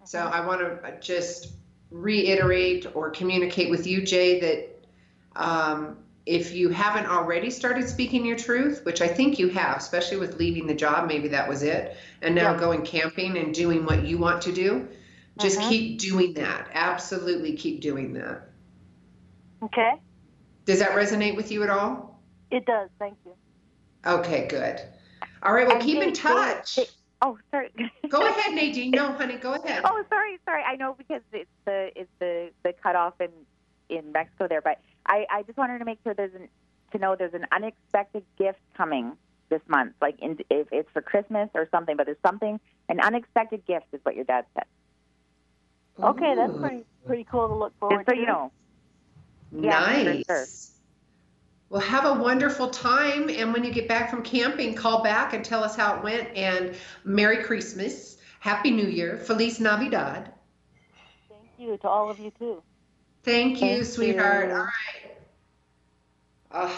So 0.03 0.19
I 0.19 0.45
want 0.45 0.61
to 0.61 0.97
just 0.99 1.53
reiterate 1.91 2.85
or 2.95 3.09
communicate 3.09 3.69
with 3.69 3.87
you, 3.87 4.01
Jay, 4.01 4.39
that 4.39 4.85
um, 5.35 5.97
if 6.25 6.53
you 6.53 6.69
haven't 6.69 7.07
already 7.07 7.49
started 7.49 7.87
speaking 7.87 8.25
your 8.25 8.37
truth, 8.37 8.81
which 8.83 9.01
I 9.01 9.07
think 9.07 9.39
you 9.39 9.49
have, 9.49 9.77
especially 9.77 10.17
with 10.17 10.37
leaving 10.37 10.67
the 10.67 10.75
job, 10.75 11.07
maybe 11.07 11.27
that 11.29 11.47
was 11.47 11.63
it, 11.63 11.97
and 12.21 12.35
now 12.35 12.53
Yeah. 12.53 12.59
going 12.59 12.83
camping 12.83 13.37
and 13.37 13.53
doing 13.53 13.85
what 13.85 14.05
you 14.05 14.17
want 14.17 14.41
to 14.43 14.51
do, 14.51 14.87
just 15.39 15.59
Mhm. 15.59 15.69
keep 15.69 15.99
doing 15.99 16.33
that. 16.33 16.67
Absolutely 16.73 17.55
keep 17.55 17.81
doing 17.81 18.13
that. 18.13 18.49
Okay. 19.63 19.93
Does 20.65 20.79
that 20.79 20.91
resonate 20.91 21.35
with 21.35 21.51
you 21.51 21.63
at 21.63 21.69
all? 21.69 22.21
It 22.51 22.65
does. 22.65 22.89
Thank 22.99 23.17
you. 23.25 23.33
Okay, 24.05 24.47
good. 24.47 24.81
All 25.41 25.53
right, 25.53 25.65
well, 25.67 25.77
And 25.77 25.83
keep 25.85 26.01
in 26.01 26.09
they- 26.09 26.15
touch. 26.15 26.75
they- 26.75 26.85
oh, 27.21 27.37
sorry. 27.51 27.71
Go 28.09 28.21
ahead, 28.27 28.53
Nadine. 28.55 28.91
No, 28.91 29.11
honey, 29.13 29.35
go 29.37 29.53
ahead. 29.53 29.81
Oh, 29.85 30.03
sorry, 30.09 30.37
sorry. 30.45 30.63
I 30.63 30.75
know 30.75 30.95
because 30.97 31.21
it's 31.33 31.49
the 31.65 31.91
it's 31.95 32.09
the 32.19 32.51
the 32.63 32.73
cutoff 32.73 33.13
in 33.19 33.29
in 33.89 34.11
Mexico 34.11 34.47
there, 34.47 34.61
but 34.61 34.79
I 35.05 35.25
I 35.29 35.43
just 35.43 35.57
wanted 35.57 35.79
to 35.79 35.85
make 35.85 35.99
sure 36.03 36.13
there's 36.13 36.33
an 36.33 36.47
to 36.91 36.97
know 36.97 37.15
there's 37.15 37.33
an 37.33 37.45
unexpected 37.51 38.23
gift 38.37 38.59
coming 38.75 39.13
this 39.49 39.61
month, 39.67 39.93
like 40.01 40.15
in, 40.19 40.37
if 40.49 40.67
it's 40.71 40.89
for 40.91 41.01
Christmas 41.01 41.49
or 41.53 41.67
something. 41.71 41.97
But 41.97 42.05
there's 42.05 42.17
something 42.25 42.59
an 42.87 42.99
unexpected 42.99 43.65
gift 43.65 43.85
is 43.93 43.99
what 44.03 44.15
your 44.15 44.25
dad 44.25 44.45
said. 44.53 44.65
Okay, 46.01 46.33
that's 46.35 46.57
pretty 46.57 46.85
pretty 47.05 47.23
cool 47.29 47.47
to 47.47 47.55
look 47.55 47.77
forward 47.79 48.05
Just 48.05 48.09
so 48.09 48.13
to. 48.13 48.19
you 48.19 48.25
know. 48.27 48.51
Yeah, 49.51 49.85
for 49.85 50.03
nice. 50.03 50.25
sure. 50.27 50.45
Well, 51.69 51.81
have 51.81 52.05
a 52.05 52.13
wonderful 52.13 52.69
time. 52.69 53.29
And 53.29 53.53
when 53.53 53.63
you 53.63 53.71
get 53.71 53.87
back 53.87 54.09
from 54.09 54.23
camping, 54.23 54.73
call 54.73 55.03
back 55.03 55.33
and 55.33 55.45
tell 55.45 55.63
us 55.63 55.75
how 55.75 55.97
it 55.97 56.03
went. 56.03 56.35
And 56.35 56.75
Merry 57.03 57.43
Christmas, 57.43 58.17
Happy 58.39 58.71
New 58.71 58.87
Year, 58.87 59.17
Feliz 59.17 59.59
Navidad. 59.59 60.33
Thank 61.29 61.49
you 61.57 61.77
to 61.77 61.87
all 61.87 62.09
of 62.09 62.19
you 62.19 62.31
too. 62.31 62.63
Thank 63.23 63.61
you, 63.61 63.83
Thank 63.83 63.85
sweetheart. 63.85 64.47
you. 64.49 64.55
All 64.55 64.61
right. 64.61 65.17
Uh, 66.51 66.71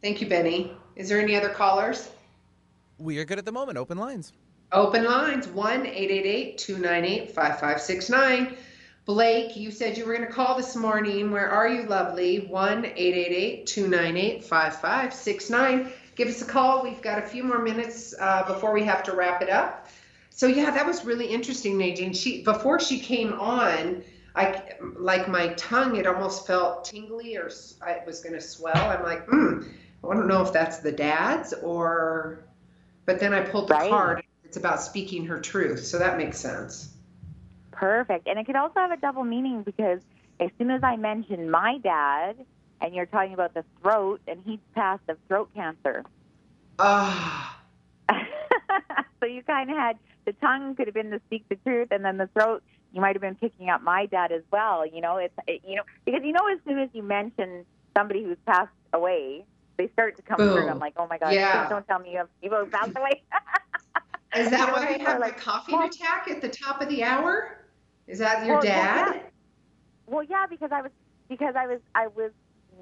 thank 0.00 0.20
you, 0.22 0.28
Benny. 0.28 0.72
Is 0.96 1.08
there 1.08 1.20
any 1.20 1.36
other 1.36 1.50
callers? 1.50 2.08
We 2.98 3.18
are 3.18 3.24
good 3.24 3.38
at 3.38 3.44
the 3.44 3.52
moment. 3.52 3.76
Open 3.76 3.98
lines. 3.98 4.32
Open 4.72 5.04
lines 5.04 5.46
1 5.48 5.86
888 5.86 6.58
298 6.58 7.34
5569. 7.34 8.56
Blake, 9.08 9.56
you 9.56 9.70
said 9.70 9.96
you 9.96 10.04
were 10.04 10.14
going 10.14 10.26
to 10.26 10.30
call 10.30 10.54
this 10.54 10.76
morning. 10.76 11.30
Where 11.30 11.48
are 11.48 11.66
you, 11.66 11.84
lovely? 11.84 12.40
1 12.40 12.84
888 12.84 13.66
298 13.66 14.44
5569. 14.44 15.92
Give 16.14 16.28
us 16.28 16.42
a 16.42 16.44
call. 16.44 16.82
We've 16.82 17.00
got 17.00 17.18
a 17.18 17.26
few 17.26 17.42
more 17.42 17.58
minutes 17.58 18.14
uh, 18.20 18.46
before 18.46 18.74
we 18.74 18.84
have 18.84 19.02
to 19.04 19.12
wrap 19.12 19.40
it 19.40 19.48
up. 19.48 19.88
So, 20.28 20.46
yeah, 20.46 20.70
that 20.72 20.86
was 20.86 21.06
really 21.06 21.24
interesting, 21.24 21.78
Nadine. 21.78 22.12
She 22.12 22.42
Before 22.42 22.78
she 22.78 23.00
came 23.00 23.32
on, 23.32 24.04
I 24.36 24.74
like 24.98 25.26
my 25.26 25.54
tongue, 25.54 25.96
it 25.96 26.06
almost 26.06 26.46
felt 26.46 26.84
tingly 26.84 27.34
or 27.38 27.50
I 27.80 28.00
was 28.06 28.20
going 28.20 28.34
to 28.34 28.42
swell. 28.42 28.76
I'm 28.76 29.02
like, 29.04 29.24
hmm, 29.26 29.62
I 30.04 30.14
don't 30.14 30.28
know 30.28 30.42
if 30.42 30.52
that's 30.52 30.80
the 30.80 30.92
dad's 30.92 31.54
or. 31.54 32.44
But 33.06 33.20
then 33.20 33.32
I 33.32 33.40
pulled 33.40 33.68
the 33.68 33.74
Right. 33.74 33.88
card. 33.88 34.22
It's 34.44 34.58
about 34.58 34.82
speaking 34.82 35.24
her 35.24 35.40
truth. 35.40 35.86
So 35.86 35.98
that 35.98 36.18
makes 36.18 36.38
sense. 36.38 36.97
Perfect. 37.78 38.26
And 38.26 38.38
it 38.38 38.44
could 38.46 38.56
also 38.56 38.74
have 38.80 38.90
a 38.90 38.96
double 38.96 39.22
meaning 39.24 39.62
because 39.62 40.00
as 40.40 40.50
soon 40.58 40.70
as 40.70 40.82
I 40.82 40.96
mention 40.96 41.48
my 41.50 41.78
dad, 41.78 42.36
and 42.80 42.94
you're 42.94 43.06
talking 43.06 43.34
about 43.34 43.54
the 43.54 43.64
throat, 43.82 44.20
and 44.26 44.40
he's 44.44 44.58
passed 44.74 45.02
of 45.08 45.16
throat 45.28 45.48
cancer. 45.54 46.04
Ah, 46.80 47.56
so 49.20 49.26
you 49.26 49.42
kind 49.42 49.70
of 49.70 49.76
had 49.76 49.96
the 50.26 50.32
tongue 50.34 50.74
could 50.76 50.86
have 50.86 50.94
been 50.94 51.10
to 51.10 51.20
speak 51.26 51.44
the 51.48 51.56
truth, 51.56 51.88
and 51.90 52.04
then 52.04 52.16
the 52.18 52.28
throat 52.28 52.62
you 52.92 53.00
might 53.00 53.14
have 53.14 53.20
been 53.20 53.34
picking 53.34 53.68
up 53.68 53.82
my 53.82 54.06
dad 54.06 54.32
as 54.32 54.42
well. 54.52 54.86
You 54.86 55.00
know, 55.00 55.16
it's 55.16 55.34
it, 55.46 55.62
you 55.66 55.76
know 55.76 55.82
because 56.04 56.22
you 56.24 56.32
know 56.32 56.46
as 56.52 56.58
soon 56.66 56.78
as 56.78 56.88
you 56.92 57.02
mention 57.02 57.64
somebody 57.96 58.22
who's 58.24 58.36
passed 58.46 58.70
away, 58.92 59.44
they 59.76 59.88
start 59.92 60.16
to 60.16 60.22
come 60.22 60.36
through. 60.36 60.68
I'm 60.68 60.78
like, 60.78 60.94
oh 60.96 61.06
my 61.08 61.18
god, 61.18 61.32
Yeah. 61.34 61.62
please 61.64 61.70
don't 61.70 61.86
tell 61.88 61.98
me 61.98 62.12
you 62.12 62.18
have 62.18 62.28
people 62.40 62.58
who 62.58 62.66
passed 62.66 62.96
away. 62.96 63.22
is 64.36 64.44
You 64.44 64.50
that 64.50 64.72
why 64.72 64.96
we 64.96 65.04
have 65.04 65.18
like, 65.20 65.40
coughing 65.40 65.76
well- 65.78 65.86
attack 65.88 66.28
at 66.30 66.40
the 66.40 66.48
top 66.48 66.80
of 66.80 66.88
the 66.88 67.02
hour? 67.02 67.56
Is 68.08 68.18
that 68.20 68.46
your 68.46 68.56
Well, 68.56 68.66
well, 68.74 68.86
dad? 68.86 69.14
yeah. 69.14 69.22
Well, 70.06 70.24
yeah, 70.24 70.46
because 70.48 70.72
I 70.72 70.82
was 70.82 70.92
because 71.28 71.54
I 71.56 71.66
was 71.68 71.80
I 71.94 72.08
was 72.08 72.32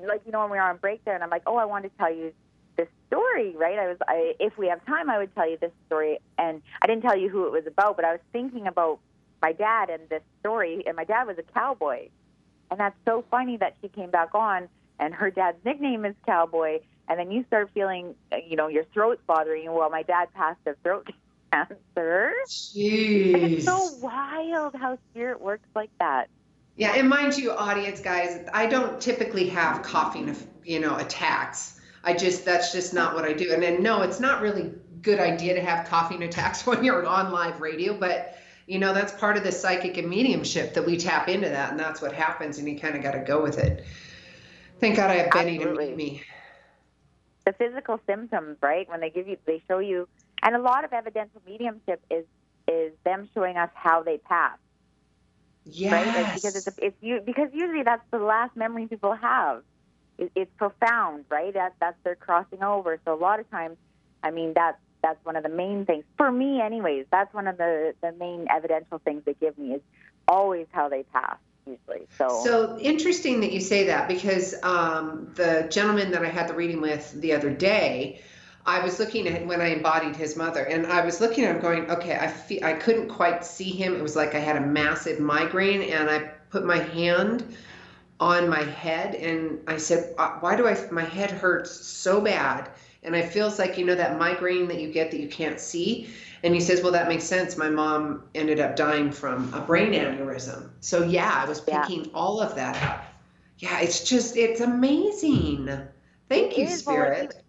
like 0.07 0.23
you 0.27 0.33
know 0.33 0.41
when 0.43 0.51
we 0.53 0.59
were 0.59 0.63
on 0.63 0.79
break 0.79 1.05
there, 1.05 1.15
and 1.15 1.25
I'm 1.25 1.31
like, 1.31 1.43
oh, 1.47 1.57
I 1.57 1.67
want 1.67 1.85
to 1.85 1.91
tell 1.99 2.13
you 2.15 2.33
this 2.77 2.89
story, 3.09 3.57
right? 3.57 3.79
I 3.79 3.89
was 3.89 3.99
I 4.09 4.35
if 4.41 4.57
we 4.59 4.69
have 4.69 4.85
time, 4.87 5.11
I 5.11 5.19
would 5.19 5.35
tell 5.35 5.51
you 5.51 5.59
this 5.61 5.73
story, 5.87 6.19
and 6.39 6.63
I 6.83 6.87
didn't 6.87 7.03
tell 7.03 7.19
you 7.19 7.29
who 7.29 7.47
it 7.47 7.53
was 7.53 7.67
about, 7.67 7.97
but 7.97 8.05
I 8.05 8.13
was 8.13 8.21
thinking 8.33 8.69
about 8.69 9.01
my 9.43 9.53
dad 9.53 9.91
and 9.91 10.09
this 10.09 10.23
story, 10.41 10.85
and 10.87 10.97
my 10.97 11.05
dad 11.05 11.25
was 11.27 11.37
a 11.39 11.43
cowboy, 11.43 12.09
and 12.71 12.81
that's 12.81 12.97
so 13.05 13.25
funny 13.31 13.57
that 13.59 13.77
she 13.83 13.89
came 13.89 14.11
back 14.11 14.35
on, 14.35 14.69
and 14.99 15.15
her 15.15 15.31
dad's 15.31 15.59
nickname 15.65 16.05
is 16.05 16.15
Cowboy, 16.27 16.81
and 17.09 17.19
then 17.19 17.31
you 17.31 17.45
start 17.47 17.71
feeling, 17.75 18.15
you 18.49 18.57
know, 18.57 18.69
your 18.69 18.85
throat's 18.95 19.23
bothering 19.27 19.65
you. 19.65 19.73
Well, 19.73 19.91
my 19.91 20.03
dad 20.03 20.33
passed 20.35 20.61
of 20.67 20.77
throat 20.83 21.09
cancer. 21.53 22.33
Jeez. 22.49 23.53
It's 23.53 23.65
so 23.65 23.97
wild 24.01 24.75
how 24.75 24.99
spirit 25.11 25.41
works 25.41 25.69
like 25.75 25.91
that. 25.99 26.29
Yeah, 26.77 26.95
and 26.95 27.09
mind 27.09 27.39
you, 27.39 27.53
audience 27.53 28.01
guys, 28.01 28.47
I 28.53 28.67
don't 28.67 29.01
typically 29.01 29.49
have 29.49 29.83
coughing, 29.83 30.37
you 30.65 30.79
know, 30.79 30.97
attacks. 30.97 31.81
I 32.05 32.13
just 32.13 32.45
that's 32.45 32.73
just 32.73 32.93
not 32.93 33.15
what 33.15 33.25
I 33.25 33.33
do. 33.33 33.53
And 33.53 33.63
then 33.63 33.83
no, 33.83 34.03
it's 34.03 34.21
not 34.21 34.43
really 34.43 34.73
good 35.03 35.19
idea 35.19 35.55
to 35.55 35.61
have 35.61 35.87
coughing 35.89 36.23
attacks 36.23 36.67
when 36.67 36.85
you're 36.85 37.07
on 37.07 37.33
live 37.33 37.61
radio, 37.61 37.97
but 37.99 38.37
you 38.67 38.79
know 38.79 38.93
that's 38.93 39.13
part 39.13 39.37
of 39.37 39.45
the 39.45 39.53
psychic 39.53 39.97
and 39.97 40.09
mediumship 40.09 40.75
that 40.75 40.85
we 40.85 40.97
tap 40.97 41.29
into 41.29 41.49
that, 41.49 41.71
and 41.71 41.81
that's 41.81 42.03
what 42.03 42.13
happens, 42.13 42.59
and 42.59 42.69
you 42.69 42.79
kind 42.79 42.97
of 42.97 43.03
got 43.03 43.13
to 43.13 43.21
go 43.21 43.43
with 43.43 43.59
it. 43.59 43.85
Thank 44.81 44.97
God 44.97 45.11
I 45.11 45.15
have 45.15 45.31
Benny 45.31 45.59
to 45.59 45.73
meet 45.75 45.97
me. 45.97 46.23
the 47.47 47.53
physical 47.55 48.01
symptoms, 48.07 48.59
right? 48.61 48.89
When 48.89 49.01
they 49.01 49.09
give 49.09 49.27
you, 49.27 49.39
they 49.47 49.63
show 49.67 49.79
you, 49.79 50.09
and 50.43 50.55
a 50.57 50.61
lot 50.61 50.85
of 50.85 50.93
evidential 50.93 51.41
mediumship 51.47 52.03
is 52.11 52.25
is 52.69 52.93
them 53.05 53.29
showing 53.35 53.57
us 53.57 53.71
how 53.75 54.03
they 54.03 54.19
pass, 54.19 54.59
Yes. 55.65 55.93
right? 55.93 56.15
Like, 56.15 56.35
because 56.35 56.55
it's 56.57 56.67
a, 56.67 56.73
it's 56.79 56.97
you 57.01 57.21
because 57.25 57.49
usually 57.53 57.83
that's 57.85 58.05
the 58.13 58.19
last 58.19 58.57
memory 58.57 58.87
people 58.87 59.15
have. 59.15 59.63
It, 60.19 60.33
it's 60.35 60.51
profound, 60.57 61.25
right? 61.31 61.53
That 61.55 61.75
that's 61.81 61.99
their 62.05 62.17
crossing 62.17 62.63
over. 62.63 63.01
So 63.05 63.15
a 63.15 63.21
lot 63.21 63.41
of 63.41 63.49
times, 63.51 63.77
I 64.23 64.31
mean, 64.31 64.53
that's 64.55 64.79
that's 65.03 65.19
one 65.25 65.37
of 65.37 65.43
the 65.43 65.49
main 65.49 65.85
things 65.87 66.05
for 66.17 66.31
me, 66.31 66.61
anyways. 66.61 67.07
That's 67.13 67.33
one 67.35 67.47
of 67.47 67.57
the 67.59 67.95
the 68.03 68.13
main 68.13 68.47
evidential 68.51 69.01
things 69.05 69.23
they 69.27 69.35
give 69.41 69.57
me 69.59 69.75
is 69.75 69.83
always 70.29 70.67
how 70.73 70.89
they 70.89 71.05
pass, 71.13 71.37
usually. 71.67 72.09
So, 72.19 72.43
So 72.43 72.79
interesting 72.81 73.41
that 73.41 73.53
you 73.53 73.61
say 73.61 73.87
that 73.87 74.09
because 74.09 74.55
um, 74.63 75.33
the 75.35 75.69
gentleman 75.71 76.11
that 76.13 76.23
I 76.25 76.29
had 76.29 76.49
the 76.49 76.55
reading 76.55 76.81
with 76.81 77.13
the 77.21 77.35
other 77.35 77.51
day, 77.51 78.21
I 78.67 78.81
was 78.83 78.99
looking 78.99 79.29
at 79.29 79.47
when 79.47 79.61
I 79.61 79.69
embodied 79.69 80.17
his 80.17 80.37
mother, 80.37 80.65
and 80.65 80.87
I 80.87 81.05
was 81.05 81.21
looking 81.21 81.45
at 81.45 81.55
him 81.55 81.63
going, 81.63 81.91
okay, 81.91 82.17
I 82.17 82.27
feel 82.27 82.65
I 82.65 82.73
couldn't 82.75 83.09
quite 83.09 83.45
see 83.45 83.71
him. 83.71 83.95
It 83.95 84.03
was 84.03 84.17
like 84.17 84.35
I 84.35 84.41
had 84.41 84.57
a 84.57 84.61
massive 84.61 85.21
migraine, 85.21 85.83
and 85.83 86.11
I 86.11 86.19
put 86.51 86.65
my 86.65 86.79
hand 86.79 87.57
on 88.19 88.49
my 88.49 88.63
head, 88.63 89.15
and 89.15 89.61
I 89.69 89.77
said, 89.77 90.15
"Uh, 90.19 90.31
why 90.41 90.57
do 90.57 90.67
I? 90.67 90.77
My 90.91 91.05
head 91.05 91.31
hurts 91.31 91.71
so 91.71 92.21
bad, 92.21 92.71
and 93.03 93.15
it 93.15 93.31
feels 93.33 93.59
like 93.59 93.79
you 93.79 93.85
know 93.85 93.95
that 93.95 94.19
migraine 94.19 94.67
that 94.69 94.81
you 94.81 94.93
get 94.93 95.11
that 95.13 95.21
you 95.21 95.29
can't 95.29 95.61
see. 95.61 96.09
And 96.43 96.55
he 96.55 96.61
says, 96.61 96.83
well, 96.83 96.93
that 96.93 97.09
makes 97.09 97.25
sense. 97.25 97.57
My 97.57 97.69
mom 97.71 98.23
ended 98.35 98.61
up 98.61 98.77
dying 98.77 99.11
from 99.11 99.53
a 99.55 99.61
brain 99.61 99.93
aneurysm. 99.93 100.71
So 100.81 101.05
yeah, 101.05 101.33
I 101.43 101.49
was 101.49 101.61
Yeah. 101.67 101.89
picking 101.89 102.11
all 102.15 102.41
of 102.41 102.55
that 102.57 102.83
up. 102.83 103.05
Yeah, 103.59 103.81
it's 103.81 104.05
just 104.05 104.37
it's 104.37 104.61
amazing. 104.61 105.69
Thank 106.29 106.53
It 106.53 106.59
you, 106.59 106.67
Spirit. 106.69 107.43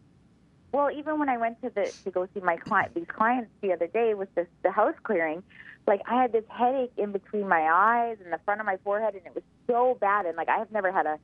Well, 0.74 0.92
even 0.92 1.20
when 1.20 1.30
I 1.30 1.38
went 1.38 1.62
to 1.62 1.72
the 1.74 1.94
to 2.06 2.12
go 2.12 2.28
see 2.34 2.42
my 2.42 2.58
client, 2.58 2.94
these 2.96 3.08
clients 3.08 3.52
the 3.62 3.74
other 3.74 3.88
day 3.88 4.14
with 4.14 4.30
this 4.36 4.48
the 4.64 4.72
house 4.72 4.96
clearing, 5.04 5.44
like 5.88 6.02
I 6.08 6.22
had 6.22 6.32
this 6.34 6.44
headache 6.50 6.92
in 6.98 7.12
between 7.12 7.48
my 7.48 7.62
eyes 7.72 8.18
and 8.24 8.34
the 8.34 8.40
front 8.46 8.60
of 8.60 8.66
my 8.66 8.78
forehead, 8.84 9.16
and 9.16 9.26
it 9.26 9.34
was 9.36 9.44
so 9.70 9.98
bad. 10.00 10.26
And 10.26 10.36
like 10.38 10.50
I 10.50 10.58
have 10.60 10.72
never 10.72 10.92
had 10.92 11.06
a, 11.06 11.20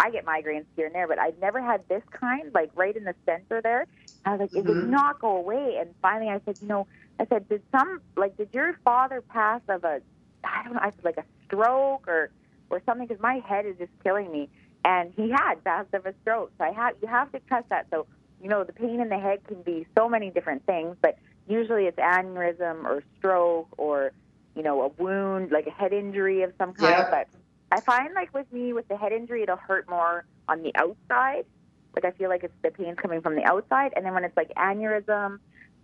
I 0.00 0.10
get 0.10 0.24
migraines 0.24 0.66
here 0.76 0.86
and 0.86 0.94
there, 0.94 1.06
but 1.08 1.18
I've 1.18 1.38
never 1.38 1.60
had 1.62 1.84
this 1.88 2.02
kind, 2.18 2.50
like 2.54 2.70
right 2.74 2.96
in 2.96 3.04
the 3.04 3.14
center 3.26 3.60
there. 3.62 3.86
I 4.24 4.32
was 4.32 4.40
like, 4.40 4.50
it 4.54 4.64
would 4.66 4.78
Mhm. 4.78 4.90
not 4.90 5.20
go 5.20 5.36
away. 5.36 5.76
And 5.78 5.94
finally, 6.02 6.30
I 6.30 6.40
said, 6.44 6.56
you 6.60 6.66
know, 6.68 6.86
I 7.20 7.26
said, 7.26 7.48
did 7.48 7.62
some 7.70 8.00
like 8.16 8.36
did 8.36 8.50
your 8.52 8.74
father 8.84 9.20
pass 9.22 9.60
of 9.68 9.84
a, 9.84 10.02
I 10.44 10.62
don't 10.64 10.74
know, 10.74 10.80
I 10.82 10.86
said 10.90 11.04
like 11.04 11.18
a 11.18 11.24
stroke 11.44 12.08
or 12.08 12.30
or 12.70 12.82
something 12.86 13.06
because 13.06 13.22
my 13.22 13.40
head 13.46 13.66
is 13.66 13.76
just 13.78 13.92
killing 14.02 14.32
me. 14.32 14.48
And 14.84 15.12
he 15.16 15.30
had 15.30 15.62
passed 15.64 15.92
of 15.94 16.06
a 16.06 16.14
stroke, 16.22 16.52
so 16.58 16.64
I 16.64 16.72
had 16.72 16.92
you 17.02 17.08
have 17.08 17.30
to 17.32 17.40
trust 17.48 17.68
that. 17.70 17.86
So 17.90 18.06
you 18.42 18.48
know, 18.48 18.64
the 18.64 18.72
pain 18.72 19.00
in 19.00 19.08
the 19.08 19.18
head 19.18 19.44
can 19.46 19.62
be 19.62 19.86
so 19.96 20.08
many 20.08 20.30
different 20.30 20.64
things, 20.66 20.96
but 21.00 21.18
usually 21.48 21.84
it's 21.84 21.98
aneurysm 21.98 22.84
or 22.84 23.02
stroke 23.18 23.68
or, 23.78 24.12
you 24.54 24.62
know, 24.62 24.82
a 24.82 24.88
wound, 25.02 25.50
like 25.50 25.66
a 25.66 25.70
head 25.70 25.92
injury 25.92 26.42
of 26.42 26.52
some 26.58 26.72
kind. 26.72 26.90
Yeah. 26.90 27.10
But 27.10 27.28
I 27.72 27.80
find 27.80 28.14
like 28.14 28.32
with 28.34 28.50
me, 28.52 28.72
with 28.72 28.88
the 28.88 28.96
head 28.96 29.12
injury, 29.12 29.42
it'll 29.42 29.56
hurt 29.56 29.88
more 29.88 30.24
on 30.48 30.62
the 30.62 30.72
outside. 30.76 31.44
Like 31.94 32.04
I 32.04 32.10
feel 32.16 32.28
like 32.28 32.44
it's 32.44 32.54
the 32.62 32.70
pain's 32.70 32.98
coming 32.98 33.22
from 33.22 33.36
the 33.36 33.44
outside, 33.44 33.92
and 33.96 34.04
then 34.04 34.12
when 34.12 34.24
it's 34.24 34.36
like 34.36 34.52
aneurysm 34.54 35.38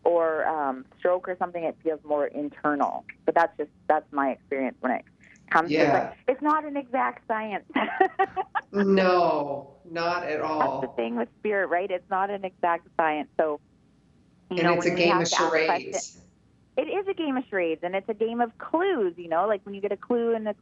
or 0.05 0.47
um, 0.47 0.85
stroke 0.99 1.27
or 1.29 1.37
something, 1.39 1.65
it 1.65 1.77
feels 1.83 2.01
more 2.05 2.27
internal. 2.27 3.05
But 3.25 3.35
that's 3.35 3.57
just 3.57 3.71
that's 3.89 4.11
my 4.13 4.31
experience 4.31 4.77
when 4.81 4.93
it 4.93 5.05
comes 5.53 5.69
to 5.71 5.75
Yeah. 5.75 6.13
it's 6.29 6.43
not 6.43 6.65
an 6.65 6.77
exact 6.77 7.27
science. 7.29 7.65
No, 8.73 9.77
not 9.85 10.25
at 10.25 10.41
all. 10.41 10.81
That's 10.81 10.93
the 10.93 10.97
thing 10.97 11.17
with 11.17 11.29
spirit, 11.41 11.67
right? 11.69 11.91
It's 11.91 12.09
not 12.09 12.31
an 12.31 12.45
exact 12.45 12.89
science. 12.99 13.29
So, 13.39 13.61
you 14.51 14.59
And 14.59 14.67
know, 14.67 14.75
it's 14.75 14.87
a 14.87 14.95
game 14.95 15.19
of 15.21 15.29
charades. 15.29 16.19
It 16.77 16.89
is 16.89 17.07
a 17.07 17.13
game 17.13 17.37
of 17.37 17.45
charades, 17.51 17.83
and 17.83 17.95
it's 17.95 18.09
a 18.09 18.15
game 18.15 18.41
of 18.41 18.57
clues. 18.57 19.15
You 19.19 19.29
know, 19.29 19.47
like 19.47 19.61
when 19.65 19.75
you 19.75 19.83
get 19.83 19.93
a 19.93 19.97
clue 19.97 20.35
and 20.35 20.47
the, 20.47 20.55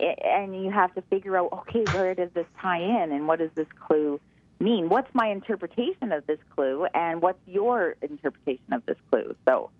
and 0.00 0.64
you 0.64 0.72
have 0.72 0.92
to 0.94 1.02
figure 1.02 1.36
out, 1.36 1.50
okay, 1.52 1.84
where 1.92 2.14
does 2.14 2.30
this 2.34 2.46
tie 2.60 2.80
in, 2.82 3.12
and 3.12 3.28
what 3.28 3.38
does 3.38 3.50
this 3.54 3.68
clue 3.86 4.20
mean? 4.58 4.88
What's 4.88 5.08
my 5.14 5.28
interpretation 5.28 6.10
of 6.10 6.26
this 6.26 6.40
clue, 6.54 6.86
and 6.94 7.22
what's 7.22 7.38
your 7.46 7.94
interpretation 8.02 8.72
of 8.72 8.84
this 8.86 8.96
clue? 9.12 9.36
So, 9.48 9.70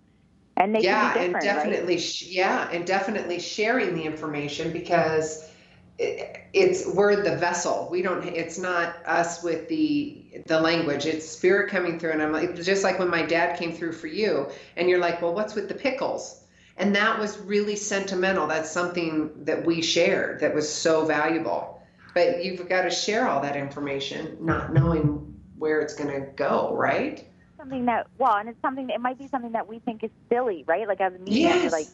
and 0.57 0.75
they 0.75 0.81
yeah, 0.81 1.17
and 1.17 1.33
right? 1.33 1.43
definitely, 1.43 1.97
sh- 1.97 2.27
yeah, 2.27 2.69
and 2.71 2.85
definitely 2.85 3.39
sharing 3.39 3.95
the 3.95 4.03
information 4.03 4.71
because 4.71 5.49
it, 5.97 6.37
it's 6.53 6.85
we're 6.87 7.23
the 7.23 7.35
vessel. 7.37 7.87
We 7.89 8.01
don't. 8.01 8.23
It's 8.23 8.59
not 8.59 8.95
us 9.05 9.43
with 9.43 9.67
the 9.67 10.43
the 10.47 10.59
language. 10.59 11.05
It's 11.05 11.27
spirit 11.27 11.71
coming 11.71 11.97
through, 11.97 12.11
and 12.11 12.21
I'm 12.21 12.31
like, 12.31 12.55
just 12.61 12.83
like 12.83 12.99
when 12.99 13.09
my 13.09 13.23
dad 13.23 13.57
came 13.57 13.73
through 13.73 13.93
for 13.93 14.07
you, 14.07 14.49
and 14.77 14.89
you're 14.89 14.99
like, 14.99 15.21
well, 15.21 15.33
what's 15.33 15.55
with 15.55 15.69
the 15.69 15.75
pickles? 15.75 16.43
And 16.77 16.95
that 16.95 17.19
was 17.19 17.37
really 17.39 17.75
sentimental. 17.75 18.47
That's 18.47 18.69
something 18.69 19.31
that 19.45 19.65
we 19.65 19.81
shared 19.81 20.39
that 20.39 20.55
was 20.55 20.71
so 20.71 21.05
valuable. 21.05 21.81
But 22.13 22.43
you've 22.43 22.67
got 22.69 22.83
to 22.83 22.89
share 22.89 23.27
all 23.27 23.41
that 23.41 23.55
information, 23.55 24.37
not 24.39 24.73
knowing 24.73 25.35
where 25.57 25.81
it's 25.81 25.95
going 25.95 26.09
to 26.09 26.27
go, 26.35 26.75
right? 26.75 27.27
Something 27.63 27.85
that 27.85 28.07
well, 28.17 28.35
and 28.37 28.49
it's 28.49 28.61
something 28.61 28.89
it 28.89 29.01
might 29.01 29.17
be 29.17 29.27
something 29.29 29.53
that 29.53 29.67
we 29.67 29.79
think 29.79 30.03
is 30.03 30.11
silly, 30.31 30.63
right? 30.67 30.87
Like 30.87 31.01
as 31.01 31.13
a 31.13 31.19
media, 31.19 31.55
Yes. 31.55 31.71
like 31.71 31.87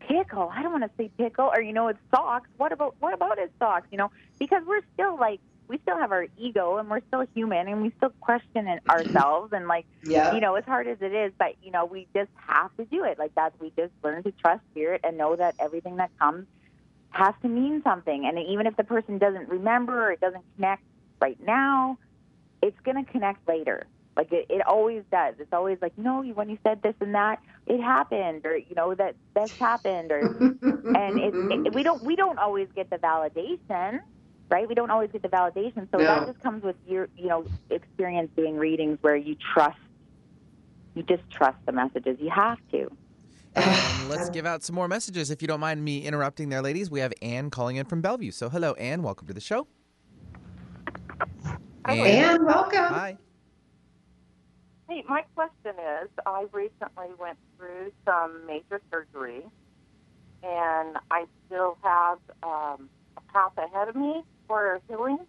pickle. 0.00 0.50
I 0.54 0.62
don't 0.62 0.72
want 0.72 0.84
to 0.84 0.90
say 0.98 1.10
pickle, 1.18 1.50
or 1.54 1.60
you 1.62 1.72
know, 1.72 1.88
it's 1.88 2.00
socks. 2.14 2.48
What 2.56 2.72
about 2.72 2.96
what 2.98 3.14
about 3.14 3.38
his 3.38 3.50
socks? 3.58 3.86
You 3.90 3.98
know, 3.98 4.10
because 4.38 4.62
we're 4.66 4.82
still 4.94 5.18
like 5.18 5.40
we 5.68 5.78
still 5.78 5.98
have 5.98 6.12
our 6.12 6.26
ego, 6.36 6.78
and 6.78 6.90
we're 6.90 7.00
still 7.08 7.24
human, 7.34 7.68
and 7.68 7.82
we 7.82 7.92
still 7.96 8.12
question 8.20 8.66
it 8.68 8.82
ourselves, 8.90 9.52
and 9.52 9.68
like 9.68 9.86
Yeah. 10.02 10.34
you 10.34 10.40
know, 10.40 10.54
as 10.56 10.64
hard 10.64 10.86
as 10.88 10.98
it 11.00 11.12
is, 11.14 11.32
but 11.38 11.54
you 11.62 11.70
know, 11.70 11.84
we 11.84 12.08
just 12.16 12.30
have 12.46 12.70
to 12.78 12.84
do 12.86 13.04
it. 13.04 13.18
Like 13.18 13.34
that, 13.36 13.52
we 13.60 13.72
just 13.78 13.92
learn 14.02 14.22
to 14.24 14.32
trust 14.32 14.62
spirit 14.72 15.00
and 15.04 15.16
know 15.16 15.36
that 15.36 15.54
everything 15.58 15.96
that 15.96 16.10
comes 16.18 16.46
has 17.10 17.34
to 17.42 17.48
mean 17.48 17.82
something. 17.84 18.24
And 18.26 18.38
even 18.38 18.66
if 18.66 18.76
the 18.76 18.84
person 18.84 19.18
doesn't 19.18 19.48
remember 19.48 20.08
or 20.08 20.12
it 20.12 20.20
doesn't 20.20 20.44
connect 20.56 20.82
right 21.20 21.38
now, 21.44 21.98
it's 22.62 22.76
going 22.84 23.04
to 23.04 23.10
connect 23.10 23.46
later. 23.46 23.86
Like 24.16 24.30
it, 24.32 24.46
it 24.50 24.66
always 24.66 25.02
does. 25.10 25.34
It's 25.38 25.52
always 25.52 25.78
like, 25.80 25.96
no, 25.96 26.22
you 26.22 26.34
when 26.34 26.50
you 26.50 26.58
said 26.66 26.82
this 26.82 26.94
and 27.00 27.14
that, 27.14 27.38
it 27.66 27.80
happened, 27.80 28.44
or 28.44 28.56
you 28.56 28.74
know 28.76 28.94
that 28.94 29.16
this 29.34 29.50
happened, 29.58 30.12
or 30.12 30.20
and 30.20 31.18
it, 31.18 31.34
it, 31.50 31.74
we 31.74 31.82
don't 31.82 32.02
we 32.04 32.14
don't 32.14 32.38
always 32.38 32.68
get 32.74 32.90
the 32.90 32.96
validation, 32.98 34.00
right? 34.50 34.68
We 34.68 34.74
don't 34.74 34.90
always 34.90 35.10
get 35.12 35.22
the 35.22 35.28
validation. 35.28 35.88
So 35.90 35.98
No. 35.98 36.04
that 36.04 36.26
just 36.26 36.40
comes 36.40 36.62
with 36.62 36.76
your 36.86 37.08
you 37.16 37.28
know 37.28 37.46
experience 37.70 38.30
doing 38.36 38.56
readings 38.56 38.98
where 39.00 39.16
you 39.16 39.36
trust, 39.54 39.78
you 40.94 41.02
just 41.04 41.22
trust 41.30 41.56
the 41.64 41.72
messages. 41.72 42.18
You 42.20 42.30
have 42.30 42.58
to. 42.72 42.90
And 43.54 44.08
let's 44.10 44.28
give 44.28 44.44
out 44.44 44.62
some 44.62 44.74
more 44.74 44.88
messages 44.88 45.30
if 45.30 45.40
you 45.40 45.48
don't 45.48 45.60
mind 45.60 45.82
me 45.82 46.04
interrupting 46.04 46.50
there, 46.50 46.60
ladies. 46.60 46.90
We 46.90 47.00
have 47.00 47.14
Anne 47.22 47.48
calling 47.48 47.76
in 47.76 47.86
from 47.86 48.02
Bellevue. 48.02 48.30
So, 48.30 48.50
hello, 48.50 48.72
Anne. 48.74 49.02
Welcome 49.02 49.26
to 49.28 49.34
the 49.34 49.40
show. 49.40 49.68
Anne, 51.86 52.44
welcome. 52.44 52.78
Hi. 52.78 53.18
Hey, 54.92 55.02
my 55.08 55.22
question 55.34 55.72
is 56.02 56.10
I 56.26 56.44
recently 56.52 57.14
went 57.18 57.38
through 57.56 57.92
some 58.04 58.46
major 58.46 58.78
surgery, 58.90 59.40
and 60.42 60.98
I 61.10 61.24
still 61.46 61.78
have 61.82 62.18
um, 62.42 62.90
a 63.16 63.32
path 63.32 63.52
ahead 63.56 63.88
of 63.88 63.96
me 63.96 64.22
for 64.46 64.82
healing. 64.88 65.20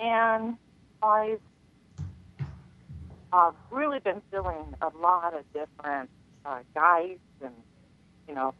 And 0.00 0.56
I've 1.02 1.40
uh, 3.34 3.50
really 3.70 3.98
been 3.98 4.22
feeling 4.30 4.74
a 4.80 4.88
lot 4.98 5.34
of 5.34 5.44
different 5.52 6.08
uh, 6.46 6.60
guides 6.74 7.20
and, 7.44 7.52
you 8.26 8.34
know, 8.34 8.54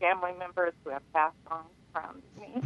family 0.00 0.32
members 0.38 0.72
who 0.84 0.90
have 0.90 1.02
passed 1.12 1.36
on 1.50 1.64
around 1.94 2.22
me 2.38 2.62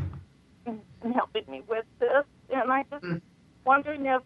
and, 0.67 0.81
helping 1.13 1.45
me 1.49 1.63
with 1.69 1.87
this. 1.99 2.25
And 2.51 2.71
I 2.71 2.85
just 2.89 3.21
wondering 3.65 4.07
if 4.07 4.23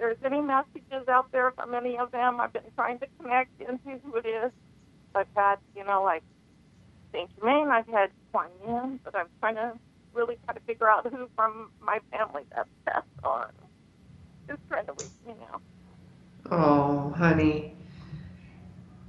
there's 0.00 0.16
any 0.24 0.40
messages 0.40 1.06
out 1.08 1.30
there 1.30 1.52
from 1.52 1.74
any 1.74 1.98
of 1.98 2.10
them. 2.10 2.40
I've 2.40 2.52
been 2.52 2.62
trying 2.74 2.98
to 3.00 3.06
connect 3.20 3.60
into 3.60 4.00
who 4.02 4.16
it 4.16 4.26
is. 4.26 4.50
I've 5.14 5.26
had, 5.36 5.56
you 5.76 5.84
know, 5.84 6.02
like 6.02 6.22
Saint 7.12 7.30
Germain, 7.38 7.68
I've 7.68 7.86
had 7.86 8.10
Kuan 8.32 8.48
Yin, 8.66 9.00
but 9.04 9.14
I'm 9.14 9.26
trying 9.40 9.56
to 9.56 9.72
really 10.14 10.38
try 10.44 10.54
to 10.54 10.60
figure 10.60 10.88
out 10.88 11.06
who 11.06 11.28
from 11.36 11.70
my 11.80 12.00
family 12.10 12.42
that's 12.54 12.68
passed 12.86 13.06
on. 13.22 13.48
Just 14.48 14.60
trying 14.68 14.86
to 14.86 14.92
reach 14.92 15.10
me 15.26 15.34
now. 15.38 15.60
Oh, 16.50 17.14
honey. 17.16 17.74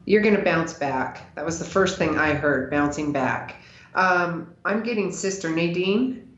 You're 0.05 0.21
going 0.21 0.35
to 0.35 0.43
bounce 0.43 0.73
back. 0.73 1.33
That 1.35 1.45
was 1.45 1.57
the 1.57 1.65
first 1.65 1.97
thing 1.97 2.17
I 2.17 2.33
heard, 2.33 2.69
bouncing 2.69 3.11
back. 3.13 3.55
Um, 3.95 4.53
I'm 4.65 4.83
getting 4.83 5.11
Sister 5.11 5.49
Nadine. 5.49 6.30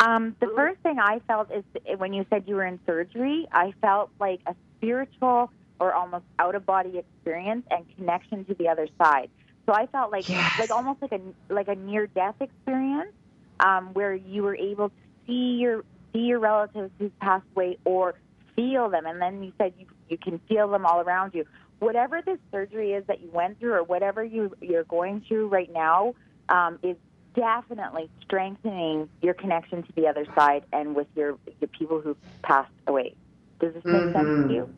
Um, 0.00 0.34
the 0.40 0.50
first 0.56 0.80
thing 0.80 0.98
I 0.98 1.20
felt 1.28 1.50
is 1.52 1.62
when 1.98 2.14
you 2.14 2.24
said 2.30 2.44
you 2.46 2.54
were 2.54 2.64
in 2.64 2.80
surgery, 2.86 3.46
I 3.52 3.74
felt 3.82 4.10
like 4.18 4.40
a 4.46 4.54
spiritual 4.78 5.52
or 5.78 5.92
almost 5.92 6.24
out 6.38 6.54
of 6.54 6.64
body 6.64 6.98
experience 6.98 7.66
and 7.70 7.84
connection 7.96 8.44
to 8.46 8.54
the 8.54 8.68
other 8.68 8.88
side. 8.98 9.30
So 9.66 9.74
I 9.74 9.86
felt 9.86 10.10
like 10.10 10.28
like 10.58 10.70
almost 10.70 11.02
like 11.02 11.12
a 11.12 11.20
like 11.52 11.68
a 11.68 11.74
near 11.74 12.06
death 12.06 12.36
experience 12.40 13.12
um, 13.60 13.92
where 13.92 14.14
you 14.14 14.42
were 14.42 14.56
able 14.56 14.88
to 14.88 14.94
see 15.26 15.58
your 15.60 15.84
see 16.12 16.20
your 16.20 16.38
relatives 16.38 16.90
who've 16.98 17.16
passed 17.20 17.44
away 17.54 17.78
or 17.84 18.14
feel 18.56 18.88
them, 18.88 19.04
and 19.06 19.20
then 19.20 19.42
you 19.42 19.52
said 19.58 19.74
you 19.78 19.86
you 20.08 20.16
can 20.16 20.40
feel 20.48 20.68
them 20.68 20.86
all 20.86 21.00
around 21.00 21.34
you. 21.34 21.44
Whatever 21.78 22.22
this 22.22 22.38
surgery 22.50 22.92
is 22.92 23.04
that 23.06 23.20
you 23.20 23.30
went 23.30 23.58
through, 23.60 23.74
or 23.74 23.82
whatever 23.82 24.24
you 24.24 24.56
you're 24.62 24.84
going 24.84 25.22
through 25.28 25.48
right 25.48 25.70
now, 25.72 26.14
um, 26.48 26.78
is 26.82 26.96
definitely 27.34 28.08
strengthening 28.24 29.08
your 29.22 29.34
connection 29.34 29.82
to 29.82 29.92
the 29.96 30.06
other 30.06 30.26
side 30.34 30.62
and 30.72 30.94
with 30.94 31.06
your 31.14 31.38
your 31.60 31.68
people 31.78 32.00
who 32.00 32.16
passed 32.42 32.70
away. 32.86 33.14
Does 33.60 33.74
this 33.74 33.84
make 33.86 34.12
sense 34.12 34.28
to 34.46 34.52
you? 34.52 34.68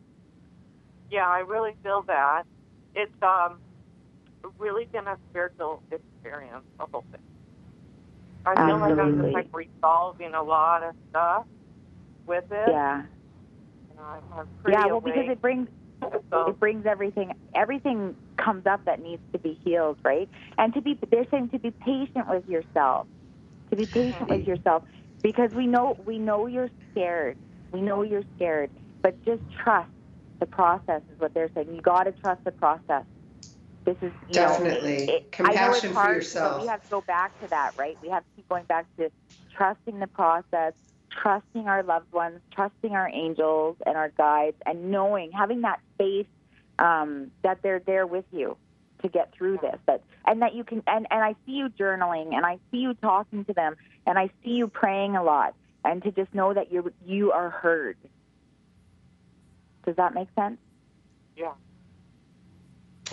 Yeah, 1.11 1.27
I 1.27 1.39
really 1.39 1.73
feel 1.83 2.03
that. 2.07 2.43
It's 2.95 3.11
um 3.21 3.59
really 4.59 4.85
been 4.91 5.07
a 5.07 5.17
spiritual 5.29 5.81
experience, 5.91 6.65
the 6.79 6.85
whole 6.91 7.05
thing. 7.11 7.21
I 8.45 8.55
feel 8.55 8.79
like 8.79 8.99
I'm 8.99 9.21
just 9.21 9.33
like 9.33 9.47
resolving 9.53 10.33
a 10.33 10.43
lot 10.43 10.83
of 10.83 10.95
stuff 11.09 11.45
with 12.27 12.43
it. 12.51 12.69
Yeah. 12.69 13.01
And 13.89 13.99
I'm, 13.99 14.21
I'm 14.37 14.47
pretty 14.61 14.77
Yeah, 14.77 14.87
well, 14.87 15.01
because 15.01 15.29
it 15.29 15.41
brings 15.41 15.67
it 16.01 16.59
brings 16.59 16.85
everything 16.85 17.31
everything 17.55 18.15
comes 18.43 18.65
up 18.65 18.81
that 18.85 19.01
needs 19.01 19.21
to 19.31 19.39
be 19.39 19.59
healed, 19.63 19.97
right? 20.03 20.29
And 20.57 20.73
to 20.73 20.81
be 20.81 20.97
they're 21.11 21.27
saying 21.31 21.49
to 21.49 21.59
be 21.59 21.71
patient 21.71 22.27
with 22.29 22.47
yourself, 22.47 23.07
to 23.69 23.75
be 23.75 23.85
patient 23.85 24.29
with 24.29 24.47
yourself, 24.47 24.83
because 25.21 25.51
we 25.51 25.67
know 25.67 25.97
we 26.05 26.19
know 26.19 26.47
you're 26.47 26.71
scared, 26.91 27.37
we 27.71 27.81
know 27.81 28.01
you're 28.01 28.23
scared, 28.35 28.69
but 29.01 29.17
just 29.25 29.41
trust 29.63 29.89
the 30.39 30.45
process 30.45 31.01
is 31.11 31.19
what 31.19 31.33
they're 31.33 31.49
saying. 31.53 31.73
You 31.73 31.81
got 31.81 32.03
to 32.03 32.11
trust 32.11 32.43
the 32.43 32.51
process. 32.51 33.05
This 33.85 33.97
is 34.01 34.13
you 34.27 34.35
Definitely. 34.35 35.05
Know, 35.05 35.13
it, 35.13 35.31
Compassion 35.31 35.63
I 35.63 35.67
know 35.67 35.73
it's 35.73 35.85
for 35.85 36.13
yourself. 36.13 36.61
We 36.61 36.67
have 36.67 36.81
to 36.81 36.87
go 36.89 37.01
back 37.01 37.37
to 37.41 37.47
that, 37.49 37.71
right? 37.77 37.97
We 38.01 38.09
have 38.09 38.23
to 38.23 38.29
keep 38.35 38.47
going 38.49 38.65
back 38.65 38.85
to 38.99 39.09
trusting 39.55 39.99
the 39.99 40.07
process, 40.07 40.73
trusting 41.11 41.67
our 41.67 41.83
loved 41.83 42.11
ones, 42.11 42.39
trusting 42.53 42.91
our 42.91 43.09
angels 43.09 43.77
and 43.85 43.97
our 43.97 44.11
guides, 44.17 44.57
and 44.65 44.89
knowing, 44.91 45.31
having 45.31 45.61
that 45.61 45.79
faith 45.97 46.27
um, 46.79 47.31
that 47.41 47.61
they're 47.61 47.79
there 47.79 48.07
with 48.07 48.25
you 48.31 48.57
to 49.01 49.09
get 49.09 49.33
through 49.33 49.59
this. 49.61 49.77
That 49.85 50.01
and 50.25 50.41
that 50.41 50.55
you 50.55 50.63
can. 50.63 50.81
And 50.87 51.07
and 51.11 51.23
I 51.23 51.35
see 51.45 51.53
you 51.53 51.69
journaling, 51.69 52.33
and 52.33 52.45
I 52.45 52.57
see 52.71 52.77
you 52.77 52.93
talking 52.95 53.45
to 53.45 53.53
them, 53.53 53.75
and 54.05 54.17
I 54.17 54.29
see 54.43 54.51
you 54.51 54.67
praying 54.67 55.15
a 55.15 55.23
lot, 55.23 55.53
and 55.85 56.01
to 56.03 56.11
just 56.11 56.33
know 56.33 56.53
that 56.53 56.71
you 56.71 56.91
you 57.05 57.31
are 57.31 57.49
heard. 57.49 57.97
Does 59.85 59.95
that 59.97 60.13
make 60.13 60.29
sense? 60.35 60.57
Yeah. 61.35 61.53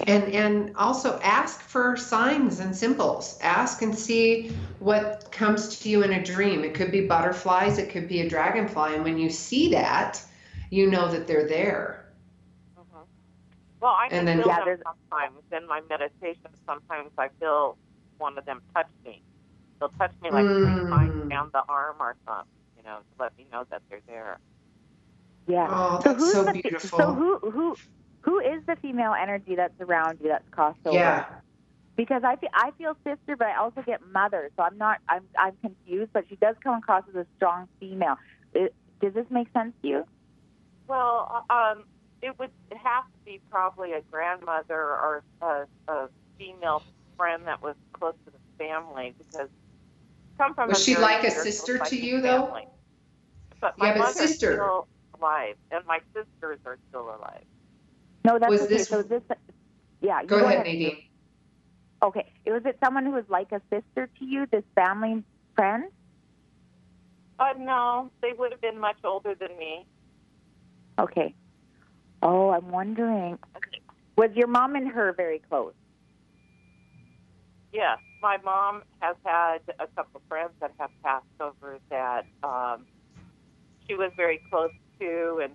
And 0.07 0.33
and 0.33 0.77
also 0.77 1.19
ask 1.23 1.61
for 1.61 1.97
signs 1.97 2.61
and 2.61 2.75
symbols. 2.75 3.39
Ask 3.43 3.83
and 3.83 3.97
see 3.97 4.53
what 4.79 5.31
comes 5.33 5.81
to 5.81 5.89
you 5.89 6.03
in 6.03 6.13
a 6.13 6.23
dream. 6.23 6.65
It 6.65 6.75
could 6.75 6.93
be 6.93 7.07
butterflies, 7.07 7.79
it 7.79 7.91
could 7.91 8.09
be 8.09 8.21
a 8.21 8.29
dragonfly, 8.29 8.95
and 8.95 9.05
when 9.05 9.19
you 9.19 9.31
see 9.31 9.73
that, 9.73 10.23
you 10.71 10.89
know 10.89 11.09
that 11.11 11.27
they're 11.27 11.49
there. 11.49 12.00
Well, 13.81 13.93
I 13.93 14.09
And 14.11 14.29
then- 14.29 14.39
feel 14.39 14.49
Yeah, 14.49 14.65
them 14.65 14.83
sometimes 14.85 15.43
in 15.53 15.67
my 15.67 15.81
meditation. 15.89 16.51
Sometimes 16.67 17.11
I 17.19 17.29
feel 17.41 17.79
one 18.19 18.37
of 18.37 18.45
them 18.45 18.61
touch 18.75 18.89
me. 19.05 19.23
They'll 19.79 19.89
touch 19.99 20.13
me 20.21 20.31
like 20.31 20.45
three 20.47 20.57
Mm. 20.67 20.91
times 20.91 21.29
down 21.31 21.51
the 21.53 21.63
arm 21.69 21.97
or 22.01 22.17
something. 22.27 22.47
you 22.77 22.85
know, 22.85 23.01
to 23.01 23.05
let 23.19 23.37
me 23.37 23.47
know 23.53 23.65
that 23.71 23.83
they're 23.91 24.01
there. 24.07 24.39
Yeah. 25.47 25.67
Oh, 25.71 26.01
so 26.03 26.09
that's 26.13 26.19
who's 26.19 26.33
so 26.33 26.45
the, 26.45 26.53
fe- 26.55 26.61
beautiful. 26.63 26.99
So 26.99 27.13
who 27.13 27.39
who 27.41 27.77
who 28.23 28.39
is 28.41 28.65
the 28.67 28.77
female 28.77 29.13
energy 29.13 29.55
that's 29.55 29.79
around 29.81 30.19
you 30.23 30.29
that's 30.29 30.49
crossed 30.51 30.79
over? 30.87 30.97
Yeah. 30.97 31.27
Because 31.97 32.23
I 32.25 32.37
feel 32.37 32.49
I 32.55 32.71
feel 32.79 32.97
sister, 33.05 33.37
but 33.37 33.49
I 33.49 33.57
also 33.57 33.83
get 33.83 34.01
mother. 34.13 34.51
So 34.57 34.63
I'm 34.63 34.79
not 34.79 34.99
I'm 35.11 35.25
I'm 35.39 35.57
confused. 35.59 36.11
But 36.15 36.25
she 36.31 36.37
does 36.37 36.57
come 36.63 36.79
across 36.79 37.05
as 37.11 37.15
a 37.17 37.27
strong 37.37 37.69
female. 37.81 38.17
It, 38.55 38.75
does 39.03 39.13
this 39.13 39.27
make 39.31 39.49
sense 39.53 39.75
to 39.83 39.89
you? 39.89 40.05
Well, 40.89 41.45
um, 41.51 41.85
it 42.23 42.39
would 42.39 42.51
have 42.71 43.05
to 43.05 43.19
be 43.25 43.41
probably 43.51 43.93
a 43.93 44.03
grandmother 44.11 44.79
or 44.79 45.23
a, 45.43 45.67
a 45.89 46.09
female 46.39 46.83
friend 47.17 47.43
that 47.47 47.63
was 47.63 47.77
close 47.93 48.15
to 48.27 48.33
the 48.33 48.65
family 48.65 49.15
because 49.19 49.49
come 50.39 50.55
from 50.55 50.69
Was 50.71 50.79
a 50.79 50.81
she 50.81 50.97
like 50.97 51.25
a 51.25 51.31
sister 51.31 51.79
to 51.79 51.85
psychic 51.85 52.03
you, 52.03 52.21
though? 52.21 52.47
family. 52.47 52.69
But 53.61 53.79
my 53.79 53.89
Yeah, 53.89 53.93
but 53.95 53.99
mother's 54.01 54.31
sister. 54.31 54.55
still 54.55 54.89
alive, 55.19 55.57
and 55.71 55.85
my 55.87 55.99
sisters 56.15 56.59
are 56.67 56.79
still 56.89 57.09
alive. 57.09 57.45
No, 58.25 58.39
that's 58.39 58.51
Was 58.51 58.63
okay. 58.63 58.77
this- 58.79 58.89
So 58.89 59.03
this 59.03 59.23
yeah. 60.01 60.23
You 60.23 60.29
Go 60.29 60.45
ahead, 60.47 60.65
Nadine. 60.65 60.97
Okay. 62.03 62.27
It 62.45 62.53
was 62.53 62.63
it 62.65 62.79
someone 62.83 63.05
who 63.05 63.13
was 63.13 63.25
like 63.29 63.53
a 63.53 63.61
sister 63.73 64.09
to 64.19 64.25
you, 64.25 64.47
this 64.51 64.65
family 64.75 65.23
friend? 65.57 65.85
Uh, 67.39 67.53
no, 67.59 68.11
they 68.23 68.33
would 68.39 68.53
have 68.53 68.61
been 68.61 68.79
much 68.79 68.99
older 69.05 69.35
than 69.39 69.57
me. 69.59 69.87
Okay. 70.99 71.35
Oh, 72.23 72.51
I'm 72.51 72.71
wondering. 72.71 73.39
Was 74.17 74.31
your 74.35 74.49
mom 74.49 74.77
and 74.77 74.89
her 74.89 75.13
very 75.17 75.41
close? 75.49 75.73
Yes, 77.73 77.99
my 78.23 78.37
mom 78.45 78.83
has 79.01 79.17
had 79.25 79.59
a 79.79 79.87
couple 79.97 80.17
of 80.17 80.23
friends 80.29 80.51
that 80.61 80.73
have 80.79 80.91
passed 81.05 81.25
over 81.41 81.79
that 81.91 82.27
um, 82.43 82.85
she 83.87 83.95
was 83.95 84.11
very 84.17 84.41
close 84.51 84.71
to, 85.01 85.41
and 85.43 85.53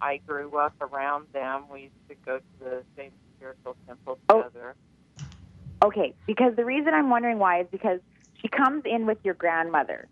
I 0.00 0.20
grew 0.26 0.56
up 0.56 0.74
around 0.80 1.26
them. 1.34 1.64
We 1.72 1.82
used 1.82 1.92
to 2.08 2.16
go 2.24 2.38
to 2.38 2.44
the 2.64 2.82
same 2.96 3.10
spiritual 3.36 3.76
temple 3.86 4.18
Oh. 4.30 4.42
together. 4.42 4.74
Okay, 5.84 6.14
because 6.26 6.56
the 6.56 6.64
reason 6.64 6.92
I'm 6.94 7.10
wondering 7.10 7.38
why 7.38 7.60
is 7.60 7.66
because 7.70 8.00
she 8.40 8.48
comes 8.48 8.82
in 8.84 9.06
with 9.06 9.18
your 9.22 9.34
grandmother, 9.34 10.08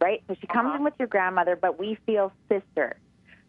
right? 0.00 0.22
So 0.28 0.36
she 0.40 0.46
comes 0.46 0.68
Uh-huh. 0.68 0.76
in 0.76 0.84
with 0.84 0.94
your 0.98 1.08
grandmother, 1.08 1.56
but 1.56 1.78
we 1.78 1.96
feel 2.06 2.32
sister. 2.48 3.00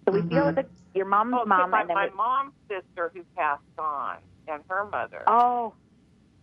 So 0.10 0.14
we 0.16 0.22
feel 0.28 0.46
Mhm. 0.46 0.56
that 0.56 0.70
your 0.96 1.06
mom's 1.06 1.36
Oh, 1.36 1.38
'cause 1.40 1.48
mom 1.48 1.70
my, 1.70 1.82
and 1.82 1.90
then 1.90 1.96
my 1.96 2.08
we- 2.08 2.14
mom's 2.14 2.54
sister 2.68 3.12
who 3.14 3.24
passed 3.38 3.62
on, 3.78 4.18
and 4.48 4.64
her 4.68 4.86
mother. 4.86 5.24
oh, 5.28 5.76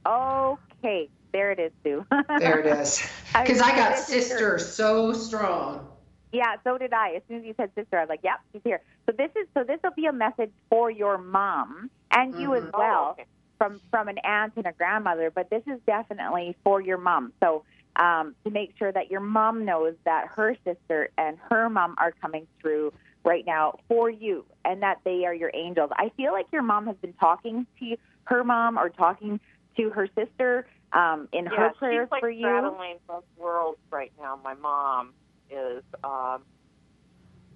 okay, 0.06 1.10
there 1.32 1.50
it 1.50 1.58
is, 1.58 1.72
Sue. 1.82 2.06
There 2.40 2.60
it 2.60 2.66
is. 2.66 3.02
Because 3.32 3.60
I 3.60 3.74
got 3.76 3.96
sister 3.96 4.58
so 4.60 5.12
strong. 5.12 5.84
Yeah, 6.32 6.56
so 6.64 6.78
did 6.78 6.92
I. 6.92 7.14
As 7.14 7.22
soon 7.28 7.38
as 7.38 7.44
you 7.44 7.54
said 7.56 7.72
sister, 7.74 7.98
I 7.98 8.02
was 8.02 8.08
like, 8.08 8.20
"Yep, 8.22 8.40
she's 8.52 8.62
here." 8.62 8.80
So 9.06 9.12
this 9.16 9.30
is 9.36 9.48
so 9.56 9.64
this 9.64 9.80
will 9.82 9.90
be 9.96 10.06
a 10.06 10.12
message 10.12 10.52
for 10.70 10.88
your 10.90 11.18
mom 11.18 11.90
and 12.12 12.34
you 12.38 12.54
as 12.54 12.62
Mhm. 12.62 12.70
Oh, 12.74 12.78
well 12.78 13.10
okay. 13.12 13.26
from 13.58 13.80
from 13.90 14.06
an 14.08 14.18
aunt 14.18 14.52
and 14.56 14.66
a 14.66 14.72
grandmother. 14.72 15.30
But 15.32 15.50
this 15.50 15.62
is 15.66 15.80
definitely 15.86 16.56
for 16.62 16.80
your 16.80 16.98
mom. 16.98 17.32
So 17.42 17.64
um, 17.96 18.36
to 18.44 18.50
make 18.50 18.76
sure 18.76 18.92
that 18.92 19.10
your 19.10 19.20
mom 19.20 19.64
knows 19.64 19.96
that 20.04 20.28
her 20.28 20.54
sister 20.64 21.08
and 21.16 21.38
her 21.50 21.68
mom 21.70 21.94
are 21.98 22.12
coming 22.20 22.46
through 22.60 22.92
right 23.26 23.44
now 23.44 23.74
for 23.88 24.08
you 24.08 24.46
and 24.64 24.82
that 24.82 24.98
they 25.04 25.24
are 25.26 25.34
your 25.34 25.50
angels. 25.52 25.90
I 25.94 26.10
feel 26.16 26.32
like 26.32 26.46
your 26.52 26.62
mom 26.62 26.86
has 26.86 26.96
been 27.02 27.12
talking 27.14 27.66
to 27.80 27.96
her 28.24 28.44
mom 28.44 28.78
or 28.78 28.88
talking 28.88 29.40
to 29.76 29.90
her 29.90 30.08
sister 30.14 30.66
um, 30.92 31.28
in 31.32 31.44
yeah, 31.44 31.50
her 31.50 31.70
prayers 31.78 32.06
she's 32.06 32.12
like 32.12 32.20
for 32.20 32.30
you. 32.30 32.40
straddling 32.46 32.96
both 33.08 33.24
worlds 33.36 33.78
right 33.90 34.12
now. 34.18 34.38
My 34.42 34.54
mom 34.54 35.12
is, 35.50 35.82
um, 36.04 36.42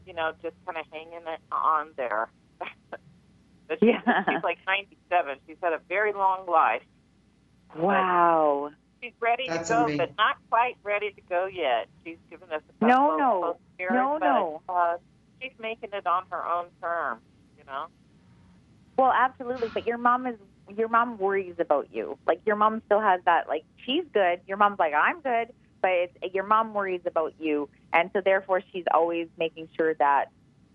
you 0.07 0.13
know, 0.13 0.33
just 0.43 0.57
kind 0.67 0.77
of 0.77 0.85
hanging 0.93 1.23
it 1.27 1.41
on 1.53 1.89
there. 1.97 2.29
but 2.91 3.79
she's, 3.81 3.89
Yeah. 3.89 4.25
she's 4.29 4.43
like 4.43 4.59
97. 4.67 5.37
She's 5.47 5.57
had 5.63 5.73
a 5.73 5.81
very 5.89 6.13
long 6.13 6.47
life. 6.47 6.83
Wow. 7.77 8.71
She's 9.03 9.13
ready 9.21 9.45
That's 9.49 9.69
to 9.69 9.75
go, 9.75 9.81
amazing. 9.85 9.99
but 9.99 10.11
not 10.19 10.37
quite 10.51 10.75
ready 10.83 11.11
to 11.13 11.21
go 11.29 11.47
yet. 11.47 11.87
She's 12.05 12.19
given 12.29 12.51
us 12.53 12.61
a 12.83 12.85
No, 12.85 12.89
couple 12.97 13.19
no. 13.19 13.35
of 13.37 13.41
close 13.43 13.57
years, 13.79 13.93
No, 13.95 14.19
no. 14.19 14.63
Uh, 14.69 14.97
she's 15.41 15.53
making 15.61 15.91
it 15.93 16.07
on 16.07 16.25
her 16.31 16.45
own 16.47 16.67
terms, 16.81 17.23
you 17.59 17.65
know. 17.67 17.87
Well, 18.99 19.13
absolutely. 19.17 19.71
But 19.73 19.87
your 19.87 19.99
mom 19.99 20.27
is 20.27 20.37
your 20.77 20.89
mom 20.89 21.19
worries 21.19 21.55
about 21.59 21.89
you. 21.91 22.19
Like 22.27 22.41
your 22.45 22.57
mom 22.57 22.83
still 22.87 23.01
has 23.01 23.21
that. 23.25 23.49
Like 23.49 23.65
she's 23.85 24.05
good. 24.13 24.41
Your 24.47 24.57
mom's 24.57 24.79
like 24.79 24.93
I'm 24.95 25.21
good, 25.23 25.53
but 25.83 25.91
it's, 25.91 26.35
your 26.35 26.45
mom 26.45 26.75
worries 26.75 27.01
about 27.07 27.35
you, 27.39 27.69
and 27.93 28.11
so 28.13 28.21
therefore 28.25 28.63
she's 28.73 28.85
always 28.93 29.29
making 29.39 29.69
sure 29.77 29.95
that 29.95 30.27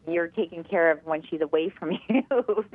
you're 0.07 0.27
taken 0.27 0.63
care 0.63 0.91
of 0.91 0.99
when 1.05 1.23
she's 1.29 1.41
away 1.41 1.69
from 1.69 1.91
you. 2.09 2.23
so 2.29 2.65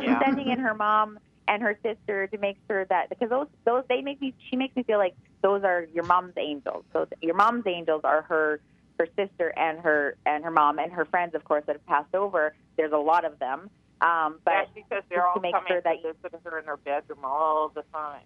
she's 0.00 0.16
sending 0.24 0.48
in 0.48 0.58
her 0.58 0.74
mom 0.74 1.18
and 1.48 1.62
her 1.62 1.78
sister 1.82 2.26
to 2.28 2.38
make 2.38 2.56
sure 2.66 2.84
that 2.86 3.08
because 3.08 3.28
those 3.28 3.46
those 3.64 3.84
they 3.88 4.00
make 4.00 4.20
me 4.20 4.34
she 4.50 4.56
makes 4.56 4.74
me 4.74 4.82
feel 4.82 4.98
like 4.98 5.14
those 5.42 5.62
are 5.64 5.86
your 5.92 6.04
mom's 6.04 6.34
angels. 6.38 6.84
So 6.92 7.06
your 7.20 7.34
mom's 7.34 7.66
angels 7.66 8.00
are 8.04 8.22
her 8.22 8.60
her 8.98 9.08
sister 9.16 9.52
and 9.56 9.80
her 9.80 10.16
and 10.26 10.44
her 10.44 10.50
mom 10.50 10.78
and 10.78 10.92
her 10.92 11.04
friends, 11.04 11.34
of 11.34 11.44
course, 11.44 11.64
that 11.66 11.74
have 11.76 11.86
passed 11.86 12.14
over. 12.14 12.54
There's 12.76 12.92
a 12.92 12.98
lot 12.98 13.24
of 13.24 13.38
them. 13.38 13.70
Um, 14.00 14.40
but 14.44 14.52
That's 14.52 14.70
because 14.74 15.02
they're 15.08 15.18
just 15.18 15.26
all 15.28 15.34
to 15.34 15.40
make 15.40 15.54
coming 15.54 15.68
sure 15.68 15.80
that 15.80 16.02
to 16.02 16.14
visit 16.22 16.40
her 16.44 16.58
in 16.58 16.66
her 16.66 16.76
bedroom 16.78 17.20
all 17.24 17.72
the 17.74 17.84
time. 17.92 18.22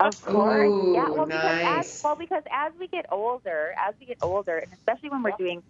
Of 0.00 0.20
course. 0.24 0.70
Ooh, 0.70 0.92
yeah. 0.94 1.10
Well, 1.10 1.26
because 1.26 1.42
nice. 1.42 1.86
as, 1.96 2.00
well, 2.04 2.16
because 2.16 2.42
as 2.52 2.72
we 2.78 2.86
get 2.88 3.06
older, 3.10 3.74
as 3.78 3.94
we 4.00 4.06
get 4.06 4.18
older, 4.22 4.58
and 4.58 4.72
especially 4.72 5.10
when 5.10 5.22
we're 5.22 5.36
doing, 5.38 5.62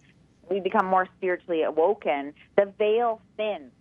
we 0.49 0.59
become 0.59 0.85
more 0.85 1.07
spiritually 1.17 1.63
awoken. 1.63 2.33
The 2.57 2.73
veil 2.77 3.21
thins, 3.37 3.71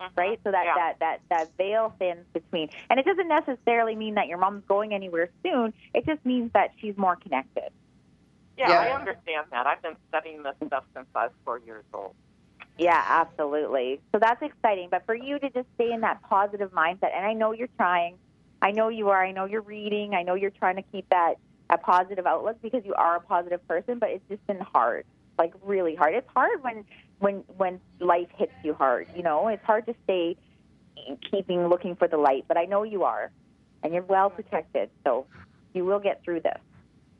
Mhm. 0.00 0.10
right? 0.16 0.40
So 0.44 0.52
that 0.52 0.64
Yeah. 0.64 0.74
that 0.74 0.98
that 1.00 1.20
that 1.30 1.56
veil 1.56 1.90
thins 1.98 2.26
between, 2.32 2.70
and 2.88 3.00
it 3.00 3.06
doesn't 3.06 3.28
necessarily 3.28 3.96
mean 3.96 4.14
that 4.14 4.28
your 4.28 4.38
mom's 4.38 4.64
going 4.66 4.94
anywhere 4.94 5.30
soon. 5.42 5.74
It 5.94 6.06
just 6.06 6.24
means 6.24 6.52
that 6.52 6.70
she's 6.78 6.96
more 6.96 7.16
connected. 7.16 7.70
Yeah, 8.58 8.70
Yeah. 8.70 8.80
I 8.80 8.98
understand 8.98 9.46
that. 9.52 9.66
I've 9.66 9.80
been 9.82 9.96
studying 10.08 10.42
this 10.42 10.54
stuff 10.66 10.84
since 10.94 11.06
I 11.14 11.26
was 11.26 11.32
four 11.44 11.60
years 11.60 11.84
old. 11.94 12.14
Yeah, 12.76 13.02
absolutely. 13.06 14.00
So 14.12 14.18
that's 14.20 14.42
exciting. 14.42 14.88
But 14.90 15.06
for 15.06 15.14
you 15.14 15.38
to 15.38 15.50
just 15.50 15.66
stay 15.74 15.92
in 15.92 16.00
that 16.02 16.22
positive 16.22 16.70
mindset, 16.72 17.14
and 17.14 17.24
I 17.24 17.32
know 17.32 17.52
you're 17.52 17.68
trying. 17.76 18.16
I 18.60 18.72
know 18.72 18.88
you 18.88 19.10
are. 19.10 19.24
I 19.24 19.32
know 19.32 19.44
you're 19.44 19.62
reading. 19.62 20.14
I 20.14 20.22
know 20.22 20.34
you're 20.34 20.50
trying 20.50 20.76
to 20.76 20.82
keep 20.82 21.08
that 21.10 21.34
a 21.70 21.78
positive 21.78 22.26
outlook 22.26 22.60
because 22.62 22.84
you 22.84 22.94
are 22.94 23.16
a 23.16 23.20
positive 23.20 23.66
person. 23.68 23.98
But 23.98 24.10
it's 24.10 24.24
just 24.28 24.44
been 24.46 24.60
hard, 24.60 25.04
like 25.38 25.54
really 25.62 25.94
hard. 25.94 26.14
It's 26.14 26.28
hard 26.34 26.62
when 26.62 26.84
when 27.18 27.44
when 27.56 27.80
life 28.00 28.28
hits 28.36 28.54
you 28.62 28.74
hard. 28.74 29.08
You 29.14 29.22
know, 29.22 29.48
it's 29.48 29.64
hard 29.64 29.86
to 29.86 29.94
stay 30.04 30.36
keeping 31.30 31.68
looking 31.68 31.96
for 31.96 32.08
the 32.08 32.16
light. 32.16 32.44
But 32.46 32.56
I 32.56 32.64
know 32.64 32.84
you 32.84 33.04
are, 33.04 33.30
and 33.82 33.92
you're 33.92 34.02
well 34.04 34.30
mm-hmm. 34.30 34.42
protected. 34.42 34.90
So 35.04 35.26
you 35.74 35.84
will 35.84 36.00
get 36.00 36.22
through 36.24 36.40
this. 36.40 36.60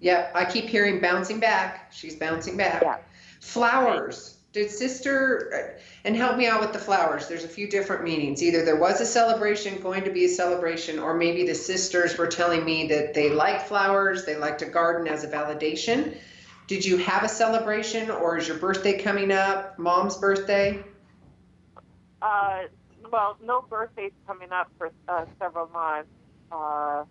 Yep, 0.00 0.32
I 0.34 0.44
keep 0.44 0.66
hearing 0.66 1.00
bouncing 1.00 1.40
back. 1.40 1.92
She's 1.92 2.16
bouncing 2.16 2.56
back. 2.56 2.82
Yeah. 2.82 2.98
Flowers. 3.40 4.36
Did 4.52 4.70
sister, 4.70 5.76
uh, 5.76 5.80
and 6.04 6.16
help 6.16 6.38
me 6.38 6.46
out 6.46 6.60
with 6.60 6.72
the 6.72 6.78
flowers. 6.78 7.28
There's 7.28 7.44
a 7.44 7.48
few 7.48 7.68
different 7.68 8.02
meanings. 8.02 8.42
Either 8.42 8.64
there 8.64 8.78
was 8.78 8.98
a 8.98 9.04
celebration, 9.04 9.78
going 9.82 10.04
to 10.04 10.10
be 10.10 10.24
a 10.24 10.28
celebration, 10.28 10.98
or 10.98 11.14
maybe 11.14 11.46
the 11.46 11.54
sisters 11.54 12.16
were 12.16 12.26
telling 12.26 12.64
me 12.64 12.88
that 12.88 13.12
they 13.12 13.28
like 13.28 13.66
flowers, 13.66 14.24
they 14.24 14.36
like 14.36 14.56
to 14.58 14.66
garden 14.66 15.06
as 15.06 15.22
a 15.22 15.28
validation. 15.28 16.16
Did 16.66 16.84
you 16.84 16.96
have 16.96 17.24
a 17.24 17.28
celebration, 17.28 18.10
or 18.10 18.38
is 18.38 18.48
your 18.48 18.56
birthday 18.56 18.98
coming 18.98 19.30
up? 19.32 19.78
Mom's 19.78 20.16
birthday? 20.16 20.82
Uh, 22.22 22.62
well, 23.12 23.36
no 23.44 23.62
birthday's 23.68 24.12
coming 24.26 24.50
up 24.50 24.70
for 24.78 24.90
uh, 25.08 25.26
several 25.38 25.68
months. 25.68 26.08
Uh, 26.50 27.04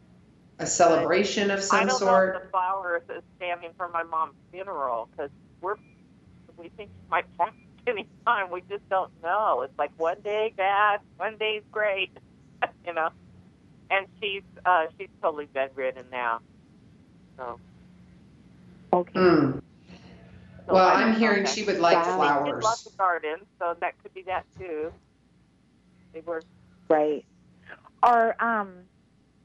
A 0.59 0.65
celebration 0.65 1.51
of 1.51 1.61
some 1.61 1.81
I 1.81 1.85
some 1.85 1.89
don't 1.89 1.89
know 1.89 1.95
if 1.95 1.99
sort? 1.99 2.33
the 2.43 2.49
flowers 2.49 3.01
is 3.15 3.23
standing 3.37 3.69
for 3.77 3.87
my 3.89 4.03
mom's 4.03 4.33
funeral 4.51 5.07
because 5.11 5.29
we're 5.61 5.75
we 6.57 6.69
think 6.77 6.89
she 6.89 7.11
might 7.11 7.25
pass 7.37 7.51
any 7.87 8.07
time. 8.25 8.51
We 8.51 8.61
just 8.69 8.87
don't 8.89 9.11
know. 9.21 9.61
It's 9.63 9.77
like 9.77 9.91
one 9.97 10.17
day 10.23 10.53
bad, 10.57 10.99
one 11.17 11.37
day's 11.37 11.61
great, 11.71 12.09
you 12.87 12.93
know. 12.93 13.09
And 13.91 14.07
she's 14.19 14.41
uh, 14.65 14.85
she's 14.97 15.09
totally 15.21 15.47
bedridden 15.53 16.05
now. 16.11 16.39
So, 17.37 17.59
Okay. 18.93 19.11
Hmm. 19.19 19.51
so 20.65 20.73
Well, 20.73 20.87
I 20.87 20.95
I'm 21.01 21.11
don't 21.11 21.19
hearing 21.19 21.45
she 21.45 21.63
would 21.63 21.79
like 21.79 21.97
Wow. 21.97 22.03
They 22.03 22.21
did 22.23 22.55
flowers. 22.55 22.63
love 22.63 22.79
the 22.83 22.91
garden, 22.97 23.35
so 23.59 23.75
that 23.79 23.93
could 24.01 24.13
be 24.13 24.23
that 24.23 24.43
too. 24.57 24.91
They 26.13 26.21
were 26.25 26.41
Right. 26.89 27.23
Or 28.01 28.41
um 28.43 28.73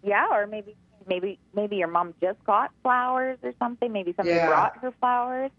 yeah, 0.02 0.26
or 0.32 0.46
maybe 0.46 0.74
maybe 1.06 1.38
maybe 1.54 1.76
your 1.76 1.88
mom 1.88 2.14
just 2.20 2.42
got 2.44 2.70
flowers 2.82 3.38
or 3.42 3.52
something. 3.58 3.92
Maybe 3.92 4.12
somebody 4.16 4.36
Yeah. 4.36 4.48
brought 4.48 4.78
her 4.78 4.92
flowers. 5.00 5.50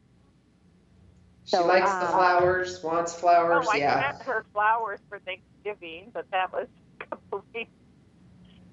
She 1.45 1.57
So, 1.57 1.65
likes 1.65 1.89
the 1.89 1.97
uh, 2.05 2.11
flowers, 2.11 2.81
wants 2.83 3.13
flowers, 3.13 3.65
Oh, 3.67 3.71
I 3.73 3.77
yeah. 3.77 4.11
sent 4.11 4.23
her 4.23 4.45
flowers 4.53 4.99
for 5.09 5.19
Thanksgiving, 5.19 6.09
but 6.13 6.25
that 6.31 6.53
was 6.53 6.67
a 7.01 7.05
couple 7.05 7.43
weeks 7.53 7.69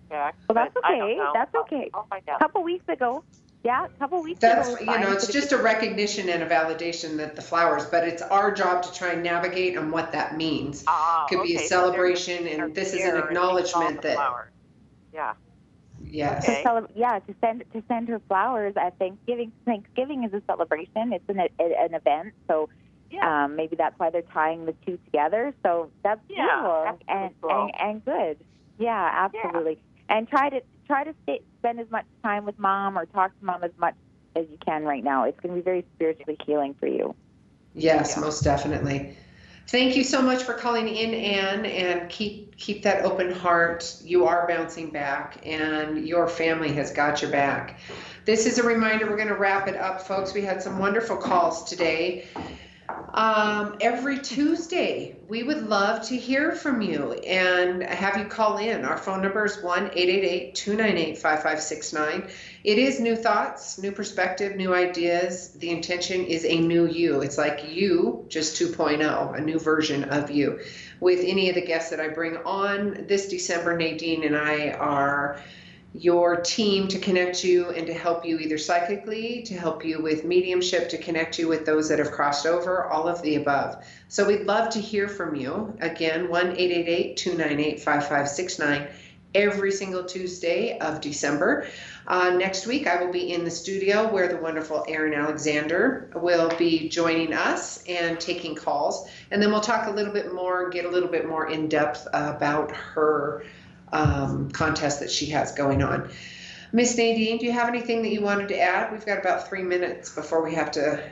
back. 0.09 0.37
Well, 0.49 0.55
that's 0.55 0.75
but 0.75 0.85
I 0.85 1.01
okay. 1.01 1.19
That's 1.35 1.51
I'll- 1.55 1.61
okay. 1.63 1.91
I'll 1.93 2.07
A 2.11 2.39
couple 2.39 2.63
weeks 2.63 2.85
ago. 2.89 3.25
Yeah, 3.63 3.85
a 3.85 3.89
couple 3.99 4.23
weeks 4.23 4.41
That's 4.41 4.69
ago. 4.69 4.77
was 4.79 4.81
you 4.81 5.01
know, 5.01 5.13
it's 5.13 5.27
just 5.31 5.53
a 5.53 5.59
recognition 5.59 6.31
and 6.31 6.43
a 6.43 6.49
validation 6.49 7.19
that 7.19 7.37
the 7.37 7.43
flowers, 7.43 7.85
but 7.85 8.09
it's 8.09 8.23
our 8.23 8.51
job 8.53 8.83
to 8.85 8.93
try 8.95 9.11
and 9.13 9.23
navigate 9.23 9.77
on 9.77 9.91
what 9.91 10.13
that 10.13 10.35
means. 10.37 10.83
Ah, 10.87 11.27
Could 11.29 11.43
be 11.43 11.57
a 11.57 11.59
celebration, 11.59 12.45
giving 12.45 12.59
and 12.61 12.75
this 12.75 12.95
is 12.95 13.05
an 13.05 13.19
acknowledgement 13.19 14.01
that 14.01 14.15
flowers. 14.15 14.51
Yeah. 15.13 15.35
Yes, 16.13 16.45
to 16.47 16.63
cele- 16.67 16.87
yeah, 16.95 17.19
to 17.21 17.35
send 17.41 17.65
to 17.73 17.83
send 17.89 18.09
her 18.09 18.21
flowers 18.29 18.75
at 18.77 18.99
Thanksgiving. 18.99 19.53
Thanksgiving 19.65 20.25
is 20.25 20.33
a 20.33 20.43
celebration. 20.47 21.13
It's 21.13 21.25
an 21.29 21.41
an 21.41 21.95
event, 21.95 22.35
so 22.51 22.69
um, 23.23 23.57
maybe 23.57 23.77
that's 23.77 23.95
why 23.99 24.11
they're 24.11 24.23
tying 24.23 24.67
the 24.67 24.75
two 24.87 24.99
together. 25.05 25.55
So 25.65 25.93
that's 26.05 26.21
Yeah, 26.29 26.47
beautiful 26.47 26.83
that's 26.85 27.03
and, 27.09 27.35
cool. 27.41 27.51
and 27.51 27.73
and 27.79 28.05
good. 28.05 28.45
Yeah, 28.79 29.11
absolutely. 29.13 29.79
And 30.09 30.29
try 30.29 30.49
to 30.51 30.61
try 30.87 31.05
to 31.05 31.15
stay, 31.23 31.41
spend 31.59 31.81
as 31.81 31.91
much 31.91 32.07
time 32.25 32.45
with 32.45 32.59
mom 32.59 32.99
or 32.99 33.07
talk 33.07 33.39
to 33.39 33.45
mom 33.45 33.63
as 33.65 33.73
much 33.79 33.95
as 34.37 34.47
you 34.51 34.59
can 34.65 34.85
right 34.85 35.05
now. 35.05 35.25
It's 35.25 35.39
going 35.41 35.55
to 35.55 35.61
be 35.61 35.65
very 35.65 35.87
spiritually 35.97 36.39
healing 36.47 36.75
for 36.79 36.87
you. 36.87 37.15
yes, 37.75 38.17
most 38.17 38.43
definitely. 38.45 39.17
Thank 39.71 39.97
you 39.97 40.03
so 40.03 40.21
much 40.21 40.43
for 40.43 40.55
calling 40.55 40.89
in, 40.89 41.15
Anne, 41.15 41.65
and 41.65 42.11
keep 42.11 42.57
keep 42.57 42.83
that 42.83 43.05
open 43.05 43.31
heart. 43.31 44.01
You 44.03 44.27
are 44.27 44.45
bouncing 44.49 44.91
back, 44.91 45.47
and 45.47 46.09
your 46.09 46.27
family 46.27 46.73
has 46.73 46.91
got 46.91 47.23
your 47.23 47.31
back. 47.31 47.79
This 48.25 48.47
is 48.47 48.59
a 48.59 48.65
reminder. 48.65 49.09
We're 49.09 49.15
going 49.15 49.29
to 49.29 49.37
wrap 49.37 49.69
it 49.69 49.77
up, 49.77 50.03
folks. 50.03 50.35
We 50.35 50.43
had 50.43 50.61
some 50.61 50.81
wonderful 50.81 51.17
calls 51.17 51.63
today. 51.63 52.27
Um, 53.13 53.77
every 53.81 54.19
Tuesday, 54.21 55.17
we 55.29 55.43
would 55.43 55.69
love 55.69 56.07
to 56.09 56.17
hear 56.17 56.53
from 56.53 56.81
you 56.81 57.13
and 57.13 57.83
have 57.83 58.17
you 58.17 58.25
call 58.25 58.59
in. 58.59 58.85
Our 58.85 58.99
phone 58.99 59.23
number 59.23 59.45
is 59.45 59.63
1 59.63 59.91
888 59.95 60.55
298 60.55 61.19
5569. 61.19 62.31
It 62.63 62.79
is 62.79 63.01
new 63.01 63.17
thoughts, 63.17 63.79
new 63.79 63.93
perspective, 63.93 64.57
new 64.57 64.75
ideas. 64.75 65.51
The 65.51 65.71
intention 65.71 66.25
is 66.25 66.45
a 66.45 66.59
new 66.59 66.87
you. 66.87 67.21
It's 67.21 67.39
like 67.39 67.69
you, 67.71 68.27
just 68.29 68.61
2.0, 68.61 69.37
a 69.37 69.41
new 69.41 69.59
version 69.59 70.05
of 70.05 70.31
you. 70.31 70.61
With 71.01 71.21
any 71.25 71.49
of 71.49 71.55
the 71.55 71.65
guests 71.65 71.91
that 71.91 72.01
I 72.01 72.09
bring 72.09 72.37
on 72.39 73.07
this 73.09 73.29
December, 73.29 73.77
Nadine 73.77 74.25
and 74.25 74.37
I 74.37 74.71
are 74.71 75.41
your 75.93 76.37
team 76.37 76.87
to 76.89 76.99
connect 76.99 77.43
you 77.43 77.71
and 77.71 77.87
to 77.87 77.93
help 77.93 78.25
you 78.25 78.39
either 78.39 78.59
psychically, 78.59 79.43
to 79.43 79.55
help 79.55 79.85
you 79.85 80.01
with 80.01 80.25
mediumship, 80.25 80.89
to 80.89 80.99
connect 80.99 81.39
you 81.39 81.49
with 81.49 81.67
those 81.67 81.89
that 81.89 81.99
have 81.99 82.13
crossed 82.13 82.47
over, 82.47 82.85
all 82.85 83.09
of 83.09 83.21
the 83.23 83.37
above. 83.37 83.85
So 84.09 84.27
we'd 84.27 84.47
love 84.47 84.71
to 84.71 84.81
hear 84.81 85.09
from 85.09 85.35
you. 85.35 85.77
Again, 85.81 86.29
1 86.29 86.47
888 86.47 87.17
298 87.17 87.81
5569 87.81 88.89
every 89.35 89.71
single 89.71 90.05
Tuesday 90.05 90.79
of 90.79 91.01
December. 91.01 91.67
Uh, 92.07 92.31
next 92.31 92.67
week, 92.67 92.87
I 92.87 93.03
will 93.03 93.13
be 93.13 93.33
in 93.33 93.45
the 93.45 93.51
studio 93.51 94.13
where 94.13 94.27
the 94.27 94.37
wonderful 94.37 94.85
Erin 94.89 95.15
Alexander 95.15 96.11
will 96.17 96.51
be 96.57 96.89
joining 96.89 97.33
us 97.33 97.85
and 97.85 98.19
taking 98.19 98.55
calls. 98.55 99.09
And 99.31 99.41
then 99.41 99.53
we'll 99.53 99.61
talk 99.61 99.87
a 99.87 99.91
little 99.91 100.13
bit 100.13 100.35
more, 100.35 100.71
get 100.71 100.85
a 100.85 100.89
little 100.89 101.09
bit 101.09 101.29
more 101.29 101.49
in 101.49 101.69
depth 101.69 102.09
about 102.13 102.73
her 102.73 103.45
um, 103.93 104.51
contest 104.51 105.01
that 105.01 105.11
she 105.11 105.27
has 105.27 105.53
going 105.53 105.83
on. 105.83 106.11
Miss 106.73 106.97
Nadine, 106.97 107.39
do 107.39 107.47
you 107.47 107.53
have 107.53 107.69
anything 107.69 108.03
that 108.03 108.11
you 108.11 108.21
wanted 108.21 108.49
to 108.49 108.59
add? 108.59 108.93
We've 108.93 109.05
got 109.05 109.19
about 109.19 109.49
three 109.49 109.63
minutes 109.63 110.15
before 110.15 110.43
we 110.43 110.55
have 110.55 110.71
to 110.73 111.03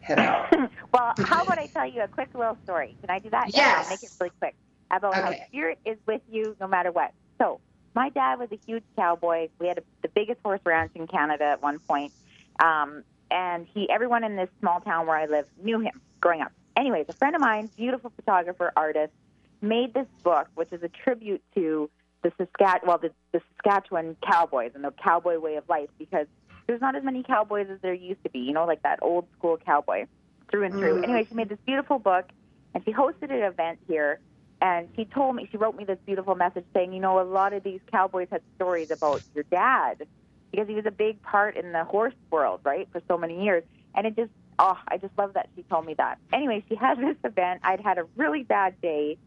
head 0.00 0.18
out. 0.18 0.52
Well, 0.92 1.12
how 1.18 1.42
about 1.42 1.58
I 1.58 1.66
tell 1.66 1.86
you 1.86 2.02
a 2.02 2.08
quick 2.08 2.30
little 2.34 2.56
story? 2.64 2.96
Can 3.02 3.10
I 3.10 3.18
do 3.18 3.28
that? 3.28 3.48
Yeah, 3.54 3.66
Yes. 3.66 3.84
I'll 3.84 3.90
make 3.90 4.02
it 4.02 4.10
really 4.18 4.32
quick. 4.38 4.54
About 4.90 5.14
how 5.14 5.34
spirit 5.48 5.78
is 5.84 5.98
with 6.06 6.22
you 6.30 6.56
no 6.58 6.66
matter 6.66 6.90
what. 6.90 7.12
So, 7.38 7.60
my 7.94 8.08
dad 8.08 8.38
was 8.38 8.48
a 8.50 8.58
huge 8.66 8.84
cowboy. 8.96 9.48
We 9.58 9.66
had 9.66 9.76
a, 9.78 9.82
the 10.00 10.08
biggest 10.08 10.40
horse 10.42 10.60
ranch 10.64 10.92
in 10.94 11.06
Canada 11.06 11.44
at 11.44 11.60
one 11.60 11.80
point. 11.80 12.12
Um, 12.60 13.04
and 13.30 13.66
he, 13.74 13.90
everyone 13.90 14.24
in 14.24 14.36
this 14.36 14.48
small 14.60 14.80
town 14.80 15.06
where 15.06 15.16
I 15.18 15.26
live 15.26 15.46
knew 15.62 15.80
him 15.80 16.00
growing 16.20 16.40
up. 16.40 16.52
Anyways, 16.76 17.06
a 17.08 17.12
friend 17.14 17.34
of 17.34 17.42
mine, 17.42 17.68
beautiful 17.76 18.10
photographer, 18.16 18.72
artist, 18.76 19.12
made 19.60 19.92
this 19.92 20.06
book, 20.22 20.48
which 20.54 20.72
is 20.72 20.82
a 20.82 20.88
tribute 20.88 21.42
to 21.54 21.90
the 22.26 22.44
Saskatchewan, 22.44 22.88
well, 22.88 22.98
the, 22.98 23.10
the 23.32 23.40
Saskatchewan 23.54 24.16
cowboys 24.26 24.72
and 24.74 24.84
the 24.84 24.92
cowboy 25.02 25.38
way 25.38 25.56
of 25.56 25.68
life 25.68 25.88
because 25.98 26.26
there's 26.66 26.80
not 26.80 26.96
as 26.96 27.04
many 27.04 27.22
cowboys 27.22 27.68
as 27.70 27.78
there 27.80 27.94
used 27.94 28.22
to 28.24 28.30
be, 28.30 28.40
you 28.40 28.52
know, 28.52 28.64
like 28.66 28.82
that 28.82 28.98
old 29.02 29.26
school 29.38 29.56
cowboy 29.64 30.06
through 30.50 30.64
and 30.64 30.74
through. 30.74 31.00
Mhm. 31.00 31.04
Anyway, 31.04 31.26
she 31.28 31.34
made 31.34 31.48
this 31.48 31.58
beautiful 31.66 31.98
book 31.98 32.26
and 32.74 32.84
she 32.84 32.92
hosted 32.92 33.30
an 33.30 33.42
event 33.42 33.78
here 33.86 34.20
and 34.60 34.88
she 34.96 35.04
told 35.04 35.36
me, 35.36 35.48
she 35.50 35.56
wrote 35.58 35.76
me 35.76 35.84
this 35.84 35.98
beautiful 36.06 36.34
message 36.34 36.64
saying, 36.74 36.92
you 36.92 37.00
know, 37.00 37.20
a 37.20 37.22
lot 37.24 37.52
of 37.52 37.62
these 37.62 37.80
cowboys 37.92 38.28
had 38.30 38.42
stories 38.56 38.88
about 38.90 39.22
your 39.34 39.44
dad 39.44 40.06
because 40.50 40.66
he 40.66 40.74
was 40.74 40.86
a 40.86 40.90
big 40.90 41.20
part 41.22 41.56
in 41.56 41.72
the 41.72 41.84
horse 41.84 42.14
world, 42.30 42.60
right, 42.64 42.88
for 42.90 43.02
so 43.06 43.18
many 43.18 43.44
years. 43.44 43.62
And 43.94 44.06
it 44.06 44.16
just, 44.16 44.30
oh, 44.58 44.78
I 44.88 44.96
just 44.96 45.16
love 45.18 45.34
that 45.34 45.48
she 45.54 45.62
told 45.64 45.84
me 45.84 45.94
that. 45.94 46.18
Anyway, 46.32 46.64
she 46.68 46.74
had 46.74 46.98
this 47.00 47.16
event. 47.24 47.60
I'd 47.62 47.80
had 47.80 47.98
a 47.98 48.04
really 48.16 48.42
bad 48.42 48.80
day. 48.80 49.18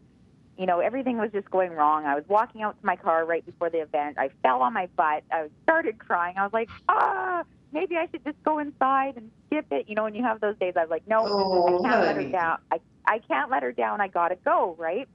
You 0.60 0.66
know, 0.66 0.80
everything 0.80 1.16
was 1.16 1.30
just 1.32 1.50
going 1.50 1.72
wrong. 1.72 2.04
I 2.04 2.14
was 2.14 2.24
walking 2.28 2.60
out 2.60 2.78
to 2.78 2.84
my 2.84 2.94
car 2.94 3.24
right 3.24 3.44
before 3.46 3.70
the 3.70 3.78
event. 3.78 4.18
I 4.18 4.28
fell 4.42 4.60
on 4.60 4.74
my 4.74 4.88
butt. 4.94 5.24
I 5.32 5.48
started 5.62 5.98
crying. 5.98 6.36
I 6.36 6.42
was 6.42 6.52
like, 6.52 6.68
ah, 6.86 7.44
maybe 7.72 7.96
I 7.96 8.08
should 8.10 8.22
just 8.24 8.42
go 8.42 8.58
inside 8.58 9.14
and 9.16 9.30
skip 9.46 9.64
it. 9.70 9.88
You 9.88 9.94
know, 9.94 10.04
when 10.04 10.14
you 10.14 10.22
have 10.22 10.38
those 10.42 10.58
days, 10.58 10.74
I 10.76 10.80
was 10.80 10.90
like, 10.90 11.08
no, 11.08 11.24
Oh, 11.26 11.78
I 11.82 11.88
can't 11.88 12.04
let 12.04 12.16
her 12.16 12.30
down. 12.30 12.58
I, 12.70 12.80
I 13.06 13.18
can't 13.20 13.50
let 13.50 13.62
her 13.62 13.72
down. 13.72 14.02
I 14.02 14.08
got 14.08 14.28
to 14.28 14.36
go, 14.36 14.76
right? 14.78 15.08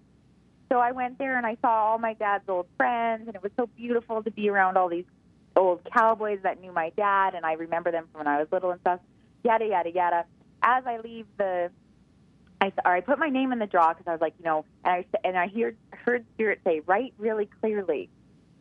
So 0.72 0.80
I 0.80 0.94
went 0.94 1.20
there 1.20 1.38
and 1.38 1.46
I 1.46 1.58
saw 1.62 1.92
all 1.92 2.00
my 2.00 2.14
dad's 2.14 2.50
old 2.50 2.66
friends, 2.76 3.28
and 3.28 3.36
it 3.36 3.44
was 3.44 3.52
so 3.56 3.68
beautiful 3.78 4.24
to 4.24 4.32
be 4.32 4.50
around 4.50 4.78
all 4.78 4.90
these 4.90 5.06
old 5.56 5.82
cowboys 5.96 6.40
that 6.42 6.60
knew 6.60 6.72
my 6.72 6.92
dad, 6.98 7.36
and 7.36 7.46
I 7.46 7.54
remember 7.54 7.92
them 7.92 8.08
from 8.12 8.22
when 8.22 8.28
I 8.28 8.40
was 8.40 8.48
little 8.52 8.72
and 8.72 8.82
stuff. 8.82 9.00
Yada 9.44 9.68
yada 9.68 9.92
yada. 9.92 10.26
As 10.64 10.88
I 10.88 10.98
leave 10.98 11.28
the, 11.38 11.70
I 12.66 12.90
or 12.90 12.96
I 12.96 13.02
put 13.02 13.20
my 13.20 13.30
name 13.30 13.52
in 13.52 13.60
the 13.60 13.68
draw 13.68 13.90
because 13.94 14.08
I 14.08 14.12
was 14.12 14.22
like, 14.22 14.34
you 14.40 14.46
know, 14.46 14.66
and 14.84 14.94
I 14.94 15.06
and 15.28 15.38
I 15.38 15.48
heard 15.48 15.78
heard 15.92 16.26
Spirit 16.34 16.62
say, 16.66 16.82
write 16.86 17.14
really 17.18 17.50
clearly, 17.62 18.10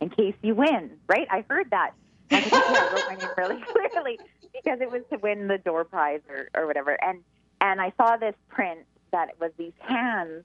in 0.01 0.09
case 0.09 0.35
you 0.41 0.55
win. 0.55 0.91
Right? 1.07 1.27
I 1.31 1.43
heard 1.49 1.69
that. 1.71 1.91
I 2.31 2.37
okay, 2.39 2.49
I 2.53 2.93
wrote 2.93 3.07
my 3.07 3.15
name 3.15 3.29
really 3.37 3.61
clearly 3.71 4.19
because 4.53 4.79
it 4.81 4.91
was 4.91 5.01
to 5.11 5.17
win 5.17 5.47
the 5.47 5.57
door 5.57 5.83
prize 5.83 6.21
or 6.29 6.49
or 6.55 6.67
whatever. 6.67 6.97
And 7.03 7.21
and 7.61 7.81
I 7.81 7.93
saw 7.97 8.17
this 8.17 8.35
print 8.49 8.81
that 9.11 9.29
it 9.29 9.35
was 9.39 9.51
these 9.57 9.73
hands 9.79 10.43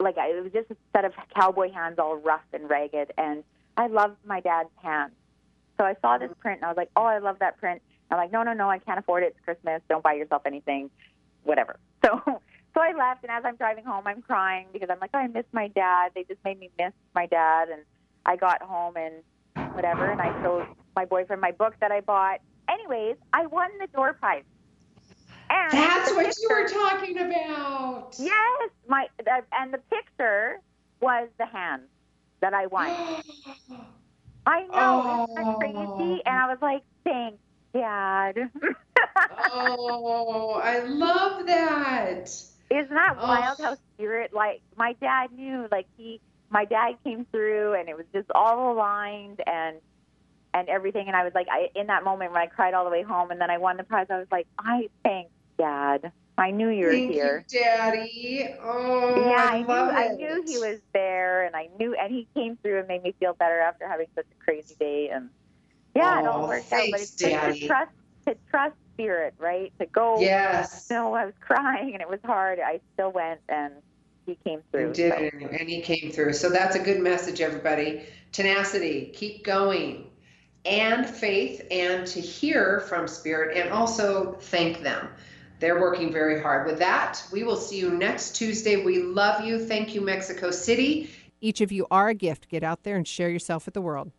like 0.00 0.16
it 0.18 0.42
was 0.42 0.52
just 0.52 0.70
a 0.70 0.76
set 0.92 1.04
of 1.04 1.12
cowboy 1.34 1.72
hands 1.72 1.98
all 1.98 2.16
rough 2.16 2.44
and 2.52 2.68
ragged 2.68 3.12
and 3.16 3.44
I 3.76 3.86
loved 3.88 4.16
my 4.26 4.40
dad's 4.40 4.70
hands. 4.82 5.12
So 5.78 5.84
I 5.84 5.96
saw 6.00 6.18
this 6.18 6.30
print 6.40 6.58
and 6.58 6.66
I 6.66 6.68
was 6.68 6.76
like, 6.76 6.90
Oh, 6.96 7.04
I 7.04 7.18
love 7.18 7.38
that 7.40 7.58
print. 7.58 7.82
I'm 8.10 8.18
like, 8.18 8.32
No, 8.32 8.42
no, 8.42 8.52
no, 8.52 8.70
I 8.70 8.78
can't 8.78 8.98
afford 8.98 9.22
it. 9.22 9.34
It's 9.36 9.44
Christmas. 9.44 9.82
Don't 9.88 10.02
buy 10.02 10.14
yourself 10.14 10.42
anything. 10.46 10.90
Whatever. 11.42 11.78
So 12.04 12.42
so 12.74 12.80
I 12.80 12.92
left 12.96 13.22
and 13.22 13.30
as 13.30 13.44
I'm 13.44 13.56
driving 13.56 13.84
home 13.84 14.06
I'm 14.06 14.22
crying 14.22 14.66
because 14.72 14.88
I'm 14.90 14.98
like, 15.00 15.10
oh, 15.14 15.18
I 15.18 15.28
miss 15.28 15.46
my 15.52 15.68
dad. 15.68 16.12
They 16.14 16.24
just 16.24 16.42
made 16.44 16.58
me 16.58 16.70
miss 16.78 16.92
my 17.14 17.26
dad 17.26 17.68
and 17.68 17.82
I 18.26 18.36
got 18.36 18.62
home 18.62 18.96
and 18.96 19.14
whatever 19.74 20.10
and 20.10 20.20
I 20.20 20.42
showed 20.42 20.66
my 20.96 21.04
boyfriend 21.04 21.40
my 21.40 21.52
book 21.52 21.74
that 21.80 21.92
I 21.92 22.00
bought. 22.00 22.40
Anyways, 22.68 23.16
I 23.32 23.46
won 23.46 23.70
the 23.80 23.86
door 23.88 24.14
prize. 24.14 24.44
And 25.50 25.72
That's 25.72 26.12
what 26.12 26.34
you 26.40 26.48
were 26.50 26.68
talking 26.68 27.18
about. 27.18 28.14
Yes, 28.18 28.70
my 28.88 29.06
and 29.52 29.72
the 29.72 29.78
picture 29.90 30.60
was 31.00 31.28
the 31.38 31.46
hand 31.46 31.82
that 32.40 32.54
I 32.54 32.66
won. 32.66 32.88
I 34.46 34.66
know, 34.66 35.26
isn't 35.30 35.34
that 35.36 35.58
crazy? 35.58 35.76
Oh. 35.78 36.22
And 36.26 36.38
I 36.38 36.46
was 36.48 36.58
like, 36.60 36.82
"Thanks, 37.04 37.38
Dad." 37.72 38.50
oh, 39.52 40.60
I 40.62 40.80
love 40.80 41.46
that. 41.46 42.30
Isn't 42.70 42.94
that 42.94 43.14
Oh. 43.20 43.26
wild? 43.26 43.58
How 43.60 43.76
spirit 43.96 44.32
like 44.34 44.60
my 44.76 44.94
dad 45.00 45.32
knew, 45.32 45.68
like 45.70 45.86
he, 45.96 46.20
my 46.50 46.64
dad 46.64 46.92
came 47.04 47.26
through, 47.32 47.74
and 47.74 47.88
it 47.88 47.96
was 47.96 48.06
just 48.14 48.30
all 48.34 48.72
aligned 48.72 49.40
and 49.46 49.76
and 50.54 50.68
everything. 50.68 51.06
And 51.08 51.16
I 51.16 51.24
was 51.24 51.32
like, 51.34 51.46
I 51.50 51.68
in 51.78 51.88
that 51.88 52.04
moment 52.04 52.32
when 52.32 52.40
I 52.42 52.46
cried 52.46 52.74
all 52.74 52.84
the 52.84 52.90
way 52.90 53.02
home, 53.02 53.30
and 53.30 53.40
then 53.40 53.50
I 53.50 53.58
won 53.58 53.76
the 53.76 53.84
prize. 53.84 54.06
I 54.10 54.18
was 54.18 54.28
like, 54.30 54.46
I 54.58 54.88
thank 55.04 55.28
Dad. 55.58 56.12
I 56.36 56.50
knew 56.50 56.68
you 56.68 56.86
were 56.86 56.92
Thank 56.92 57.12
here. 57.12 57.44
you, 57.50 57.60
Daddy. 57.60 58.54
Oh, 58.60 59.14
yeah, 59.30 59.36
I, 59.38 59.58
I, 59.58 59.62
knew 59.62 59.72
I 59.72 60.08
knew 60.16 60.42
he 60.46 60.58
was 60.58 60.78
there, 60.92 61.44
and 61.44 61.54
I 61.54 61.68
knew, 61.78 61.94
and 61.94 62.12
he 62.12 62.26
came 62.34 62.56
through 62.62 62.80
and 62.80 62.88
made 62.88 63.02
me 63.04 63.14
feel 63.20 63.34
better 63.38 63.60
after 63.60 63.86
having 63.86 64.06
such 64.16 64.26
a 64.32 64.44
crazy 64.44 64.74
day. 64.80 65.10
And 65.14 65.30
yeah, 65.94 66.20
it 66.20 66.26
all 66.26 66.44
Oh, 66.44 66.48
worked 66.48 66.72
out. 66.72 66.90
But 66.90 67.00
thanks, 67.00 67.12
it's 67.12 67.16
Daddy. 67.34 67.66
trust, 67.68 67.90
to 68.26 68.36
trust 68.50 68.74
spirit, 68.94 69.34
right? 69.38 69.72
To 69.80 69.86
go. 69.86 70.20
Yes. 70.20 70.88
No, 70.90 71.14
I 71.14 71.26
was 71.26 71.34
crying 71.40 71.92
and 71.92 72.00
it 72.00 72.08
was 72.08 72.20
hard. 72.24 72.58
I 72.60 72.80
still 72.94 73.12
went, 73.12 73.40
and 73.48 73.74
he 74.26 74.38
came 74.44 74.62
through. 74.70 74.88
You 74.88 74.94
did, 74.94 75.12
so. 75.12 75.18
and 75.18 75.42
and 75.50 75.68
he 75.68 75.80
came 75.80 76.10
through. 76.10 76.32
So 76.34 76.50
that's 76.50 76.76
a 76.76 76.80
good 76.80 77.00
message, 77.00 77.40
everybody. 77.40 78.02
Tenacity, 78.32 79.12
keep 79.14 79.44
going, 79.44 80.06
and 80.64 81.06
faith, 81.06 81.66
and 81.70 82.06
to 82.08 82.20
hear 82.20 82.80
from 82.80 83.06
Spirit, 83.06 83.56
and 83.56 83.70
also 83.70 84.36
thank 84.40 84.82
them. 84.82 85.08
They're 85.60 85.80
working 85.80 86.12
very 86.12 86.42
hard. 86.42 86.66
With 86.66 86.78
that, 86.80 87.24
we 87.32 87.44
will 87.44 87.56
see 87.56 87.78
you 87.78 87.90
next 87.90 88.36
Tuesday. 88.36 88.84
We 88.84 88.98
love 88.98 89.44
you. 89.44 89.64
Thank 89.64 89.94
you, 89.94 90.00
Mexico 90.00 90.50
City. 90.50 91.10
Each 91.40 91.60
of 91.60 91.70
you 91.70 91.86
are 91.90 92.08
a 92.08 92.14
gift. 92.14 92.48
Get 92.48 92.62
out 92.62 92.82
there 92.82 92.96
and 92.96 93.06
share 93.06 93.30
yourself 93.30 93.66
with 93.66 93.74
the 93.74 93.80
world. 93.80 94.10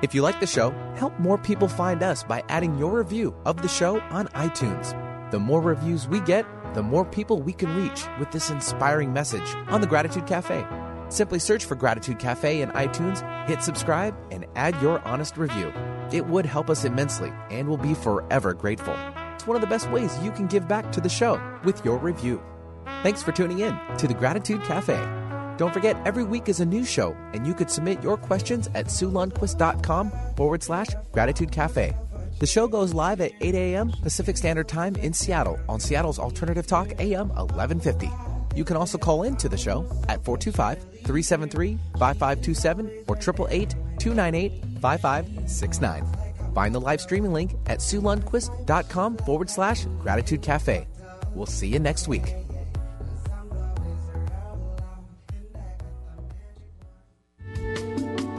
If 0.00 0.14
you 0.14 0.22
like 0.22 0.38
the 0.38 0.46
show, 0.46 0.70
help 0.94 1.18
more 1.18 1.36
people 1.36 1.66
find 1.66 2.04
us 2.04 2.22
by 2.22 2.44
adding 2.48 2.78
your 2.78 2.96
review 2.96 3.34
of 3.44 3.62
the 3.62 3.68
show 3.68 3.98
on 4.10 4.28
iTunes. 4.28 4.94
The 5.32 5.40
more 5.40 5.60
reviews 5.60 6.06
we 6.06 6.20
get, 6.20 6.46
the 6.74 6.84
more 6.84 7.04
people 7.04 7.42
we 7.42 7.52
can 7.52 7.74
reach 7.74 8.04
with 8.20 8.30
this 8.30 8.48
inspiring 8.48 9.12
message 9.12 9.56
on 9.66 9.80
the 9.80 9.88
Gratitude 9.88 10.28
Cafe. 10.28 10.64
Simply 11.08 11.40
search 11.40 11.64
for 11.64 11.74
Gratitude 11.74 12.20
Cafe 12.20 12.60
in 12.60 12.68
iTunes, 12.70 13.26
hit 13.48 13.64
subscribe, 13.64 14.14
and 14.30 14.46
add 14.54 14.80
your 14.80 15.00
honest 15.00 15.36
review. 15.36 15.72
It 16.12 16.26
would 16.26 16.46
help 16.46 16.70
us 16.70 16.84
immensely 16.84 17.32
and 17.50 17.66
we'll 17.66 17.76
be 17.76 17.94
forever 17.94 18.54
grateful. 18.54 18.94
It's 19.34 19.48
one 19.48 19.56
of 19.56 19.62
the 19.62 19.66
best 19.66 19.90
ways 19.90 20.16
you 20.22 20.30
can 20.30 20.46
give 20.46 20.68
back 20.68 20.92
to 20.92 21.00
the 21.00 21.08
show 21.08 21.40
with 21.64 21.84
your 21.84 21.98
review. 21.98 22.40
Thanks 23.02 23.20
for 23.22 23.32
tuning 23.32 23.58
in 23.58 23.76
to 23.96 24.06
the 24.06 24.14
Gratitude 24.14 24.62
Cafe. 24.62 25.27
Don't 25.58 25.74
forget, 25.74 25.96
every 26.06 26.22
week 26.22 26.48
is 26.48 26.60
a 26.60 26.64
new 26.64 26.84
show, 26.84 27.16
and 27.34 27.44
you 27.44 27.52
could 27.52 27.68
submit 27.68 28.00
your 28.00 28.16
questions 28.16 28.68
at 28.76 28.86
SueLundquist.com 28.86 30.12
forward 30.36 30.62
slash 30.62 30.86
Gratitude 31.10 31.50
Cafe. 31.50 31.94
The 32.38 32.46
show 32.46 32.68
goes 32.68 32.94
live 32.94 33.20
at 33.20 33.32
8 33.40 33.56
a.m. 33.56 33.90
Pacific 33.90 34.36
Standard 34.36 34.68
Time 34.68 34.94
in 34.94 35.12
Seattle 35.12 35.58
on 35.68 35.80
Seattle's 35.80 36.20
Alternative 36.20 36.64
Talk 36.64 36.92
AM 37.00 37.30
1150. 37.30 38.08
You 38.54 38.64
can 38.64 38.76
also 38.76 38.98
call 38.98 39.24
in 39.24 39.36
to 39.36 39.48
the 39.48 39.58
show 39.58 39.80
at 40.08 40.24
425 40.24 40.78
373 40.78 41.76
5527 41.98 42.86
or 43.08 43.16
888 43.16 43.70
298 43.98 44.80
5569. 44.80 46.54
Find 46.54 46.74
the 46.74 46.80
live 46.80 47.00
streaming 47.00 47.32
link 47.32 47.56
at 47.66 47.80
SueLundquist.com 47.80 49.16
forward 49.18 49.50
slash 49.50 49.86
Gratitude 50.02 50.42
Cafe. 50.42 50.86
We'll 51.34 51.46
see 51.46 51.66
you 51.66 51.80
next 51.80 52.06
week. 52.06 52.34